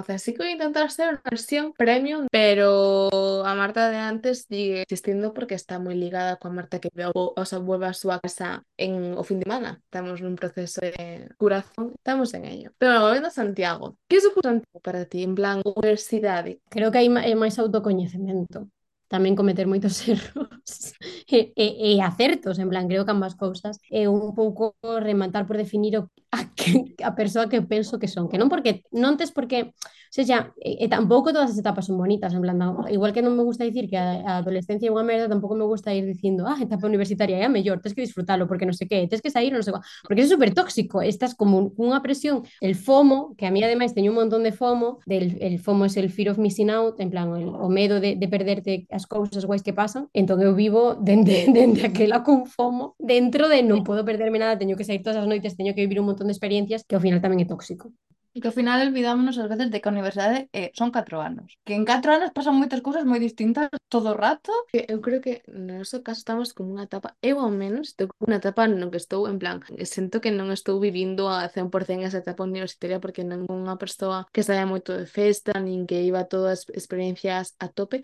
Así 0.08 0.32
que 0.32 0.38
voy 0.38 0.48
a 0.48 0.52
intentar 0.52 0.90
ser 0.92 1.16
unha 1.16 1.24
versión 1.24 1.72
premium, 1.72 2.28
pero 2.28 3.08
a 3.44 3.52
Marta 3.56 3.88
de 3.88 3.96
antes 3.96 4.44
sigue 4.44 4.84
existindo 4.84 5.32
porque 5.32 5.56
está 5.56 5.80
moi 5.80 5.96
ligada 5.96 6.36
coa 6.36 6.52
Marta 6.52 6.76
que 6.82 6.92
veo, 6.92 7.12
o 7.14 7.44
sea, 7.48 7.58
vuelve 7.64 7.88
a 7.88 7.96
súa 7.96 8.20
casa 8.20 8.62
en 8.76 9.16
o 9.16 9.24
fin 9.24 9.40
de 9.40 9.48
semana. 9.48 9.80
Estamos 9.88 10.20
nun 10.20 10.36
proceso 10.36 10.84
de 10.84 11.32
curación, 11.40 11.96
estamos 11.96 12.30
en 12.36 12.44
ello. 12.44 12.68
Pero 12.76 13.00
volvendo 13.00 13.28
a 13.28 13.34
Santiago, 13.34 13.96
que 14.08 14.20
supuso 14.20 14.52
Santiago 14.52 14.80
para 14.84 15.08
ti? 15.08 15.24
En 15.24 15.34
plan, 15.34 15.64
universidade. 15.64 16.60
Creo 16.68 16.92
que 16.92 17.00
hai 17.00 17.08
é 17.08 17.34
máis 17.34 17.56
autocoñecemento. 17.56 18.68
Tamén 19.08 19.36
cometer 19.38 19.68
moitos 19.68 20.00
erros 20.12 20.96
e, 21.28 21.52
e, 21.54 21.66
e 21.94 22.02
acertos, 22.02 22.58
en 22.58 22.68
plan, 22.72 22.88
creo 22.88 23.04
que 23.04 23.14
ambas 23.14 23.36
cousas. 23.36 23.78
É 23.88 24.08
un 24.08 24.34
pouco 24.34 24.74
rematar 24.82 25.46
por 25.46 25.56
definir 25.56 25.96
o, 26.00 26.10
a, 26.34 26.50
que, 26.54 26.94
a 27.02 27.14
persoa 27.14 27.48
que 27.48 27.62
penso 27.62 27.98
que 27.98 28.08
son. 28.08 28.28
Que 28.28 28.38
non 28.38 28.50
porque, 28.50 28.82
non 28.90 29.14
tes 29.14 29.30
porque, 29.30 29.70
o 29.70 30.22
sea, 30.26 30.50
e, 30.58 30.82
e 30.82 30.86
tampouco 30.90 31.30
todas 31.30 31.54
as 31.54 31.58
etapas 31.58 31.86
son 31.86 31.94
bonitas, 31.98 32.34
en 32.34 32.42
plan, 32.42 32.58
igual 32.90 33.14
que 33.14 33.22
non 33.22 33.38
me 33.38 33.46
gusta 33.46 33.62
dicir 33.62 33.86
que 33.86 33.94
a, 33.94 34.18
a 34.26 34.32
adolescencia 34.42 34.90
é 34.90 34.94
unha 34.94 35.06
merda, 35.06 35.30
tampouco 35.30 35.54
me 35.54 35.66
gusta 35.66 35.94
ir 35.94 36.02
dicindo, 36.02 36.46
ah, 36.50 36.58
etapa 36.58 36.90
universitaria 36.90 37.38
é 37.38 37.46
a 37.46 37.52
mellor, 37.52 37.78
tes 37.78 37.94
que 37.94 38.02
disfrutalo, 38.02 38.50
porque 38.50 38.66
non 38.66 38.74
sei 38.74 38.90
que, 38.90 39.06
tes 39.06 39.22
que 39.22 39.30
sair, 39.30 39.54
non 39.54 39.62
sei 39.62 39.78
qual, 39.78 39.86
porque 40.02 40.22
é 40.22 40.26
super 40.26 40.50
tóxico, 40.50 41.02
estás 41.06 41.38
como 41.38 41.70
cunha 41.70 42.02
presión, 42.02 42.42
el 42.58 42.74
FOMO, 42.74 43.38
que 43.38 43.46
a 43.46 43.54
mí 43.54 43.62
ademais 43.62 43.94
teño 43.94 44.10
un 44.10 44.18
montón 44.18 44.42
de 44.42 44.50
FOMO, 44.50 44.98
del, 45.06 45.38
el 45.38 45.62
FOMO 45.62 45.86
é 45.86 45.90
el 46.02 46.10
fear 46.10 46.34
of 46.34 46.38
missing 46.42 46.70
out, 46.70 46.98
en 46.98 47.14
plan, 47.14 47.30
el, 47.38 47.46
o 47.46 47.70
medo 47.70 48.02
de, 48.02 48.18
de 48.18 48.26
perderte 48.26 48.86
as 48.90 49.06
cousas 49.06 49.46
guais 49.46 49.62
que 49.62 49.70
pasan, 49.70 50.10
entón 50.10 50.42
eu 50.42 50.54
vivo 50.54 50.98
dende, 50.98 51.46
dende 51.54 51.86
aquela 51.86 52.26
con 52.26 52.50
FOMO, 52.50 52.98
dentro 52.98 53.46
de 53.46 53.62
non 53.62 53.86
podo 53.86 54.02
perderme 54.02 54.42
nada, 54.42 54.58
teño 54.58 54.74
que 54.74 54.82
sair 54.82 55.02
todas 55.02 55.22
as 55.22 55.30
noites, 55.30 55.54
teño 55.54 55.74
que 55.74 55.84
vivir 55.84 56.02
un 56.02 56.10
montón 56.10 56.23
montón 56.24 56.28
de 56.28 56.32
experiencias 56.32 56.84
que 56.88 56.96
ao 56.96 57.04
final 57.04 57.20
tamén 57.20 57.44
é 57.44 57.46
tóxico. 57.46 57.92
E 58.34 58.42
que 58.42 58.50
ao 58.50 58.56
final 58.58 58.82
olvidámonos 58.82 59.38
ás 59.38 59.46
veces 59.46 59.70
de 59.70 59.78
que 59.78 59.86
a 59.86 59.94
universidade 59.94 60.50
eh, 60.50 60.74
son 60.74 60.90
4 60.90 61.22
anos. 61.22 61.54
Que 61.62 61.78
en 61.78 61.86
4 61.86 62.10
anos 62.18 62.34
pasan 62.34 62.58
moitas 62.58 62.82
cousas 62.82 63.06
moi 63.06 63.22
distintas 63.22 63.70
todo 63.86 64.10
o 64.10 64.18
rato. 64.18 64.50
Eu 64.74 64.98
creo 64.98 65.22
que 65.22 65.46
no 65.46 65.78
noso 65.78 66.02
caso 66.02 66.18
estamos 66.18 66.50
como 66.50 66.74
unha 66.74 66.90
etapa, 66.90 67.14
eu 67.22 67.38
ao 67.38 67.52
menos, 67.54 67.94
estou 67.94 68.10
como 68.10 68.34
unha 68.34 68.42
etapa 68.42 68.66
no 68.66 68.90
que 68.90 68.98
estou 68.98 69.30
en 69.30 69.38
plan, 69.38 69.62
sento 69.86 70.18
que 70.18 70.34
non 70.34 70.50
estou 70.50 70.82
vivindo 70.82 71.30
a 71.30 71.46
100% 71.46 72.10
esa 72.10 72.18
etapa 72.26 72.42
universitaria 72.42 72.98
porque 72.98 73.22
non 73.22 73.46
unha 73.46 73.78
persoa 73.78 74.26
que 74.34 74.42
saia 74.42 74.66
moito 74.66 74.90
de 74.98 75.06
festa, 75.06 75.54
nin 75.62 75.86
que 75.86 76.02
iba 76.02 76.26
todas 76.26 76.66
as 76.66 76.74
experiencias 76.74 77.54
a 77.62 77.70
tope, 77.70 78.02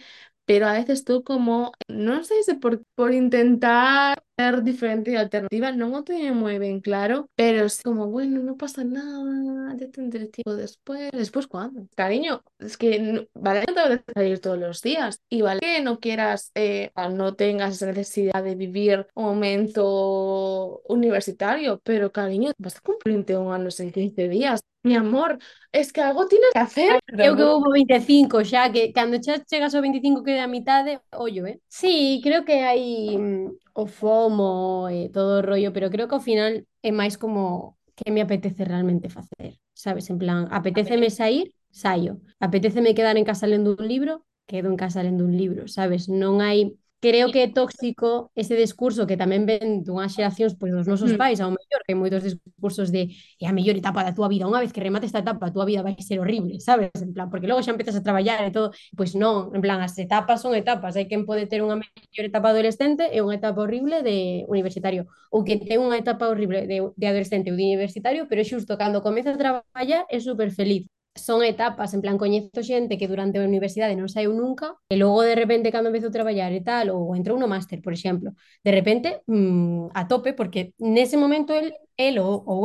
pero 0.50 0.66
a 0.66 0.74
veces 0.74 0.98
estou 1.06 1.22
como, 1.22 1.70
non 1.86 2.26
sei 2.26 2.42
se 2.42 2.58
por, 2.58 2.82
por 2.98 3.14
intentar 3.14 4.18
ser 4.34 4.66
diferente 4.66 5.14
e 5.14 5.20
alternativa, 5.20 5.70
non 5.70 5.94
o 5.94 6.02
teño 6.02 6.34
moi 6.34 6.58
ben 6.58 6.82
claro, 6.82 7.30
pero 7.38 7.70
es 7.70 7.78
como, 7.86 8.10
bueno, 8.10 8.42
non 8.42 8.58
pasa 8.58 8.82
nada, 8.82 9.76
ya 9.78 9.86
tendré 9.94 10.26
tiempo 10.26 10.56
después. 10.58 11.10
¿Después 11.14 11.46
cuándo? 11.46 11.86
Cariño, 11.94 12.42
es 12.58 12.74
que 12.80 12.98
no- 12.98 13.22
vale 13.34 13.62
no 13.68 13.74
te 14.02 14.02
salir 14.14 14.40
todos 14.40 14.58
los 14.58 14.82
días 14.82 15.20
y 15.30 15.42
vale 15.46 15.60
que 15.60 15.80
no 15.86 16.00
quieras, 16.00 16.50
eh, 16.58 16.90
no 17.14 17.34
tengas 17.38 17.74
esa 17.78 17.86
necesidad 17.86 18.42
de 18.42 18.54
vivir 18.56 19.06
un 19.14 19.24
momento 19.24 20.82
universitario, 20.88 21.80
pero 21.84 22.10
cariño, 22.12 22.52
vas 22.58 22.76
a 22.76 22.80
cumplir 22.80 23.14
21 23.14 23.52
años 23.52 23.78
en 23.80 23.92
15 23.92 24.28
días. 24.28 24.60
Mi 24.82 24.94
amor, 24.96 25.38
es 25.72 25.92
que 25.92 26.00
algo 26.00 26.26
tienes 26.26 26.50
que 26.52 26.58
hacer. 26.58 27.00
Eu 27.18 27.36
que 27.36 27.44
vou 27.44 27.60
25 27.70 28.42
xa, 28.44 28.70
que 28.72 28.92
cando 28.92 29.16
xa 29.22 29.36
chegas 29.44 29.74
ao 29.74 29.82
25 29.82 30.22
que 30.24 30.32
é 30.32 30.42
a 30.42 30.48
mitade, 30.48 30.98
ollo, 31.12 31.46
eh? 31.46 31.60
Sí, 31.68 32.20
creo 32.24 32.44
que 32.46 32.54
hai 32.64 33.16
mm, 33.18 33.50
o 33.74 33.84
FOMO 33.86 34.88
e 34.88 35.10
todo 35.12 35.38
o 35.38 35.42
rollo, 35.42 35.72
pero 35.72 35.90
creo 35.90 36.08
que 36.08 36.14
ao 36.16 36.20
final 36.24 36.52
é 36.82 36.90
máis 36.92 37.20
como 37.20 37.76
que 37.94 38.10
me 38.10 38.22
apetece 38.24 38.64
realmente 38.64 39.12
facer, 39.12 39.60
sabes? 39.74 40.08
En 40.08 40.16
plan, 40.16 40.48
apetéceme 40.50 41.10
sair, 41.10 41.52
saio. 41.70 42.20
Apetéceme 42.40 42.94
quedar 42.96 43.16
en 43.20 43.24
casa 43.28 43.46
lendo 43.46 43.76
un 43.76 43.86
libro, 43.86 44.24
quedo 44.48 44.70
en 44.70 44.76
casa 44.80 45.02
lendo 45.02 45.24
un 45.28 45.36
libro, 45.36 45.68
sabes? 45.68 46.08
Non 46.08 46.40
hai 46.40 46.79
Creo 47.00 47.32
que 47.32 47.42
é 47.42 47.48
tóxico 47.48 48.30
ese 48.36 48.52
discurso 48.52 49.08
que 49.08 49.16
tamén 49.16 49.48
ven 49.48 49.80
dunhas 49.88 50.12
xeracións 50.12 50.52
pois, 50.60 50.68
dos 50.68 50.84
nosos 50.84 51.16
mm. 51.16 51.20
pais, 51.22 51.40
ao 51.40 51.48
mellor, 51.48 51.80
que 51.88 51.96
hai 51.96 51.98
moitos 51.98 52.20
discursos 52.20 52.92
de 52.92 53.16
é 53.40 53.48
a 53.48 53.56
mellor 53.56 53.72
etapa 53.80 54.04
da 54.04 54.12
túa 54.12 54.28
vida, 54.28 54.44
unha 54.44 54.60
vez 54.60 54.68
que 54.68 54.84
remate 54.84 55.08
esta 55.08 55.24
etapa, 55.24 55.48
a 55.48 55.54
túa 55.54 55.64
vida 55.64 55.80
vai 55.80 55.96
ser 55.96 56.20
horrible, 56.20 56.60
sabes? 56.60 56.92
En 57.00 57.16
plan, 57.16 57.32
porque 57.32 57.48
logo 57.48 57.64
xa 57.64 57.72
empezas 57.72 57.96
a 57.96 58.04
traballar 58.04 58.44
e 58.44 58.52
todo, 58.52 58.76
pois 58.92 59.16
non, 59.16 59.48
en 59.56 59.64
plan, 59.64 59.80
as 59.80 59.96
etapas 59.96 60.44
son 60.44 60.52
etapas, 60.52 60.92
hai 60.92 61.08
quen 61.08 61.24
pode 61.24 61.48
ter 61.48 61.64
unha 61.64 61.80
mellor 61.80 62.24
etapa 62.28 62.52
adolescente 62.52 63.08
e 63.08 63.24
unha 63.24 63.40
etapa 63.40 63.64
horrible 63.64 64.04
de 64.04 64.44
universitario, 64.52 65.08
ou 65.32 65.40
quen 65.40 65.64
ten 65.64 65.80
unha 65.80 65.96
etapa 65.96 66.28
horrible 66.28 66.68
de, 66.68 66.84
de 66.84 67.06
adolescente 67.08 67.48
ou 67.48 67.56
de 67.56 67.64
universitario, 67.64 68.28
pero 68.28 68.44
xusto 68.44 68.76
cando 68.76 69.00
comeza 69.00 69.32
a 69.32 69.40
traballar 69.40 70.04
é 70.12 70.20
super 70.20 70.52
feliz. 70.52 70.84
Son 71.20 71.44
etapas, 71.44 71.92
en 71.94 72.00
plan, 72.00 72.16
coñezo 72.16 72.62
xente 72.64 72.98
que 72.98 73.08
durante 73.08 73.38
a 73.38 73.46
universidade 73.46 73.94
non 73.96 74.08
saiu 74.08 74.32
nunca 74.32 74.74
e 74.88 74.96
logo 74.96 75.20
de 75.22 75.36
repente 75.36 75.72
cando 75.72 75.92
empezou 75.92 76.10
a 76.10 76.16
traballar 76.18 76.50
e 76.56 76.62
tal, 76.64 76.90
ou 76.96 77.14
entrou 77.18 77.36
no 77.38 77.46
máster, 77.46 77.78
por 77.84 77.92
exemplo, 77.92 78.32
de 78.64 78.72
repente 78.72 79.22
mmm, 79.28 79.92
a 79.94 80.08
tope, 80.10 80.32
porque 80.32 80.72
nese 80.80 81.16
momento 81.20 81.52
el, 81.52 81.76
el 81.96 82.18
ou, 82.18 82.42
ou 82.44 82.64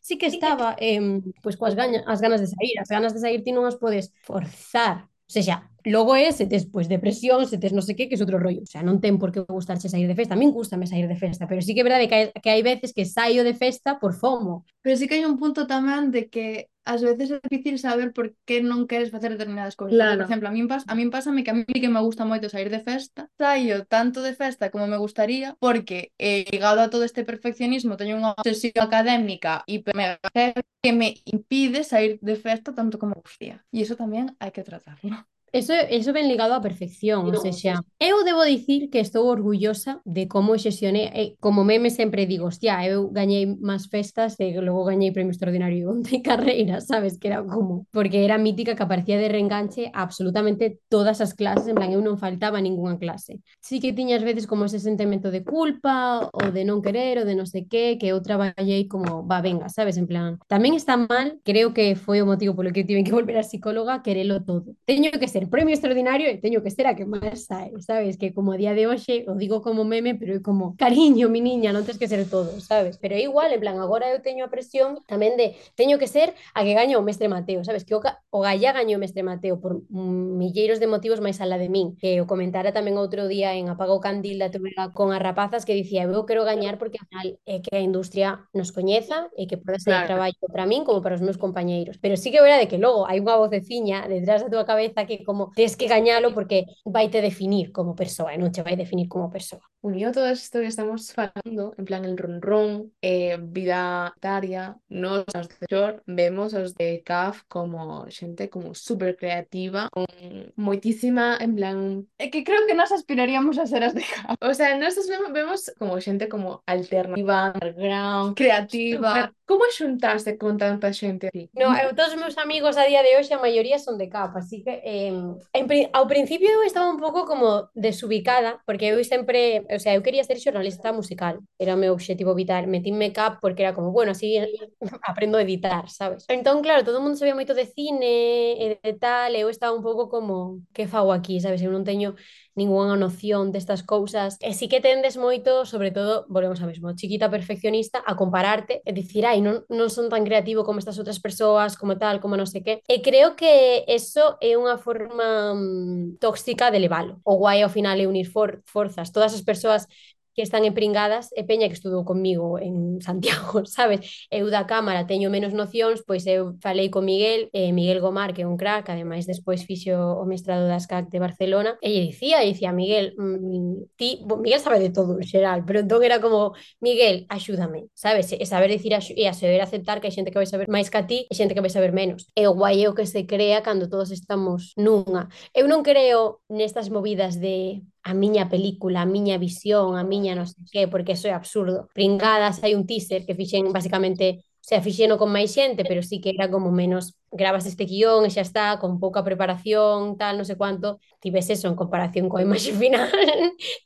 sí 0.00 0.16
que 0.18 0.26
estaba 0.26 0.76
eh, 0.80 1.20
pois 1.44 1.56
coas 1.60 1.74
gaña, 1.76 2.00
as 2.08 2.20
ganas 2.24 2.40
de 2.40 2.48
sair, 2.48 2.74
as 2.80 2.88
ganas 2.88 3.12
de 3.14 3.20
sair 3.20 3.40
ti 3.44 3.52
non 3.52 3.68
as 3.68 3.76
podes 3.76 4.10
forzar, 4.24 5.06
o 5.28 5.30
sea, 5.30 5.70
Logo 5.86 6.14
é 6.14 6.30
se 6.32 6.46
tes 6.46 6.66
pois, 6.66 6.88
depresión, 6.88 7.46
se 7.48 7.56
tes 7.56 7.72
non 7.72 7.80
sei 7.80 7.96
que, 7.96 8.04
que 8.04 8.16
é 8.16 8.20
outro 8.20 8.36
rollo. 8.36 8.60
O 8.60 8.68
sea, 8.68 8.84
non 8.84 9.00
ten 9.00 9.16
por 9.16 9.32
que 9.32 9.40
gustarche 9.48 9.88
sair 9.88 10.04
de 10.04 10.12
festa. 10.18 10.36
A 10.36 10.40
min 10.40 10.52
gustame 10.52 10.84
sair 10.84 11.08
de 11.08 11.16
festa, 11.16 11.48
pero 11.48 11.64
sí 11.64 11.72
que 11.72 11.80
é 11.80 11.88
verdade 11.88 12.04
que 12.04 12.16
hai, 12.16 12.26
que 12.36 12.50
hai 12.52 12.60
veces 12.60 12.92
que 12.92 13.08
saio 13.08 13.40
de 13.48 13.56
festa 13.56 13.96
por 13.96 14.12
fomo. 14.12 14.68
Pero 14.84 15.00
sí 15.00 15.08
que 15.08 15.16
hai 15.16 15.24
un 15.24 15.40
punto 15.40 15.64
tamén 15.64 16.12
de 16.12 16.28
que 16.28 16.68
ás 16.90 17.02
veces 17.06 17.30
é 17.30 17.38
difícil 17.38 17.78
saber 17.78 18.10
por 18.10 18.34
que 18.42 18.58
non 18.58 18.90
queres 18.90 19.14
facer 19.14 19.30
determinadas 19.30 19.78
cousas. 19.78 19.94
Claro. 19.94 20.18
Por 20.18 20.26
exemplo, 20.26 20.50
a 20.50 20.52
min, 20.52 20.66
pas, 20.66 20.82
a 20.90 20.94
min 20.98 21.14
pásame 21.14 21.46
que 21.46 21.54
a 21.54 21.56
mí 21.56 21.64
que 21.64 21.86
me 21.86 22.02
gusta 22.02 22.26
moito 22.26 22.50
sair 22.50 22.66
de 22.66 22.82
festa, 22.82 23.30
saio 23.38 23.86
tanto 23.86 24.18
de 24.26 24.34
festa 24.34 24.74
como 24.74 24.90
me 24.90 24.98
gustaría, 24.98 25.54
porque 25.62 26.10
eh, 26.18 26.42
ligado 26.50 26.82
a 26.82 26.90
todo 26.90 27.06
este 27.06 27.22
perfeccionismo 27.22 27.94
teño 27.94 28.18
unha 28.18 28.34
obsesión 28.34 28.82
académica 28.82 29.62
mega 29.94 30.18
heavy 30.34 30.66
que 30.82 30.92
me 30.92 31.08
impide 31.30 31.86
sair 31.86 32.18
de 32.18 32.34
festa 32.34 32.74
tanto 32.74 32.98
como 32.98 33.14
me 33.14 33.22
gustaría. 33.22 33.62
E 33.70 33.86
iso 33.86 33.94
tamén 33.94 34.34
hai 34.42 34.50
que 34.50 34.66
tratarlo. 34.66 35.22
Eso, 35.52 35.72
eso 35.74 36.12
ben 36.12 36.28
ligado 36.28 36.54
á 36.54 36.60
perfección, 36.62 37.26
o 37.26 37.52
sea, 37.52 37.82
eu 37.98 38.22
debo 38.22 38.46
dicir 38.46 38.86
que 38.86 39.02
estou 39.02 39.26
orgullosa 39.26 39.98
de 40.06 40.30
como 40.30 40.54
xestionei, 40.54 41.10
e 41.10 41.22
como 41.42 41.66
meme 41.66 41.90
sempre 41.90 42.22
digo, 42.26 42.46
hostia, 42.46 42.78
eu 42.86 43.10
gañei 43.10 43.50
máis 43.58 43.90
festas 43.90 44.38
e 44.38 44.54
logo 44.62 44.86
gañei 44.86 45.10
premio 45.10 45.34
extraordinario 45.34 45.90
de 46.06 46.22
carreira, 46.22 46.78
sabes, 46.78 47.18
que 47.18 47.26
era 47.26 47.42
como, 47.42 47.86
porque 47.90 48.22
era 48.22 48.38
mítica 48.38 48.78
que 48.78 48.84
aparecía 48.86 49.18
de 49.18 49.26
reenganche 49.26 49.90
a 49.90 50.06
absolutamente 50.06 50.78
todas 50.88 51.20
as 51.20 51.34
clases, 51.34 51.66
en 51.66 51.74
plan, 51.74 51.90
eu 51.90 51.98
non 51.98 52.14
faltaba 52.14 52.62
ningunha 52.62 52.94
clase. 52.98 53.42
Sí 53.58 53.82
que 53.82 53.90
tiñas 53.90 54.22
veces 54.22 54.46
como 54.46 54.70
ese 54.70 54.78
sentimento 54.78 55.34
de 55.34 55.42
culpa 55.42 56.30
ou 56.30 56.54
de 56.54 56.62
non 56.62 56.78
querer 56.78 57.18
ou 57.18 57.26
de 57.26 57.34
non 57.34 57.50
sei 57.50 57.66
que, 57.66 57.98
que 57.98 58.10
eu 58.14 58.22
traballei 58.22 58.86
como, 58.86 59.26
va, 59.26 59.42
venga, 59.42 59.66
sabes, 59.66 59.98
en 59.98 60.06
plan, 60.06 60.38
tamén 60.46 60.78
está 60.78 60.94
mal, 60.94 61.42
creo 61.42 61.74
que 61.74 61.98
foi 61.98 62.22
o 62.22 62.28
motivo 62.30 62.54
polo 62.54 62.70
que 62.70 62.86
tive 62.86 63.02
que 63.02 63.10
volver 63.18 63.34
a 63.38 63.46
psicóloga, 63.46 64.02
querelo 64.06 64.46
todo. 64.46 64.78
Teño 64.86 65.10
que 65.10 65.26
ser 65.26 65.39
ser 65.40 65.48
premio 65.48 65.72
extraordinario 65.72 66.28
e 66.28 66.36
teño 66.36 66.60
que 66.60 66.68
ser 66.68 66.84
a 66.86 66.92
que 66.92 67.08
máis 67.08 67.48
sae, 67.48 67.72
sabes? 67.80 68.20
Que 68.20 68.36
como 68.36 68.52
a 68.52 68.60
día 68.60 68.76
de 68.76 68.84
hoxe, 68.84 69.24
o 69.24 69.32
digo 69.40 69.64
como 69.64 69.88
meme, 69.88 70.12
pero 70.14 70.36
é 70.36 70.40
como, 70.44 70.76
cariño, 70.76 71.32
mi 71.32 71.40
niña, 71.40 71.72
non 71.72 71.88
tens 71.88 71.96
que 71.96 72.04
ser 72.04 72.28
todo, 72.28 72.60
sabes? 72.60 73.00
Pero 73.00 73.16
é 73.16 73.24
igual, 73.24 73.48
en 73.56 73.60
plan, 73.60 73.80
agora 73.80 74.12
eu 74.12 74.20
teño 74.20 74.44
a 74.44 74.52
presión 74.52 75.00
tamén 75.08 75.40
de, 75.40 75.56
teño 75.80 75.96
que 75.96 76.04
ser 76.04 76.36
a 76.52 76.60
que 76.60 76.76
gaño 76.76 77.00
o 77.00 77.06
mestre 77.06 77.32
Mateo, 77.32 77.64
sabes? 77.64 77.88
Que 77.88 77.96
o, 77.96 78.04
o 78.04 78.38
Gallá 78.44 78.76
gaño 78.76 79.00
o 79.00 79.02
mestre 79.02 79.24
Mateo 79.24 79.56
por 79.56 79.80
milleiros 79.88 80.76
de 80.76 80.86
motivos 80.86 81.24
máis 81.24 81.40
alá 81.40 81.56
de 81.56 81.72
min, 81.72 81.96
que 81.96 82.20
o 82.20 82.28
comentara 82.28 82.76
tamén 82.76 83.00
outro 83.00 83.24
día 83.24 83.56
en 83.56 83.72
Apago 83.72 83.96
Candil 83.96 84.36
da 84.36 84.52
TV 84.52 84.76
con 84.92 85.16
as 85.16 85.22
rapazas 85.24 85.64
que 85.64 85.72
dicía, 85.72 86.04
eu 86.04 86.28
quero 86.28 86.44
gañar 86.44 86.76
porque 86.76 87.00
ao 87.00 87.08
final 87.08 87.28
é 87.48 87.64
que 87.64 87.72
a 87.72 87.80
industria 87.80 88.44
nos 88.52 88.76
coñeza 88.76 89.32
e 89.40 89.48
que 89.48 89.56
pode 89.56 89.80
ser 89.80 89.96
claro. 89.96 90.08
traballo 90.12 90.44
para 90.52 90.68
min 90.68 90.84
como 90.84 91.00
para 91.00 91.16
os 91.16 91.24
meus 91.24 91.40
compañeiros. 91.40 91.96
Pero 91.96 92.20
sí 92.20 92.28
que 92.28 92.38
é 92.38 92.44
verdade 92.44 92.68
que 92.68 92.76
logo 92.76 93.08
hai 93.08 93.24
unha 93.24 93.40
voceciña 93.40 94.04
detrás 94.04 94.44
da 94.44 94.52
túa 94.52 94.68
cabeza 94.68 95.08
que 95.08 95.24
como 95.30 95.52
tens 95.54 95.76
que 95.76 95.86
gañalo 95.86 96.34
porque 96.34 96.66
vai 96.84 97.06
te 97.06 97.22
definir 97.22 97.70
como 97.70 97.94
persoa 97.94 98.34
e 98.34 98.38
non 98.42 98.50
te 98.50 98.66
vai 98.66 98.74
definir 98.74 99.06
como 99.06 99.30
persoa. 99.30 99.62
Unido 99.78 100.10
todo 100.10 100.26
isto 100.26 100.58
que 100.58 100.66
estamos 100.66 101.14
falando, 101.14 101.72
en 101.78 101.84
plan 101.86 102.02
el 102.04 102.18
run, 102.18 102.90
eh, 103.00 103.38
vida 103.38 104.10
taria, 104.18 104.74
nos 104.90 105.22
os 105.30 105.46
de 105.46 105.70
Shore, 105.70 106.02
vemos 106.04 106.50
os 106.52 106.74
de 106.74 107.00
CAF 107.06 107.46
como 107.46 108.10
xente 108.10 108.50
como 108.50 108.74
super 108.74 109.14
creativa, 109.14 109.86
con 109.94 110.10
moitísima, 110.58 111.38
en 111.38 111.54
plan... 111.54 111.78
É 112.18 112.26
que 112.26 112.42
creo 112.42 112.66
que 112.66 112.74
nós 112.74 112.90
aspiraríamos 112.90 113.54
a 113.56 113.70
ser 113.70 113.86
as 113.86 113.94
de 113.94 114.02
CAF. 114.02 114.34
O 114.42 114.52
sea, 114.52 114.74
nós 114.74 114.98
vemos, 115.06 115.30
vemos 115.30 115.60
como 115.78 115.94
xente 116.02 116.26
como 116.26 116.58
alternativa, 116.66 117.54
underground, 117.54 118.34
creativa. 118.34 119.30
Como 119.50 119.66
xuntarse 119.66 120.38
con 120.38 120.54
tanta 120.62 120.94
xente 120.94 121.26
así? 121.26 121.50
No, 121.58 121.74
eu 121.74 121.90
todos 121.98 122.14
os 122.14 122.20
meus 122.22 122.38
amigos 122.38 122.78
a 122.78 122.86
día 122.86 123.02
de 123.02 123.18
hoxe 123.18 123.34
a 123.34 123.42
maioría 123.42 123.82
son 123.82 123.98
de 123.98 124.06
CAF, 124.06 124.38
así 124.38 124.62
que 124.62 124.78
eh, 124.86 125.10
en, 125.58 125.64
ao 125.90 126.06
principio 126.06 126.62
estaba 126.62 126.86
un 126.86 127.02
pouco 127.02 127.26
como 127.26 127.66
desubicada, 127.74 128.62
porque 128.62 128.94
eu 128.94 129.02
sempre, 129.02 129.66
o 129.66 129.80
sea, 129.82 129.98
eu 129.98 130.06
quería 130.06 130.22
ser 130.22 130.38
xornalista 130.38 130.94
musical, 130.94 131.42
era 131.58 131.74
o 131.74 131.80
meu 131.82 131.98
obxectivo 131.98 132.30
vital, 132.30 132.70
metinme 132.70 133.10
cap 133.10 133.42
porque 133.42 133.66
era 133.66 133.74
como, 133.74 133.90
bueno, 133.90 134.14
así 134.14 134.38
aprendo 135.10 135.34
a 135.34 135.42
editar, 135.42 135.90
sabes? 135.90 136.30
Entón, 136.30 136.62
claro, 136.62 136.86
todo 136.86 136.98
o 136.98 137.02
mundo 137.02 137.18
sabía 137.18 137.34
moito 137.34 137.50
de 137.50 137.66
cine 137.66 138.54
e 138.54 138.66
de 138.78 138.94
tal, 139.02 139.34
eu 139.34 139.50
estaba 139.50 139.74
un 139.74 139.82
pouco 139.82 140.06
como, 140.06 140.62
que 140.70 140.86
fago 140.86 141.10
aquí, 141.10 141.42
sabes? 141.42 141.58
Eu 141.58 141.74
non 141.74 141.82
teño 141.82 142.14
ningunha 142.54 142.96
noción 142.96 143.52
destas 143.52 143.82
cousas. 143.82 144.36
E 144.40 144.52
sí 144.54 144.66
que 144.66 144.80
tendes 144.80 145.16
moito, 145.16 145.64
sobre 145.66 145.90
todo, 145.90 146.26
volvemos 146.28 146.60
a 146.62 146.66
mesmo, 146.66 146.94
chiquita 146.94 147.30
perfeccionista, 147.30 148.02
a 148.04 148.16
compararte 148.16 148.82
e 148.84 148.90
dicir, 148.92 149.26
ai, 149.26 149.40
non, 149.40 149.62
non 149.70 149.88
son 149.88 150.10
tan 150.10 150.26
creativo 150.26 150.66
como 150.66 150.78
estas 150.82 150.98
outras 150.98 151.22
persoas, 151.22 151.78
como 151.78 151.98
tal, 151.98 152.18
como 152.18 152.34
non 152.34 152.48
sei 152.48 152.62
que. 152.62 152.82
E 152.86 153.02
creo 153.04 153.38
que 153.38 153.84
eso 153.86 154.36
é 154.42 154.58
unha 154.58 154.76
forma 154.78 155.54
mm, 155.54 156.22
tóxica 156.22 156.70
de 156.70 156.80
levalo. 156.82 157.20
O 157.22 157.38
guai 157.38 157.62
ao 157.62 157.72
final 157.72 157.96
é 157.98 158.06
unir 158.06 158.26
for 158.28 158.62
forzas. 158.66 159.14
Todas 159.14 159.32
as 159.34 159.42
persoas 159.42 159.86
que 160.34 160.42
están 160.42 160.64
empringadas 160.64 161.30
e 161.36 161.42
peña 161.44 161.66
que 161.68 161.76
estudou 161.76 162.04
comigo 162.04 162.58
en 162.58 163.00
Santiago, 163.06 163.64
sabes? 163.66 164.26
Eu 164.30 164.50
da 164.50 164.66
cámara 164.66 165.06
teño 165.06 165.30
menos 165.30 165.52
nocións, 165.52 166.02
pois 166.06 166.26
eu 166.26 166.56
falei 166.60 166.90
con 166.90 167.04
Miguel, 167.04 167.50
eh, 167.52 167.72
Miguel 167.72 168.00
Gomar, 168.00 168.32
que 168.34 168.42
é 168.42 168.46
un 168.46 168.56
crack, 168.56 168.90
ademais 168.90 169.26
despois 169.26 169.64
fixo 169.64 169.94
o 169.94 170.24
mestrado 170.26 170.66
das 170.68 170.86
CAC 170.86 171.10
de 171.10 171.18
Barcelona, 171.18 171.76
e 171.82 171.88
lle 171.90 172.02
dicía, 172.06 172.42
e 172.44 172.52
dicía, 172.52 172.72
Miguel, 172.72 173.14
mm, 173.18 173.96
ti, 173.96 174.22
bo, 174.24 174.36
Miguel 174.38 174.60
sabe 174.60 174.78
de 174.78 174.90
todo 174.90 175.18
en 175.18 175.26
xeral, 175.26 175.64
pero 175.66 175.80
entón 175.80 176.02
era 176.02 176.20
como, 176.20 176.54
Miguel, 176.80 177.26
axúdame, 177.28 177.88
sabes? 177.94 178.32
E 178.32 178.44
saber 178.46 178.70
dicir 178.70 178.92
e 178.94 179.24
a 179.26 179.34
saber 179.34 179.60
aceptar 179.60 180.00
que 180.00 180.08
hai 180.08 180.14
xente 180.14 180.30
que 180.30 180.40
vai 180.40 180.48
saber 180.48 180.66
máis 180.68 180.90
que 180.90 180.98
a 180.98 181.06
ti 181.06 181.18
e 181.30 181.34
xente 181.34 181.54
que 181.54 181.64
vai 181.64 181.72
saber 181.72 181.92
menos. 181.92 182.30
E 182.34 182.46
o 182.46 182.54
guai 182.54 182.82
é 182.84 182.88
o 182.88 182.94
que 182.96 183.06
se 183.06 183.26
crea 183.26 183.62
cando 183.62 183.88
todos 183.88 184.10
estamos 184.10 184.74
nunha. 184.76 185.28
Eu 185.54 185.66
non 185.70 185.82
creo 185.82 186.40
nestas 186.48 186.88
movidas 186.90 187.38
de 187.38 187.82
a 188.02 188.14
miña 188.14 188.48
película, 188.48 189.02
a 189.02 189.06
miña 189.06 189.38
visión, 189.38 189.96
a 189.96 190.04
miña 190.04 190.32
non 190.34 190.48
sei 190.48 190.64
que, 190.72 190.82
porque 190.88 191.12
eso 191.16 191.28
é 191.28 191.34
absurdo. 191.36 191.88
Pringadas 191.92 192.62
hai 192.64 192.72
un 192.74 192.86
teaser 192.88 193.26
que 193.26 193.36
fixen 193.36 193.68
basicamente, 193.72 194.40
o 194.40 194.66
sea, 194.66 194.80
con 195.20 195.30
máis 195.32 195.52
xente, 195.52 195.84
pero 195.84 196.00
sí 196.02 196.20
que 196.20 196.32
era 196.32 196.48
como 196.50 196.72
menos 196.72 197.19
grabas 197.30 197.66
este 197.66 197.86
guión 197.86 198.26
e 198.26 198.30
xa 198.30 198.42
está, 198.42 198.78
con 198.82 198.98
pouca 198.98 199.22
preparación, 199.22 200.18
tal, 200.18 200.34
non 200.34 200.46
sei 200.46 200.58
cuánto, 200.58 200.98
tives 201.22 201.46
eso 201.46 201.70
en 201.70 201.78
comparación 201.78 202.26
coa 202.26 202.42
imaxe 202.42 202.74
final, 202.82 203.06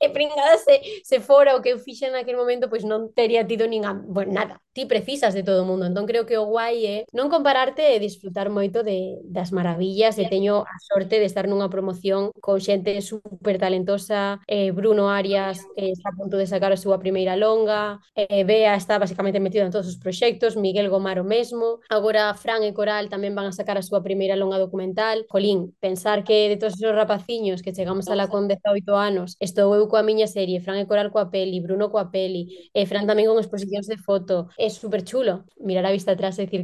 e 0.00 0.06
pringada 0.08 0.56
se, 0.56 0.80
se 1.04 1.20
fora 1.20 1.52
o 1.52 1.60
que 1.60 1.76
eu 1.76 1.78
fixe 1.78 2.08
naquele 2.08 2.40
momento, 2.40 2.72
pois 2.72 2.88
non 2.88 3.12
teria 3.12 3.44
tido 3.44 3.68
nin 3.68 3.84
a, 3.84 3.92
bueno, 3.92 4.32
nada, 4.32 4.64
ti 4.72 4.88
precisas 4.88 5.36
de 5.36 5.44
todo 5.44 5.62
o 5.62 5.68
mundo, 5.68 5.84
entón 5.84 6.08
creo 6.08 6.24
que 6.24 6.40
o 6.40 6.48
guai 6.48 6.88
é 6.88 6.96
eh, 6.96 7.06
non 7.12 7.28
compararte 7.28 7.84
e 7.84 8.00
disfrutar 8.00 8.48
moito 8.48 8.80
de, 8.80 9.20
das 9.28 9.52
maravillas, 9.52 10.16
e 10.16 10.24
teño 10.24 10.64
a 10.64 10.76
sorte 10.80 11.20
de 11.20 11.28
estar 11.28 11.44
nunha 11.44 11.68
promoción 11.68 12.32
con 12.40 12.64
xente 12.64 12.96
super 13.04 13.60
talentosa, 13.60 14.40
eh, 14.48 14.72
Bruno 14.72 15.12
Arias 15.12 15.60
eh, 15.76 15.92
está 15.92 16.08
a 16.10 16.16
punto 16.16 16.40
de 16.40 16.48
sacar 16.48 16.72
a 16.72 16.80
súa 16.80 16.96
primeira 16.96 17.36
longa, 17.36 18.00
eh, 18.16 18.42
Bea 18.48 18.72
está 18.72 18.96
basicamente 18.96 19.36
metida 19.36 19.68
en 19.68 19.74
todos 19.74 19.90
os 19.92 20.00
proxectos, 20.00 20.56
Miguel 20.56 20.88
Gomaro 20.88 21.28
mesmo, 21.28 21.84
agora 21.92 22.32
Fran 22.32 22.64
e 22.64 22.72
Coral 22.72 23.12
tamén 23.12 23.33
van 23.34 23.46
a 23.46 23.52
sacar 23.52 23.76
a 23.78 23.82
súa 23.82 24.02
primeira 24.02 24.36
longa 24.36 24.58
documental. 24.58 25.26
Colín, 25.28 25.74
pensar 25.80 26.24
que 26.24 26.48
de 26.48 26.56
todos 26.56 26.74
esos 26.74 26.94
rapaciños 26.94 27.62
que 27.62 27.72
chegamos 27.72 28.08
a 28.08 28.16
la 28.16 28.28
con 28.28 28.48
18 28.48 28.96
anos, 28.96 29.36
estou 29.40 29.74
eu 29.74 29.86
coa 29.90 30.06
miña 30.06 30.26
serie, 30.26 30.62
Fran 30.64 30.78
e 30.78 30.86
Coral 30.86 31.10
coa 31.14 31.30
peli, 31.30 31.60
Bruno 31.60 31.90
coa 31.90 32.10
peli, 32.10 32.70
e 32.72 32.86
Fran 32.86 33.06
tamén 33.06 33.26
con 33.28 33.38
exposicións 33.42 33.86
de 33.90 33.98
foto. 33.98 34.48
É 34.58 34.68
super 34.70 35.02
chulo 35.02 35.44
mirar 35.60 35.84
a 35.86 35.94
vista 35.94 36.12
atrás 36.12 36.38
e 36.38 36.46
dicir 36.46 36.62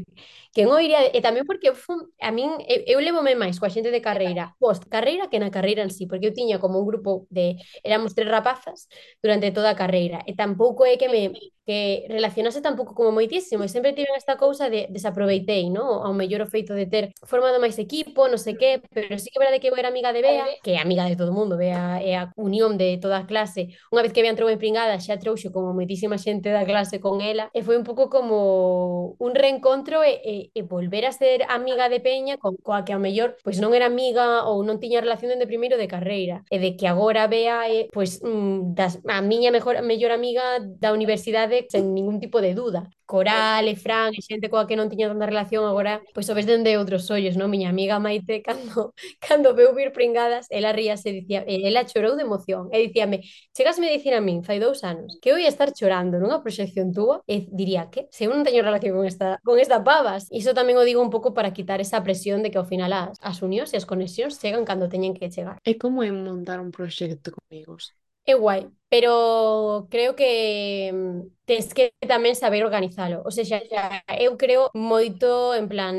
que 0.53 0.67
non 0.67 0.83
iría, 0.83 1.07
eh, 1.07 1.15
e 1.15 1.21
tamén 1.23 1.47
porque 1.47 1.71
eu 1.71 1.77
fun, 1.79 2.11
a 2.19 2.35
min, 2.35 2.51
eu, 2.67 2.99
eu 2.99 2.99
levome 2.99 3.39
máis 3.39 3.57
coa 3.63 3.71
xente 3.71 3.95
de 3.95 4.03
carreira, 4.03 4.55
post 4.59 4.83
carreira 4.91 5.31
que 5.31 5.39
na 5.39 5.55
carreira 5.55 5.87
en 5.87 5.95
sí, 5.95 6.11
porque 6.11 6.27
eu 6.27 6.35
tiña 6.35 6.59
como 6.59 6.83
un 6.83 6.87
grupo 6.91 7.31
de, 7.31 7.57
éramos 7.87 8.15
tres 8.19 8.27
rapazas 8.27 8.91
durante 9.23 9.55
toda 9.55 9.71
a 9.71 9.79
carreira, 9.79 10.27
e 10.27 10.35
tampouco 10.35 10.83
é 10.83 10.99
que 10.99 11.07
me 11.07 11.31
que 11.71 12.07
relacionase 12.09 12.61
tampouco 12.61 12.99
como 12.99 13.13
moitísimo, 13.13 13.63
e 13.63 13.71
sempre 13.71 13.95
tiven 13.95 14.19
esta 14.19 14.35
cousa 14.35 14.67
de 14.67 14.91
desaproveitei, 14.91 15.71
no? 15.71 16.03
ao 16.03 16.11
mellor 16.11 16.43
o 16.43 16.51
feito 16.51 16.75
de 16.75 16.91
ter 16.91 17.15
formado 17.23 17.63
máis 17.63 17.79
equipo, 17.79 18.27
non 18.27 18.43
sei 18.43 18.59
que, 18.59 18.83
pero 18.91 19.15
sí 19.23 19.31
que 19.31 19.39
é 19.39 19.43
verdade 19.47 19.63
que 19.63 19.71
eu 19.71 19.79
era 19.79 19.87
amiga 19.87 20.11
de 20.11 20.19
Bea, 20.19 20.51
que 20.67 20.75
é 20.75 20.83
amiga 20.83 21.07
de 21.07 21.15
todo 21.15 21.31
o 21.31 21.37
mundo, 21.39 21.55
Bea 21.55 22.03
é 22.03 22.19
a 22.19 22.35
unión 22.35 22.75
de 22.75 22.99
toda 22.99 23.23
a 23.23 23.27
clase, 23.29 23.71
unha 23.95 24.03
vez 24.03 24.11
que 24.11 24.19
Bea 24.19 24.35
entrou 24.35 24.51
en 24.51 24.59
pringada, 24.59 24.99
xa 24.99 25.15
trouxo 25.15 25.55
como 25.55 25.71
moitísima 25.71 26.19
xente 26.19 26.51
da 26.51 26.67
clase 26.67 26.99
con 26.99 27.23
ela, 27.23 27.55
e 27.55 27.63
foi 27.63 27.79
un 27.79 27.87
pouco 27.87 28.11
como 28.11 29.15
un 29.23 29.33
reencontro 29.39 30.03
e, 30.03 30.19
e 30.27 30.35
e, 30.55 30.63
volver 30.63 31.05
a 31.05 31.13
ser 31.13 31.45
amiga 31.49 31.93
de 31.93 32.01
Peña 32.01 32.41
con 32.41 32.57
coa 32.57 32.85
que 32.85 32.95
ao 32.97 33.03
mellor 33.03 33.37
pois 33.45 33.61
non 33.61 33.77
era 33.77 33.87
amiga 33.93 34.49
ou 34.49 34.65
non 34.65 34.81
tiña 34.81 35.05
relación 35.05 35.29
dende 35.29 35.51
primeiro 35.51 35.77
de 35.77 35.91
carreira. 35.91 36.47
E 36.49 36.57
de 36.57 36.79
que 36.79 36.87
agora 36.89 37.29
vea 37.29 37.69
e, 37.69 37.93
pois 37.93 38.25
mm, 38.25 38.73
das, 38.79 39.03
a 39.05 39.21
miña 39.21 39.51
mejor, 39.53 39.77
mellor 39.83 40.13
amiga 40.15 40.63
da 40.63 40.95
universidade 40.97 41.67
sen 41.69 41.93
ningún 41.93 42.23
tipo 42.23 42.41
de 42.41 42.55
duda. 42.55 42.89
Coral 43.11 43.67
e 43.67 43.75
Fran 43.75 44.15
e 44.15 44.23
xente 44.23 44.47
coa 44.47 44.71
que 44.71 44.79
non 44.79 44.87
tiña 44.87 45.11
tanta 45.11 45.27
relación 45.27 45.67
agora, 45.67 45.99
pois 46.15 46.31
o 46.31 46.35
ves 46.39 46.47
dende 46.47 46.79
outros 46.79 47.11
ollos, 47.11 47.35
non? 47.35 47.51
Miña 47.51 47.69
amiga 47.75 47.99
Maite 47.99 48.39
cando 48.47 48.95
cando 49.19 49.51
veu 49.59 49.75
vir 49.75 49.91
pringadas, 49.91 50.47
ela 50.47 50.71
ríase 50.71 51.11
e 51.11 51.15
dicía, 51.19 51.43
ela 51.43 51.83
chorou 51.91 52.15
de 52.15 52.23
emoción. 52.23 52.71
E 52.71 52.79
dicíame, 52.87 53.27
chegasme 53.51 53.91
a 53.91 53.95
dicir 53.99 54.15
a 54.15 54.23
min 54.23 54.47
fai 54.47 54.63
dous 54.63 54.87
anos 54.87 55.19
que 55.19 55.35
eu 55.35 55.37
ia 55.43 55.51
estar 55.51 55.75
chorando 55.75 56.23
nunha 56.23 56.39
proxección 56.39 56.95
túa? 56.95 57.19
E 57.27 57.51
diría 57.51 57.91
que? 57.91 58.07
Se 58.15 58.25
eu 58.27 58.31
non 58.31 58.47
teño 58.47 58.63
relación 58.63 58.95
con 58.95 59.03
esta 59.03 59.43
con 59.43 59.59
esta 59.59 59.83
pava, 59.83 60.15
pavas. 60.31 60.39
Iso 60.39 60.55
tamén 60.55 60.79
o 60.79 60.87
digo 60.87 61.03
un 61.03 61.11
pouco 61.11 61.35
para 61.35 61.51
quitar 61.51 61.83
esa 61.83 61.99
presión 62.07 62.47
de 62.47 62.55
que 62.55 62.59
ao 62.63 62.69
final 62.71 62.93
as, 62.95 63.19
as 63.19 63.43
unións 63.43 63.75
e 63.75 63.77
as 63.77 63.89
conexións 63.89 64.39
chegan 64.39 64.63
cando 64.63 64.87
teñen 64.87 65.13
que 65.19 65.27
chegar. 65.27 65.59
É 65.67 65.75
como 65.75 66.07
é 66.07 66.11
montar 66.15 66.63
un 66.63 66.71
proxecto 66.71 67.35
con 67.35 67.43
amigos. 67.51 67.93
É 68.25 68.35
guai, 68.39 68.71
pero 68.91 69.87
creo 69.91 70.17
que 70.17 70.91
mm, 70.93 71.21
tens 71.47 71.75
que 71.75 71.95
tamén 72.07 72.39
saber 72.39 72.63
organizalo. 72.63 73.23
O 73.27 73.31
sea, 73.35 73.43
xa, 73.47 73.59
xa, 73.67 74.03
eu 74.19 74.39
creo 74.39 74.71
moito 74.75 75.55
en 75.55 75.67
plan, 75.71 75.97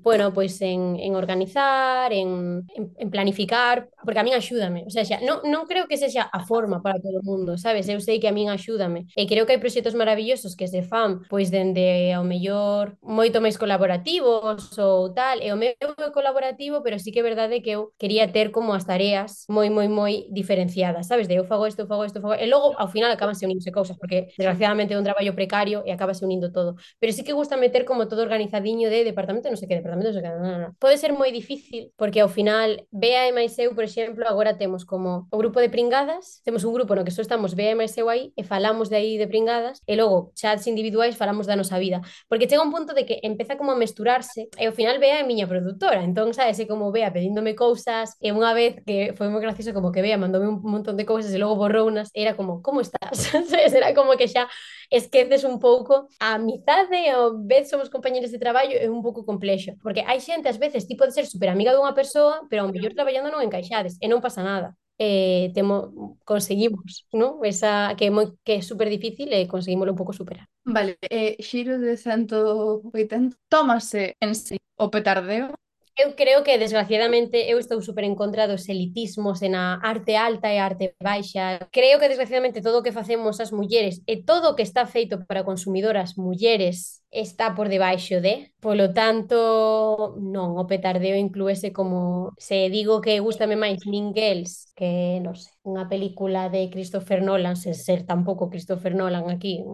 bueno, 0.00 0.32
pois 0.32 0.56
en, 0.64 0.96
en 0.96 1.12
organizar, 1.16 2.12
en, 2.12 2.64
en, 2.76 2.84
en 2.96 3.08
planificar, 3.12 3.88
porque 4.04 4.20
a 4.20 4.24
min 4.24 4.36
axúdame. 4.36 4.84
O 4.88 4.90
sea, 4.92 5.04
xa, 5.04 5.20
non, 5.20 5.44
non 5.48 5.68
creo 5.68 5.84
que 5.88 6.00
sexa 6.00 6.24
a 6.28 6.40
forma 6.44 6.80
para 6.84 7.00
todo 7.00 7.20
o 7.20 7.26
mundo, 7.28 7.56
sabes? 7.60 7.88
Eu 7.88 8.00
sei 8.00 8.20
que 8.20 8.28
a 8.28 8.36
min 8.36 8.48
axúdame. 8.48 9.04
E 9.16 9.28
creo 9.28 9.44
que 9.44 9.52
hai 9.56 9.60
proxectos 9.62 9.96
maravillosos 9.96 10.56
que 10.56 10.68
se 10.68 10.80
fan, 10.84 11.24
pois 11.28 11.52
dende 11.52 12.12
ao 12.16 12.24
mellor 12.24 12.96
moito 13.04 13.40
máis 13.44 13.60
colaborativos 13.60 14.76
ou 14.80 15.12
tal, 15.12 15.40
e 15.44 15.52
o 15.52 15.58
meu 15.60 15.72
é 15.76 16.10
colaborativo, 16.12 16.80
pero 16.82 16.96
sí 16.98 17.12
que 17.12 17.20
é 17.20 17.26
verdade 17.26 17.60
que 17.60 17.70
eu 17.76 17.92
quería 18.00 18.32
ter 18.32 18.50
como 18.50 18.72
as 18.72 18.84
tareas 18.88 19.44
moi, 19.48 19.68
moi, 19.70 19.88
moi 19.88 20.26
diferenciadas, 20.32 21.06
sabes? 21.06 21.28
De 21.28 21.36
eu 21.36 21.44
fago 21.44 21.66
isto, 21.66 21.86
fago 21.86 22.04
isto, 22.04 22.20
fago... 22.26 22.42
E 22.42 22.46
logo, 22.50 22.74
ao 22.74 22.88
final, 22.90 23.10
acaban 23.14 23.38
se 23.38 23.46
unindo 23.46 23.62
cousas, 23.72 23.96
porque 23.96 24.34
desgraciadamente 24.36 24.94
é 24.94 24.98
un 24.98 25.04
traballo 25.04 25.34
precario 25.34 25.82
e 25.86 25.92
acabase 25.92 26.24
unindo 26.24 26.50
todo. 26.50 26.76
Pero 26.98 27.12
sí 27.12 27.22
que 27.22 27.32
gusta 27.32 27.56
meter 27.56 27.84
como 27.84 28.08
todo 28.08 28.22
organizadiño 28.22 28.90
de 28.90 29.04
departamento 29.04 29.48
non 29.48 29.56
sei 29.56 29.68
que, 29.68 29.76
departamento 29.78 30.10
non 30.10 30.16
sei 30.16 30.24
que, 30.24 30.30
non, 30.32 30.42
non, 30.42 30.60
non. 30.66 30.70
Pode 30.78 30.98
ser 30.98 31.12
moi 31.12 31.30
difícil 31.30 31.92
porque 31.94 32.20
ao 32.20 32.30
final 32.30 32.86
Bea 32.90 33.28
e 33.28 33.32
por 33.74 33.84
exemplo, 33.84 34.24
agora 34.26 34.56
temos 34.56 34.84
como 34.84 35.28
o 35.30 35.36
grupo 35.38 35.60
de 35.60 35.68
pringadas, 35.68 36.42
temos 36.44 36.64
un 36.64 36.72
grupo 36.72 36.94
no 36.94 37.04
que 37.04 37.10
só 37.10 37.22
estamos 37.22 37.54
Bea 37.54 37.72
e 37.72 37.78
máis 37.78 37.94
aí 37.96 38.32
e 38.34 38.42
falamos 38.42 38.88
de 38.88 38.96
aí 38.96 39.18
de 39.18 39.26
pringadas 39.28 39.82
e 39.86 39.94
logo 39.96 40.32
chats 40.34 40.66
individuais 40.66 41.16
falamos 41.16 41.46
da 41.46 41.56
nosa 41.56 41.78
vida. 41.78 42.00
Porque 42.28 42.48
chega 42.48 42.62
un 42.62 42.72
punto 42.72 42.94
de 42.94 43.04
que 43.04 43.20
empeza 43.22 43.56
como 43.56 43.72
a 43.72 43.76
mesturarse 43.76 44.48
e 44.58 44.64
ao 44.66 44.72
final 44.72 44.98
Bea 44.98 45.20
é 45.20 45.24
miña 45.26 45.46
produtora, 45.46 46.02
entón 46.02 46.32
sabes, 46.32 46.58
é 46.58 46.66
como 46.66 46.90
Bea 46.90 47.12
pedíndome 47.12 47.54
cousas 47.54 48.16
e 48.20 48.32
unha 48.32 48.56
vez 48.56 48.80
que 48.86 49.12
foi 49.14 49.28
moi 49.28 49.42
gracioso 49.42 49.76
como 49.76 49.92
que 49.92 50.00
Bea 50.00 50.16
mandoume 50.16 50.48
un 50.48 50.58
montón 50.64 50.96
de 50.96 51.04
cousas 51.04 51.32
e 51.32 51.38
logo 51.38 51.56
borrounas, 51.56 52.10
era 52.16 52.32
como, 52.34 52.62
como 52.62 52.80
estás? 52.80 53.28
era 53.76 53.92
como 53.94 54.16
que 54.16 54.26
xa 54.26 54.48
esqueces 54.90 55.44
un 55.44 55.60
pouco 55.60 56.08
a 56.18 56.40
amizade, 56.40 57.12
ao 57.12 57.44
vez 57.44 57.68
somos 57.68 57.92
compañeros 57.92 58.32
de 58.32 58.40
traballo, 58.40 58.74
é 58.74 58.88
un 58.88 59.04
pouco 59.04 59.28
complexo, 59.28 59.76
porque 59.84 60.02
hai 60.08 60.18
xente, 60.24 60.48
ás 60.48 60.58
veces, 60.58 60.88
ti 60.88 60.96
podes 60.96 61.14
ser 61.14 61.26
super 61.28 61.52
amiga 61.52 61.76
dunha 61.76 61.92
persoa, 62.00 62.48
pero 62.48 62.64
ao 62.64 62.72
mellor 62.72 62.96
traballando 62.96 63.28
non 63.30 63.44
encaixades, 63.44 64.00
e 64.00 64.06
non 64.08 64.24
pasa 64.24 64.40
nada 64.40 64.72
eh, 64.98 65.50
temo, 65.54 66.16
conseguimos, 66.24 67.06
¿no? 67.12 67.44
Esa 67.44 67.94
que 67.96 68.06
é 68.06 68.10
moi 68.10 68.32
que 68.44 68.52
é 68.58 68.60
super 68.62 68.88
difícil 68.88 69.28
e 69.32 69.44
eh, 69.44 69.46
conseguimos 69.48 69.88
un 69.88 69.98
pouco 69.98 70.16
superar. 70.16 70.48
Vale, 70.64 70.96
eh, 71.10 71.36
xiro 71.40 71.78
de 71.78 71.96
180 71.96 73.36
tómase 73.52 74.16
en 74.20 74.32
sí 74.34 74.56
o 74.76 74.88
petardeo 74.90 75.52
Eu 75.98 76.14
creo 76.14 76.44
que, 76.44 76.58
desgraciadamente, 76.58 77.38
eu 77.50 77.58
estou 77.58 77.80
super 77.80 78.04
en 78.04 78.14
contra 78.20 78.46
dos 78.46 78.68
elitismos 78.68 79.40
en 79.40 79.54
a 79.56 79.80
arte 79.80 80.12
alta 80.14 80.52
e 80.52 80.58
a 80.60 80.66
arte 80.68 80.92
baixa. 81.00 81.56
Creo 81.72 81.96
que, 81.98 82.10
desgraciadamente, 82.12 82.60
todo 82.60 82.80
o 82.80 82.84
que 82.84 82.92
facemos 82.92 83.40
as 83.40 83.50
mulleres 83.58 84.04
e 84.04 84.20
todo 84.20 84.52
o 84.52 84.54
que 84.56 84.62
está 84.62 84.84
feito 84.84 85.24
para 85.24 85.46
consumidoras 85.48 86.20
mulleres 86.20 87.00
está 87.08 87.54
por 87.56 87.72
debaixo 87.72 88.20
de. 88.20 88.52
Polo 88.60 88.92
tanto, 88.92 90.20
non, 90.20 90.60
o 90.60 90.68
petardeo 90.68 91.16
inclúese 91.16 91.72
como, 91.72 92.36
se 92.36 92.68
digo 92.68 93.00
que 93.00 93.24
gustame 93.24 93.56
máis 93.56 93.80
Mingles, 93.88 94.68
que 94.76 95.16
non 95.24 95.32
sei. 95.32 95.55
Unha 95.66 95.90
película 95.90 96.46
de 96.46 96.70
Christopher 96.70 97.20
Nolan, 97.26 97.58
sen 97.58 97.74
ser 97.74 98.06
tampouco 98.06 98.46
Christopher 98.46 98.94
Nolan 98.94 99.26
aquí, 99.26 99.66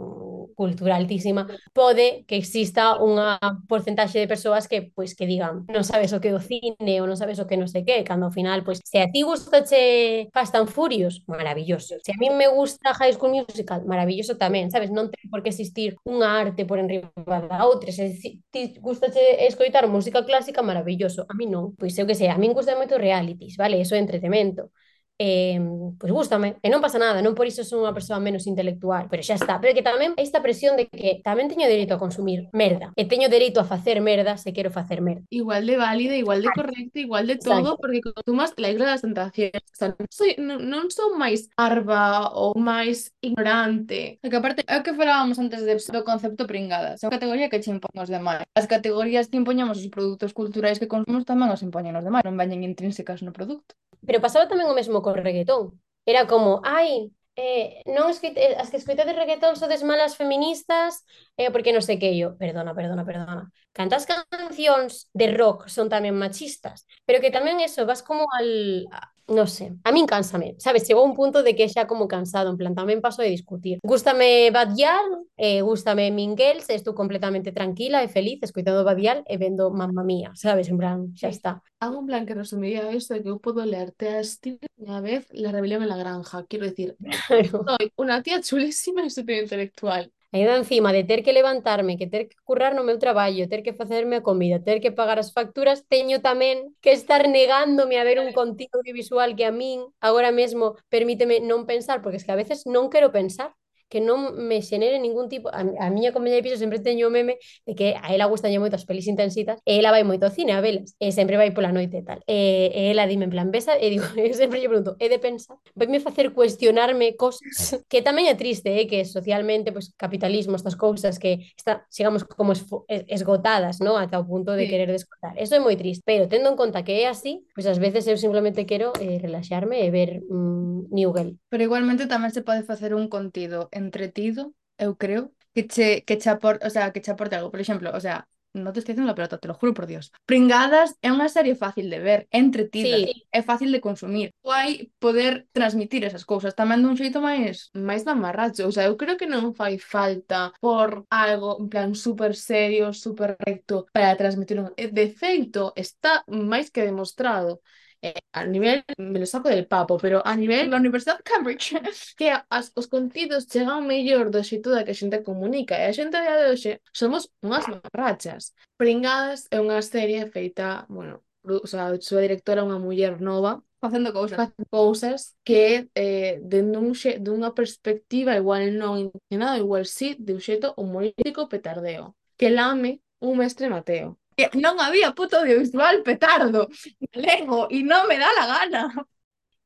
cultura 0.55 0.97
altísima, 0.97 1.47
pode 1.73 2.25
que 2.27 2.37
exista 2.37 2.97
unha 3.01 3.37
porcentaxe 3.69 4.21
de 4.21 4.29
persoas 4.29 4.69
que 4.69 4.93
pois 4.97 5.13
que 5.13 5.29
digan, 5.29 5.69
non 5.69 5.85
sabes 5.85 6.13
o 6.17 6.21
que 6.21 6.33
é 6.33 6.37
o 6.37 6.41
cine 6.41 6.95
ou 7.01 7.07
non 7.09 7.19
sabes 7.21 7.41
o 7.41 7.49
que 7.49 7.61
non 7.61 7.69
sei 7.69 7.85
que, 7.85 8.05
cando 8.05 8.29
ao 8.29 8.33
final, 8.35 8.65
pois, 8.65 8.81
se 8.81 8.99
a 9.01 9.09
ti 9.09 9.21
gustache 9.21 10.29
Fast 10.33 10.55
and 10.57 10.69
Furious, 10.73 11.25
maravilloso. 11.29 12.01
Se 12.01 12.13
a 12.13 12.19
mí 12.21 12.29
me 12.33 12.49
gusta 12.49 12.95
High 12.97 13.17
School 13.17 13.45
Musical, 13.45 13.85
maravilloso 13.85 14.37
tamén, 14.41 14.73
sabes? 14.73 14.89
Non 14.89 15.13
ten 15.13 15.29
por 15.29 15.45
que 15.45 15.53
existir 15.53 15.97
unha 16.09 16.29
arte 16.41 16.65
por 16.65 16.81
enriba 16.81 17.13
da 17.27 17.65
outra. 17.69 17.93
Se 17.93 18.17
ti 18.53 18.63
gustache 18.81 19.45
escoitar 19.49 19.89
música 19.89 20.25
clásica, 20.25 20.65
maravilloso. 20.65 21.29
A 21.29 21.35
mí 21.37 21.49
non. 21.49 21.75
Pois 21.77 21.97
eu 21.99 22.07
que 22.09 22.17
sei, 22.17 22.29
a 22.33 22.39
min 22.41 22.57
gusta 22.57 22.77
moito 22.77 22.97
realities, 22.97 23.57
vale? 23.57 23.81
Eso 23.81 23.97
é 23.97 24.01
entretemento 24.01 24.71
eh, 25.19 25.61
pois 25.99 26.13
gustame, 26.13 26.57
e 26.63 26.69
non 26.73 26.83
pasa 26.83 26.99
nada, 26.99 27.21
non 27.23 27.37
por 27.37 27.47
iso 27.47 27.63
son 27.63 27.85
unha 27.85 27.95
persoa 27.95 28.19
menos 28.19 28.49
intelectual, 28.49 29.07
pero 29.07 29.23
xa 29.23 29.37
está, 29.39 29.61
pero 29.61 29.77
que 29.77 29.85
tamén 29.85 30.17
esta 30.19 30.43
presión 30.43 30.75
de 30.75 30.89
que 30.89 31.21
tamén 31.23 31.47
teño 31.47 31.69
dereito 31.69 31.95
a 31.95 32.03
consumir 32.03 32.49
merda, 32.51 32.91
e 32.99 33.07
teño 33.07 33.29
dereito 33.29 33.61
a 33.61 33.69
facer 33.69 34.01
merda 34.03 34.35
se 34.41 34.51
quero 34.51 34.73
facer 34.73 35.05
merda. 35.05 35.23
Igual 35.31 35.69
de 35.69 35.77
válida, 35.77 36.15
igual 36.17 36.43
de 36.43 36.51
correcta, 36.51 36.99
igual 36.99 37.27
de 37.27 37.37
todo, 37.39 37.77
Exacto. 37.77 37.81
porque 37.81 38.01
consumas 38.03 38.51
la 38.57 38.69
isla 38.71 38.87
das 38.87 39.03
tentacións, 39.05 39.63
o 39.63 39.77
sea, 39.77 39.89
non, 39.95 40.09
soy, 40.11 40.31
non, 40.39 40.59
non 40.67 40.85
son 40.91 41.15
máis 41.21 41.47
arba 41.55 42.33
ou 42.35 42.57
máis 42.59 43.13
ignorante, 43.23 44.19
que 44.23 44.39
aparte 44.39 44.67
é 44.67 44.81
o 44.81 44.85
que 44.85 44.97
falábamos 44.97 45.39
antes 45.39 45.63
de, 45.63 45.79
do 45.79 46.03
concepto 46.03 46.49
pringada, 46.51 46.99
son 46.99 47.15
categoría 47.15 47.47
que 47.53 47.63
che 47.63 47.71
impoñen 47.71 48.03
os 48.03 48.11
demais, 48.11 48.43
as 48.59 48.67
categorías 48.67 49.29
que 49.31 49.39
impoñamos 49.39 49.79
os 49.79 49.89
produtos 49.93 50.35
culturais 50.35 50.81
que 50.81 50.91
consumimos 50.91 51.29
tamén 51.29 51.53
os 51.53 51.63
impoñen 51.63 51.95
os 51.95 52.05
demais, 52.05 52.25
non 52.27 52.39
veñen 52.39 52.67
intrínsecas 52.67 53.23
no 53.23 53.31
produto. 53.31 53.75
Pero 54.07 54.23
pasaba 54.25 54.49
tamén 54.51 54.69
o 54.71 54.77
mesmo 54.79 55.03
co 55.05 55.15
reggaetón. 55.15 55.79
Era 56.07 56.27
como, 56.27 56.61
ai, 56.67 57.11
eh, 57.39 57.81
non 57.89 58.11
escoite, 58.13 58.39
eh, 58.43 58.55
as 58.59 58.69
que 58.71 58.79
escoitades 58.83 59.17
reggaetón 59.17 59.55
sodes 59.57 59.83
malas 59.87 60.19
feministas 60.21 61.07
eh, 61.41 61.49
porque 61.55 61.73
non 61.75 61.85
sei 61.87 61.97
que 62.03 62.11
eu. 62.19 62.35
Perdona, 62.37 62.75
perdona, 62.75 63.07
perdona. 63.07 63.45
Cantas 63.73 64.05
cancións 64.05 65.09
de 65.17 65.33
rock 65.33 65.71
son 65.71 65.89
tamén 65.89 66.19
machistas, 66.19 66.85
pero 67.07 67.23
que 67.23 67.33
tamén 67.33 67.63
eso, 67.63 67.87
vas 67.89 68.03
como 68.05 68.27
al, 68.37 68.85
non 69.29 69.47
sei, 69.47 69.75
a 69.87 69.91
min 69.95 70.07
cánsame, 70.07 70.57
sabes, 70.59 70.87
chegou 70.87 71.05
un 71.07 71.15
punto 71.15 71.43
de 71.43 71.55
que 71.55 71.69
xa 71.69 71.87
como 71.87 72.11
cansado, 72.11 72.51
en 72.51 72.59
plan, 72.59 72.75
tamén 72.75 73.05
paso 73.05 73.23
de 73.23 73.31
discutir. 73.31 73.79
Gústame 73.83 74.51
Badial, 74.51 75.27
eh, 75.37 75.63
gústame 75.63 76.11
Mingels, 76.11 76.71
estou 76.71 76.95
completamente 76.95 77.55
tranquila 77.55 78.03
e 78.03 78.09
feliz 78.09 78.43
escoitando 78.43 78.83
Badial 78.83 79.23
e 79.27 79.39
vendo 79.39 79.71
Mamma 79.71 80.03
Mía, 80.03 80.33
sabes, 80.35 80.69
en 80.69 80.79
plan, 80.79 80.99
xa 81.15 81.29
está. 81.29 81.63
Hago 81.83 81.99
un 81.99 82.07
plan 82.07 82.27
que 82.27 82.35
resumiría 82.35 82.91
esto 82.91 83.15
de 83.15 83.23
que 83.23 83.31
eu 83.31 83.43
podo 83.43 83.67
leerte 83.67 84.09
a 84.09 84.23
estilo 84.23 84.63
a 84.87 85.01
vez 85.01 85.27
La 85.31 85.51
rebelión 85.53 85.83
en 85.83 85.89
la 85.89 85.97
granja, 85.97 86.45
quiero 86.47 86.67
decir, 86.67 86.97
soy 87.51 87.93
una 87.97 88.23
tía 88.23 88.41
chulísima 88.41 89.03
e 89.07 89.11
súper 89.11 89.43
intelectual. 89.43 90.13
Ainda 90.33 90.57
encima 90.57 90.93
de 90.97 91.05
ter 91.05 91.23
que 91.23 91.33
levantarme, 91.33 91.99
que 92.01 92.07
ter 92.07 92.27
que 92.29 92.37
currar 92.49 92.75
no 92.75 92.85
meu 92.89 92.99
traballo, 92.99 93.49
ter 93.53 93.63
que 93.63 93.75
facerme 93.75 94.17
a 94.17 94.23
comida, 94.23 94.65
ter 94.65 94.81
que 94.81 94.91
pagar 94.91 95.19
as 95.21 95.31
facturas, 95.37 95.85
teño 95.93 96.25
tamén 96.29 96.73
que 96.81 96.93
estar 96.97 97.29
negándome 97.29 98.01
a 98.01 98.07
ver 98.09 98.19
un 98.19 98.33
contido 98.33 98.81
audiovisual 98.81 99.37
que 99.37 99.45
a 99.45 99.53
min 99.53 99.85
agora 100.01 100.33
mesmo 100.33 100.65
permíteme 100.89 101.45
non 101.45 101.69
pensar, 101.69 102.01
porque 102.01 102.17
es 102.19 102.25
que 102.25 102.33
a 102.33 102.41
veces 102.41 102.65
non 102.65 102.89
quero 102.89 103.13
pensar 103.13 103.53
que 103.93 104.01
non 104.01 104.33
me 104.41 104.65
xenere 104.65 104.97
ningún 104.97 105.29
tipo 105.29 105.53
a, 105.53 105.61
a 105.61 105.93
miña 105.93 106.17
compañera 106.17 106.41
de 106.41 106.49
piso 106.49 106.57
sempre 106.57 106.81
teño 106.81 107.07
o 107.09 107.13
meme 107.13 107.37
de 107.69 107.77
que 107.77 107.93
a 108.01 108.17
ela 108.17 108.25
gustañe 108.25 108.57
moito 108.57 108.73
as 108.73 108.89
pelis 108.89 109.05
intensitas 109.05 109.61
e 109.69 109.77
ela 109.77 109.93
vai 109.93 110.01
moito 110.01 110.25
ao 110.25 110.33
cine 110.33 110.57
a 110.57 110.65
velas 110.65 110.97
e 110.97 111.13
sempre 111.13 111.37
vai 111.37 111.53
pola 111.53 111.77
noite 111.77 112.01
e 112.01 112.05
tal. 112.09 112.25
E, 112.25 112.73
e 112.73 112.81
ela 112.89 113.05
dime 113.05 113.29
en 113.29 113.33
plan 113.37 113.53
besa 113.53 113.77
e 113.77 113.93
digo, 113.93 114.09
eu 114.17 114.33
sempre 114.33 114.65
lle 114.65 114.73
pregunto 114.73 114.97
é 114.97 115.13
de 115.13 115.21
pensar 115.21 115.61
vai 115.77 115.93
me 115.93 116.01
facer 116.01 116.33
cuestionarme 116.33 117.21
cosas 117.21 117.85
que 117.93 118.01
tamén 118.01 118.33
é 118.33 118.35
triste 118.35 118.73
eh, 118.73 118.89
que 118.89 119.05
socialmente 119.05 119.77
pues, 119.77 119.93
capitalismo, 119.93 120.57
estas 120.57 120.81
cousas 120.81 121.21
que 121.21 121.53
está, 121.53 121.85
sigamos 121.93 122.25
como 122.25 122.57
esgotadas 122.89 123.85
no? 123.85 124.01
ata 124.01 124.17
o 124.17 124.25
punto 124.25 124.57
de 124.57 124.65
sí. 124.65 124.71
querer 124.73 124.89
descotar 124.89 125.37
eso 125.37 125.53
é 125.53 125.61
moi 125.61 125.77
triste, 125.77 126.01
pero 126.09 126.33
tendo 126.33 126.49
en 126.49 126.57
conta 126.57 126.81
que 126.81 127.05
é 127.05 127.13
así 127.13 127.45
pois 127.53 127.69
pues, 127.69 127.77
ás 127.77 127.77
veces 127.77 128.09
eu 128.09 128.17
simplemente 128.17 128.65
quero 128.65 128.97
eh, 128.97 129.21
relaxarme 129.21 129.85
e 129.85 129.93
ver 129.93 130.25
mm, 130.25 130.89
New 130.93 131.13
Girl. 131.13 131.37
Pero 131.49 131.63
igualmente 131.65 132.07
tamén 132.07 132.31
se 132.31 132.45
pode 132.45 132.63
facer 132.63 132.95
un 132.95 133.09
contido 133.09 133.69
en 133.73 133.82
entretido, 133.85 134.55
eu 134.79 134.93
creo, 135.03 135.23
que 135.55 135.63
che, 135.73 135.89
que 136.07 136.17
che 136.23 136.31
aporte, 136.31 136.67
o 136.67 136.71
sea, 136.71 136.93
que 136.93 137.03
che 137.05 137.13
aporte 137.13 137.37
algo. 137.37 137.51
Por 137.53 137.61
exemplo, 137.61 137.91
o 137.93 138.01
sea, 138.01 138.19
no 138.55 138.73
te 138.73 138.81
estoy 138.81 138.93
diciendo 138.93 139.11
la 139.11 139.15
pelota, 139.15 139.39
te 139.39 139.49
lo 139.49 139.55
juro 139.55 139.75
por 139.75 139.87
Dios. 139.87 140.13
Pringadas 140.27 140.97
é 141.01 141.09
unha 141.09 141.29
serie 141.33 141.57
fácil 141.57 141.89
de 141.89 141.99
ver, 142.01 142.21
é 142.29 142.39
entretida, 142.39 143.01
sí. 143.01 143.25
é 143.33 143.41
fácil 143.41 143.73
de 143.73 143.81
consumir. 143.81 144.29
Guai 144.45 144.93
poder 145.01 145.49
transmitir 145.57 146.05
esas 146.05 146.25
cousas 146.29 146.53
tamén 146.53 146.85
dun 146.85 146.99
xeito 146.99 147.25
máis 147.25 147.73
máis 147.73 148.05
mamarracho. 148.05 148.69
O 148.69 148.73
sea, 148.73 148.89
eu 148.89 148.97
creo 149.01 149.17
que 149.17 149.29
non 149.29 149.57
fai 149.57 149.81
falta 149.81 150.53
por 150.61 151.09
algo 151.09 151.57
en 151.61 151.69
plan 151.73 151.91
super 151.97 152.37
serio, 152.37 152.93
super 152.93 153.41
recto 153.41 153.89
para 153.93 154.17
transmitir 154.21 154.61
un... 154.61 154.69
De 154.77 155.07
feito, 155.09 155.73
está 155.73 156.21
máis 156.29 156.69
que 156.69 156.85
demostrado 156.85 157.65
eh, 158.03 158.21
a 158.33 158.45
nivel, 158.45 158.85
me 158.99 159.19
lo 159.21 159.27
saco 159.27 159.49
del 159.49 159.67
papo, 159.67 159.97
pero 159.99 160.27
a 160.27 160.35
nivel 160.37 160.71
da 160.71 160.77
Universidade 160.77 161.19
de 161.19 161.25
Cambridge, 161.25 161.69
que 162.19 162.33
as, 162.51 162.73
os 162.75 162.87
contidos 162.89 163.47
chegan 163.47 163.87
mellor 163.87 164.31
da 164.31 164.43
que 164.85 164.91
a 164.91 164.95
xente 164.95 165.23
comunica, 165.23 165.75
e 165.79 165.87
a 165.89 165.93
xente 165.93 166.19
de 166.19 166.51
hoxe 166.51 166.73
somos 166.93 167.31
unhas 167.43 167.67
marrachas. 167.69 168.55
Pringadas 168.77 169.47
é 169.51 169.59
unha 169.61 169.81
serie 169.83 170.27
feita, 170.35 170.87
bueno, 170.89 171.23
o 171.45 171.67
sea, 171.67 171.87
a 171.89 172.01
súa 172.01 172.25
directora 172.27 172.61
é 172.63 172.67
unha 172.69 172.83
muller 172.83 173.21
nova, 173.21 173.63
facendo 173.83 174.13
cousas, 174.13 174.37
facendo 174.37 174.67
cousas 174.71 175.37
que 175.43 175.89
eh, 175.95 176.39
dende 176.43 176.79
un 176.79 176.95
xe, 176.95 177.19
dunha 177.19 177.51
perspectiva 177.55 178.39
igual 178.39 178.63
non 178.79 178.99
intencionada, 179.11 179.59
igual 179.59 179.85
sí, 179.87 180.15
de 180.19 180.35
un 180.39 180.43
xeito 180.43 180.75
humorístico 180.79 181.51
petardeo, 181.51 182.15
que 182.39 182.51
lame 182.51 183.03
un 183.19 183.39
mestre 183.39 183.67
Mateo. 183.69 184.22
Que 184.37 184.49
non 184.57 184.81
había 184.81 185.13
puto 185.13 185.39
audiovisual 185.39 186.03
petardo 186.03 186.69
galego 187.13 187.69
e 187.71 187.83
non 187.83 188.09
me 188.09 188.17
dá 188.19 188.31
la 188.33 188.47
gana. 188.47 188.83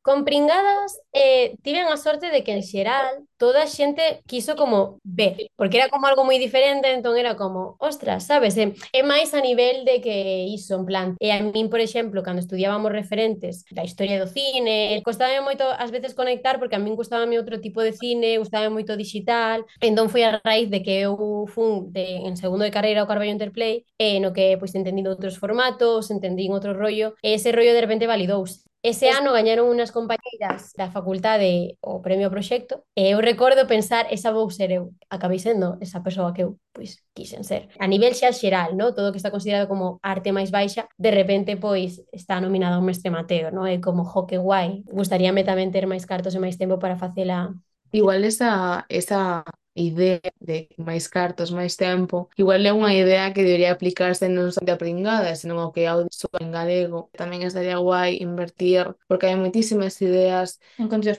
Con 0.06 0.24
Pringadas 0.24 1.00
eh, 1.12 1.56
tiven 1.62 1.88
a 1.88 1.96
sorte 1.96 2.30
de 2.30 2.44
que 2.44 2.52
en 2.52 2.62
xeral 2.62 3.26
toda 3.36 3.64
a 3.64 3.66
xente 3.66 4.22
quiso 4.30 4.54
como 4.54 5.00
ver, 5.02 5.50
porque 5.56 5.78
era 5.78 5.90
como 5.90 6.06
algo 6.06 6.22
moi 6.22 6.38
diferente, 6.38 6.86
entón 6.94 7.18
era 7.18 7.34
como, 7.34 7.74
ostras, 7.82 8.22
sabes, 8.22 8.54
eh, 8.54 8.70
é 8.94 9.02
máis 9.02 9.34
a 9.34 9.42
nivel 9.42 9.82
de 9.82 9.98
que 9.98 10.46
iso, 10.46 10.78
en 10.78 10.86
plan, 10.86 11.08
e 11.18 11.34
a 11.34 11.42
min, 11.42 11.66
por 11.66 11.82
exemplo, 11.82 12.22
cando 12.22 12.38
estudiábamos 12.38 12.94
referentes 12.94 13.66
da 13.74 13.82
historia 13.82 14.22
do 14.22 14.30
cine, 14.30 15.02
costaba 15.02 15.34
moito 15.42 15.66
ás 15.74 15.90
veces 15.90 16.14
conectar, 16.14 16.62
porque 16.62 16.78
a 16.78 16.82
min 16.84 16.94
gustaba 16.94 17.26
outro 17.26 17.58
tipo 17.58 17.82
de 17.82 17.90
cine, 17.90 18.38
gustaba 18.38 18.70
moito 18.70 18.94
digital, 18.94 19.66
entón 19.82 20.06
foi 20.06 20.22
a 20.22 20.38
raíz 20.38 20.70
de 20.70 20.86
que 20.86 21.02
eu 21.02 21.18
fun 21.50 21.90
de, 21.90 22.22
en 22.30 22.38
segundo 22.38 22.62
de 22.62 22.70
carreira 22.70 23.02
ao 23.02 23.10
Carballo 23.10 23.34
Interplay, 23.34 23.82
eh, 23.98 24.22
no 24.22 24.30
que 24.30 24.54
pois 24.54 24.70
entendín 24.78 25.10
outros 25.10 25.34
formatos, 25.34 26.14
entendín 26.14 26.54
outro 26.54 26.78
rollo, 26.78 27.18
e 27.26 27.34
ese 27.34 27.50
rollo 27.50 27.74
de 27.74 27.82
repente 27.82 28.06
validouse. 28.06 28.62
Ese 28.86 29.10
ano 29.10 29.34
gañaron 29.34 29.66
unhas 29.66 29.90
compañeiras 29.90 30.70
da 30.78 30.86
facultade 30.94 31.74
o 31.82 31.98
premio 32.06 32.30
proxecto 32.30 32.86
e 32.94 33.10
eh, 33.10 33.12
eu 33.14 33.18
recordo 33.18 33.66
pensar 33.66 34.06
esa 34.14 34.30
vou 34.30 34.46
ser 34.58 34.70
eu. 34.78 34.94
Acabei 35.10 35.42
sendo 35.42 35.74
esa 35.82 36.06
persoa 36.06 36.30
que 36.30 36.46
eu 36.46 36.50
pois 36.70 37.02
quixen 37.10 37.42
ser. 37.42 37.66
A 37.82 37.90
nivel 37.90 38.14
xa 38.14 38.30
xeral, 38.30 38.78
no? 38.78 38.94
todo 38.94 39.10
o 39.10 39.12
que 39.12 39.18
está 39.18 39.34
considerado 39.34 39.66
como 39.66 39.98
arte 40.14 40.30
máis 40.30 40.54
baixa, 40.54 40.86
de 40.94 41.10
repente 41.10 41.58
pois 41.58 41.98
está 42.14 42.38
nominado 42.38 42.78
a 42.78 42.80
un 42.82 42.86
mestre 42.86 43.10
Mateo, 43.10 43.50
no? 43.50 43.66
é 43.66 43.82
como 43.82 44.06
jo 44.06 44.22
que 44.30 44.38
guai. 44.38 44.86
Gustaríame 44.86 45.42
tamén 45.42 45.74
ter 45.74 45.90
máis 45.90 46.06
cartos 46.06 46.38
e 46.38 46.42
máis 46.44 46.54
tempo 46.54 46.78
para 46.78 46.94
facela 46.94 47.58
Igual 47.92 48.24
esa, 48.24 48.84
esa 48.88 49.44
idea 49.76 50.20
de 50.40 50.68
máis 50.80 51.06
cartos, 51.06 51.52
máis 51.52 51.76
tempo. 51.76 52.32
Igual 52.40 52.64
é 52.64 52.72
unha 52.72 52.92
idea 52.96 53.30
que 53.30 53.44
debería 53.44 53.70
aplicarse 53.76 54.26
non 54.26 54.50
só 54.50 54.64
da 54.64 54.80
pringada, 54.80 55.36
senón 55.36 55.60
ao 55.60 55.70
que 55.70 55.84
é 55.84 55.88
audiovisual 55.92 56.40
en 56.40 56.50
galego. 56.50 56.98
Tamén 57.14 57.44
estaría 57.44 57.76
guai 57.78 58.18
invertir, 58.18 58.96
porque 59.06 59.28
hai 59.28 59.36
moitísimas 59.36 60.00
ideas 60.00 60.58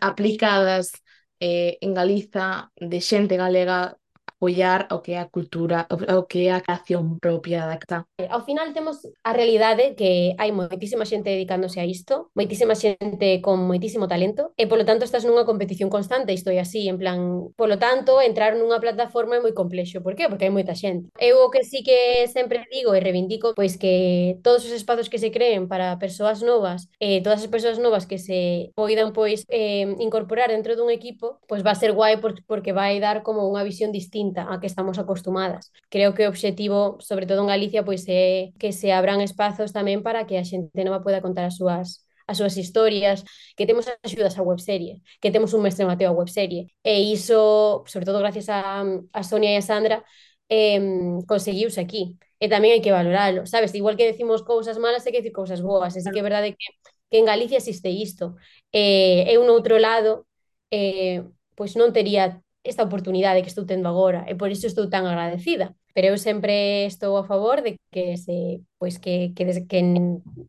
aplicadas 0.02 0.92
eh, 1.40 1.78
en 1.86 1.94
Galiza 1.94 2.74
de 2.76 3.00
xente 3.02 3.38
galega 3.38 3.98
apoiar 4.38 4.88
o 4.92 5.02
que 5.02 5.14
é 5.14 5.20
a 5.20 5.26
cultura, 5.26 5.88
o 5.90 6.24
que 6.30 6.48
é 6.48 6.54
a 6.54 6.62
creación 6.62 7.18
propia 7.20 7.66
da 7.66 7.78
casa. 7.78 8.06
Eh, 8.22 8.30
ao 8.30 8.46
final 8.46 8.72
temos 8.72 9.02
a 9.26 9.34
realidade 9.34 9.98
que 9.98 10.38
hai 10.38 10.54
moitísima 10.54 11.10
xente 11.10 11.34
dedicándose 11.34 11.82
a 11.82 11.86
isto, 11.86 12.30
moitísima 12.38 12.78
xente 12.78 13.42
con 13.42 13.66
moitísimo 13.66 14.06
talento, 14.06 14.54
e 14.54 14.70
polo 14.70 14.86
tanto 14.86 15.10
estás 15.10 15.26
nunha 15.26 15.42
competición 15.42 15.90
constante, 15.90 16.38
isto 16.38 16.54
é 16.54 16.62
así, 16.62 16.86
en 16.86 17.02
plan, 17.02 17.50
polo 17.58 17.82
tanto, 17.82 18.22
entrar 18.22 18.54
nunha 18.54 18.78
plataforma 18.78 19.36
é 19.38 19.42
moi 19.42 19.58
complexo. 19.58 20.06
Por 20.06 20.14
qué? 20.14 20.30
Porque 20.30 20.46
hai 20.46 20.54
moita 20.54 20.78
xente. 20.78 21.10
Eu 21.18 21.42
o 21.42 21.50
que 21.50 21.66
sí 21.66 21.82
que 21.82 22.30
sempre 22.30 22.62
digo 22.70 22.94
e 22.94 23.02
reivindico, 23.02 23.58
pois 23.58 23.74
que 23.74 24.38
todos 24.46 24.62
os 24.70 24.74
espazos 24.74 25.10
que 25.10 25.18
se 25.18 25.34
creen 25.34 25.66
para 25.66 25.98
persoas 25.98 26.46
novas, 26.46 26.86
eh, 27.02 27.26
todas 27.26 27.42
as 27.42 27.50
persoas 27.50 27.82
novas 27.82 28.06
que 28.06 28.22
se 28.22 28.70
poidan 28.78 29.18
pois 29.18 29.42
eh, 29.50 29.90
incorporar 29.98 30.54
dentro 30.54 30.78
dun 30.78 30.94
equipo, 30.94 31.42
pois 31.50 31.66
va 31.66 31.74
a 31.74 31.82
ser 31.82 31.98
guai 31.98 32.22
porque 32.22 32.70
vai 32.70 33.02
dar 33.02 33.26
como 33.26 33.42
unha 33.50 33.66
visión 33.66 33.90
distinta 33.90 34.27
a 34.36 34.60
que 34.60 34.68
estamos 34.68 35.00
acostumadas. 35.00 35.72
Creo 35.90 36.14
que 36.14 36.26
o 36.26 36.30
obxectivo, 36.30 36.98
sobre 37.00 37.26
todo 37.26 37.42
en 37.42 37.52
Galicia, 37.54 37.86
pois 37.88 38.04
é 38.08 38.52
que 38.60 38.72
se 38.76 38.92
abran 38.92 39.22
espazos 39.22 39.72
tamén 39.72 40.04
para 40.04 40.26
que 40.28 40.36
a 40.38 40.44
xente 40.44 40.84
nova 40.84 41.04
poda 41.06 41.24
contar 41.24 41.46
as 41.48 41.56
súas 41.56 42.04
as 42.28 42.38
súas 42.38 42.58
historias, 42.60 43.24
que 43.56 43.66
temos 43.66 43.88
axudas 43.88 44.36
a 44.38 44.44
webserie, 44.44 45.02
que 45.22 45.32
temos 45.32 45.56
un 45.56 45.64
mestre 45.64 45.88
Mateo 45.88 46.12
a 46.12 46.20
webserie. 46.20 46.68
E 46.84 47.00
iso, 47.00 47.84
sobre 47.88 48.06
todo 48.06 48.20
gracias 48.20 48.50
a, 48.52 48.84
a 48.84 49.22
Sonia 49.24 49.56
e 49.56 49.58
a 49.58 49.64
Sandra, 49.64 50.04
eh, 50.50 50.80
conseguiuse 51.28 51.80
aquí. 51.80 52.20
E 52.38 52.46
tamén 52.52 52.76
hai 52.76 52.82
que 52.84 52.94
valoralo, 52.94 53.48
sabes? 53.50 53.74
Igual 53.74 53.98
que 53.98 54.06
decimos 54.12 54.44
cousas 54.46 54.78
malas, 54.78 55.08
hai 55.08 55.12
que 55.16 55.24
decir 55.24 55.34
cousas 55.34 55.64
boas. 55.64 55.96
E 55.98 56.04
sí 56.04 56.10
que 56.14 56.22
é 56.22 56.28
verdade 56.28 56.54
que, 56.54 56.68
que 57.10 57.18
en 57.18 57.26
Galicia 57.26 57.58
existe 57.58 57.90
isto. 57.90 58.36
Eh, 58.76 59.26
eu, 59.34 59.42
no 59.48 59.56
outro 59.58 59.80
lado, 59.80 60.28
eh, 60.70 61.24
pois 61.58 61.74
non 61.80 61.96
tería 61.96 62.38
esta 62.68 62.84
oportunidade 62.84 63.42
que 63.42 63.50
estou 63.50 63.66
tendo 63.66 63.88
agora 63.88 64.28
e 64.28 64.36
por 64.36 64.52
iso 64.52 64.68
estou 64.68 64.92
tan 64.92 65.08
agradecida. 65.08 65.74
Pero 65.98 66.14
eu 66.14 66.18
sempre 66.22 66.86
estou 66.86 67.18
a 67.18 67.26
favor 67.26 67.66
de 67.66 67.74
que 67.90 68.22
se 68.22 68.62
pois 68.78 69.00
que 69.02 69.34
que 69.34 69.50
des, 69.50 69.66
que 69.66 69.82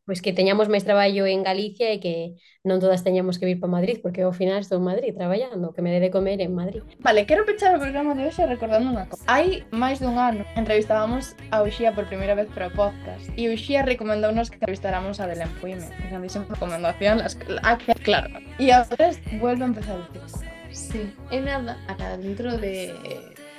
pois 0.04 0.20
que 0.20 0.36
teñamos 0.36 0.68
máis 0.68 0.84
traballo 0.84 1.24
en 1.24 1.40
Galicia 1.40 1.88
e 1.88 2.02
que 2.04 2.36
non 2.68 2.76
todas 2.84 3.00
teñamos 3.00 3.40
que 3.40 3.48
vir 3.48 3.56
para 3.56 3.72
Madrid, 3.72 4.04
porque 4.04 4.20
ao 4.20 4.36
final 4.36 4.60
estou 4.60 4.76
en 4.76 4.84
Madrid 4.84 5.16
traballando, 5.16 5.72
que 5.72 5.80
me 5.80 5.88
debe 5.88 6.12
comer 6.12 6.44
en 6.44 6.52
Madrid. 6.52 6.84
Vale, 7.00 7.24
quero 7.24 7.48
pechar 7.48 7.72
o 7.72 7.80
programa 7.80 8.12
de 8.12 8.28
hoxe 8.28 8.44
recordando 8.44 8.92
unha 8.92 9.08
cosa. 9.08 9.24
Hai 9.24 9.64
máis 9.72 10.04
dun 10.04 10.20
ano 10.20 10.44
entrevistábamos 10.52 11.32
a 11.48 11.64
Uxía 11.64 11.96
por 11.96 12.04
primeira 12.12 12.36
vez 12.36 12.52
para 12.52 12.68
o 12.68 12.72
podcast 12.76 13.32
e 13.32 13.48
Uxía 13.48 13.80
recomendounos 13.88 14.52
que 14.52 14.60
entrevistáramos 14.60 15.16
a 15.16 15.24
Belén 15.24 15.48
Puime. 15.64 15.88
Grandísima 16.12 16.44
recomendación, 16.44 17.24
las... 17.24 17.40
ah, 17.64 17.80
claro. 18.04 18.28
E 18.60 18.68
agora 18.68 19.16
vuelve 19.40 19.64
a 19.64 19.68
empezar 19.72 19.96
o 19.96 20.04
ciclo. 20.12 20.57
Sí. 20.78 21.12
é 21.30 21.40
nada, 21.40 21.76
ata 21.88 22.16
dentro 22.16 22.56
de 22.58 22.94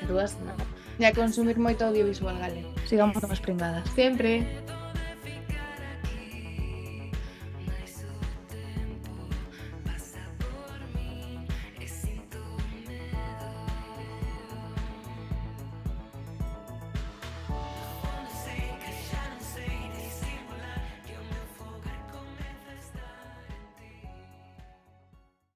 dúas 0.07 0.31
semanas. 0.31 0.67
E 0.99 1.05
a 1.05 1.13
consumir 1.13 1.57
moito 1.59 1.83
audiovisual 1.83 2.35
galego. 2.39 2.71
Sigamos 2.87 3.23
as 3.23 3.39
primadas. 3.39 3.83
Sempre. 3.95 4.43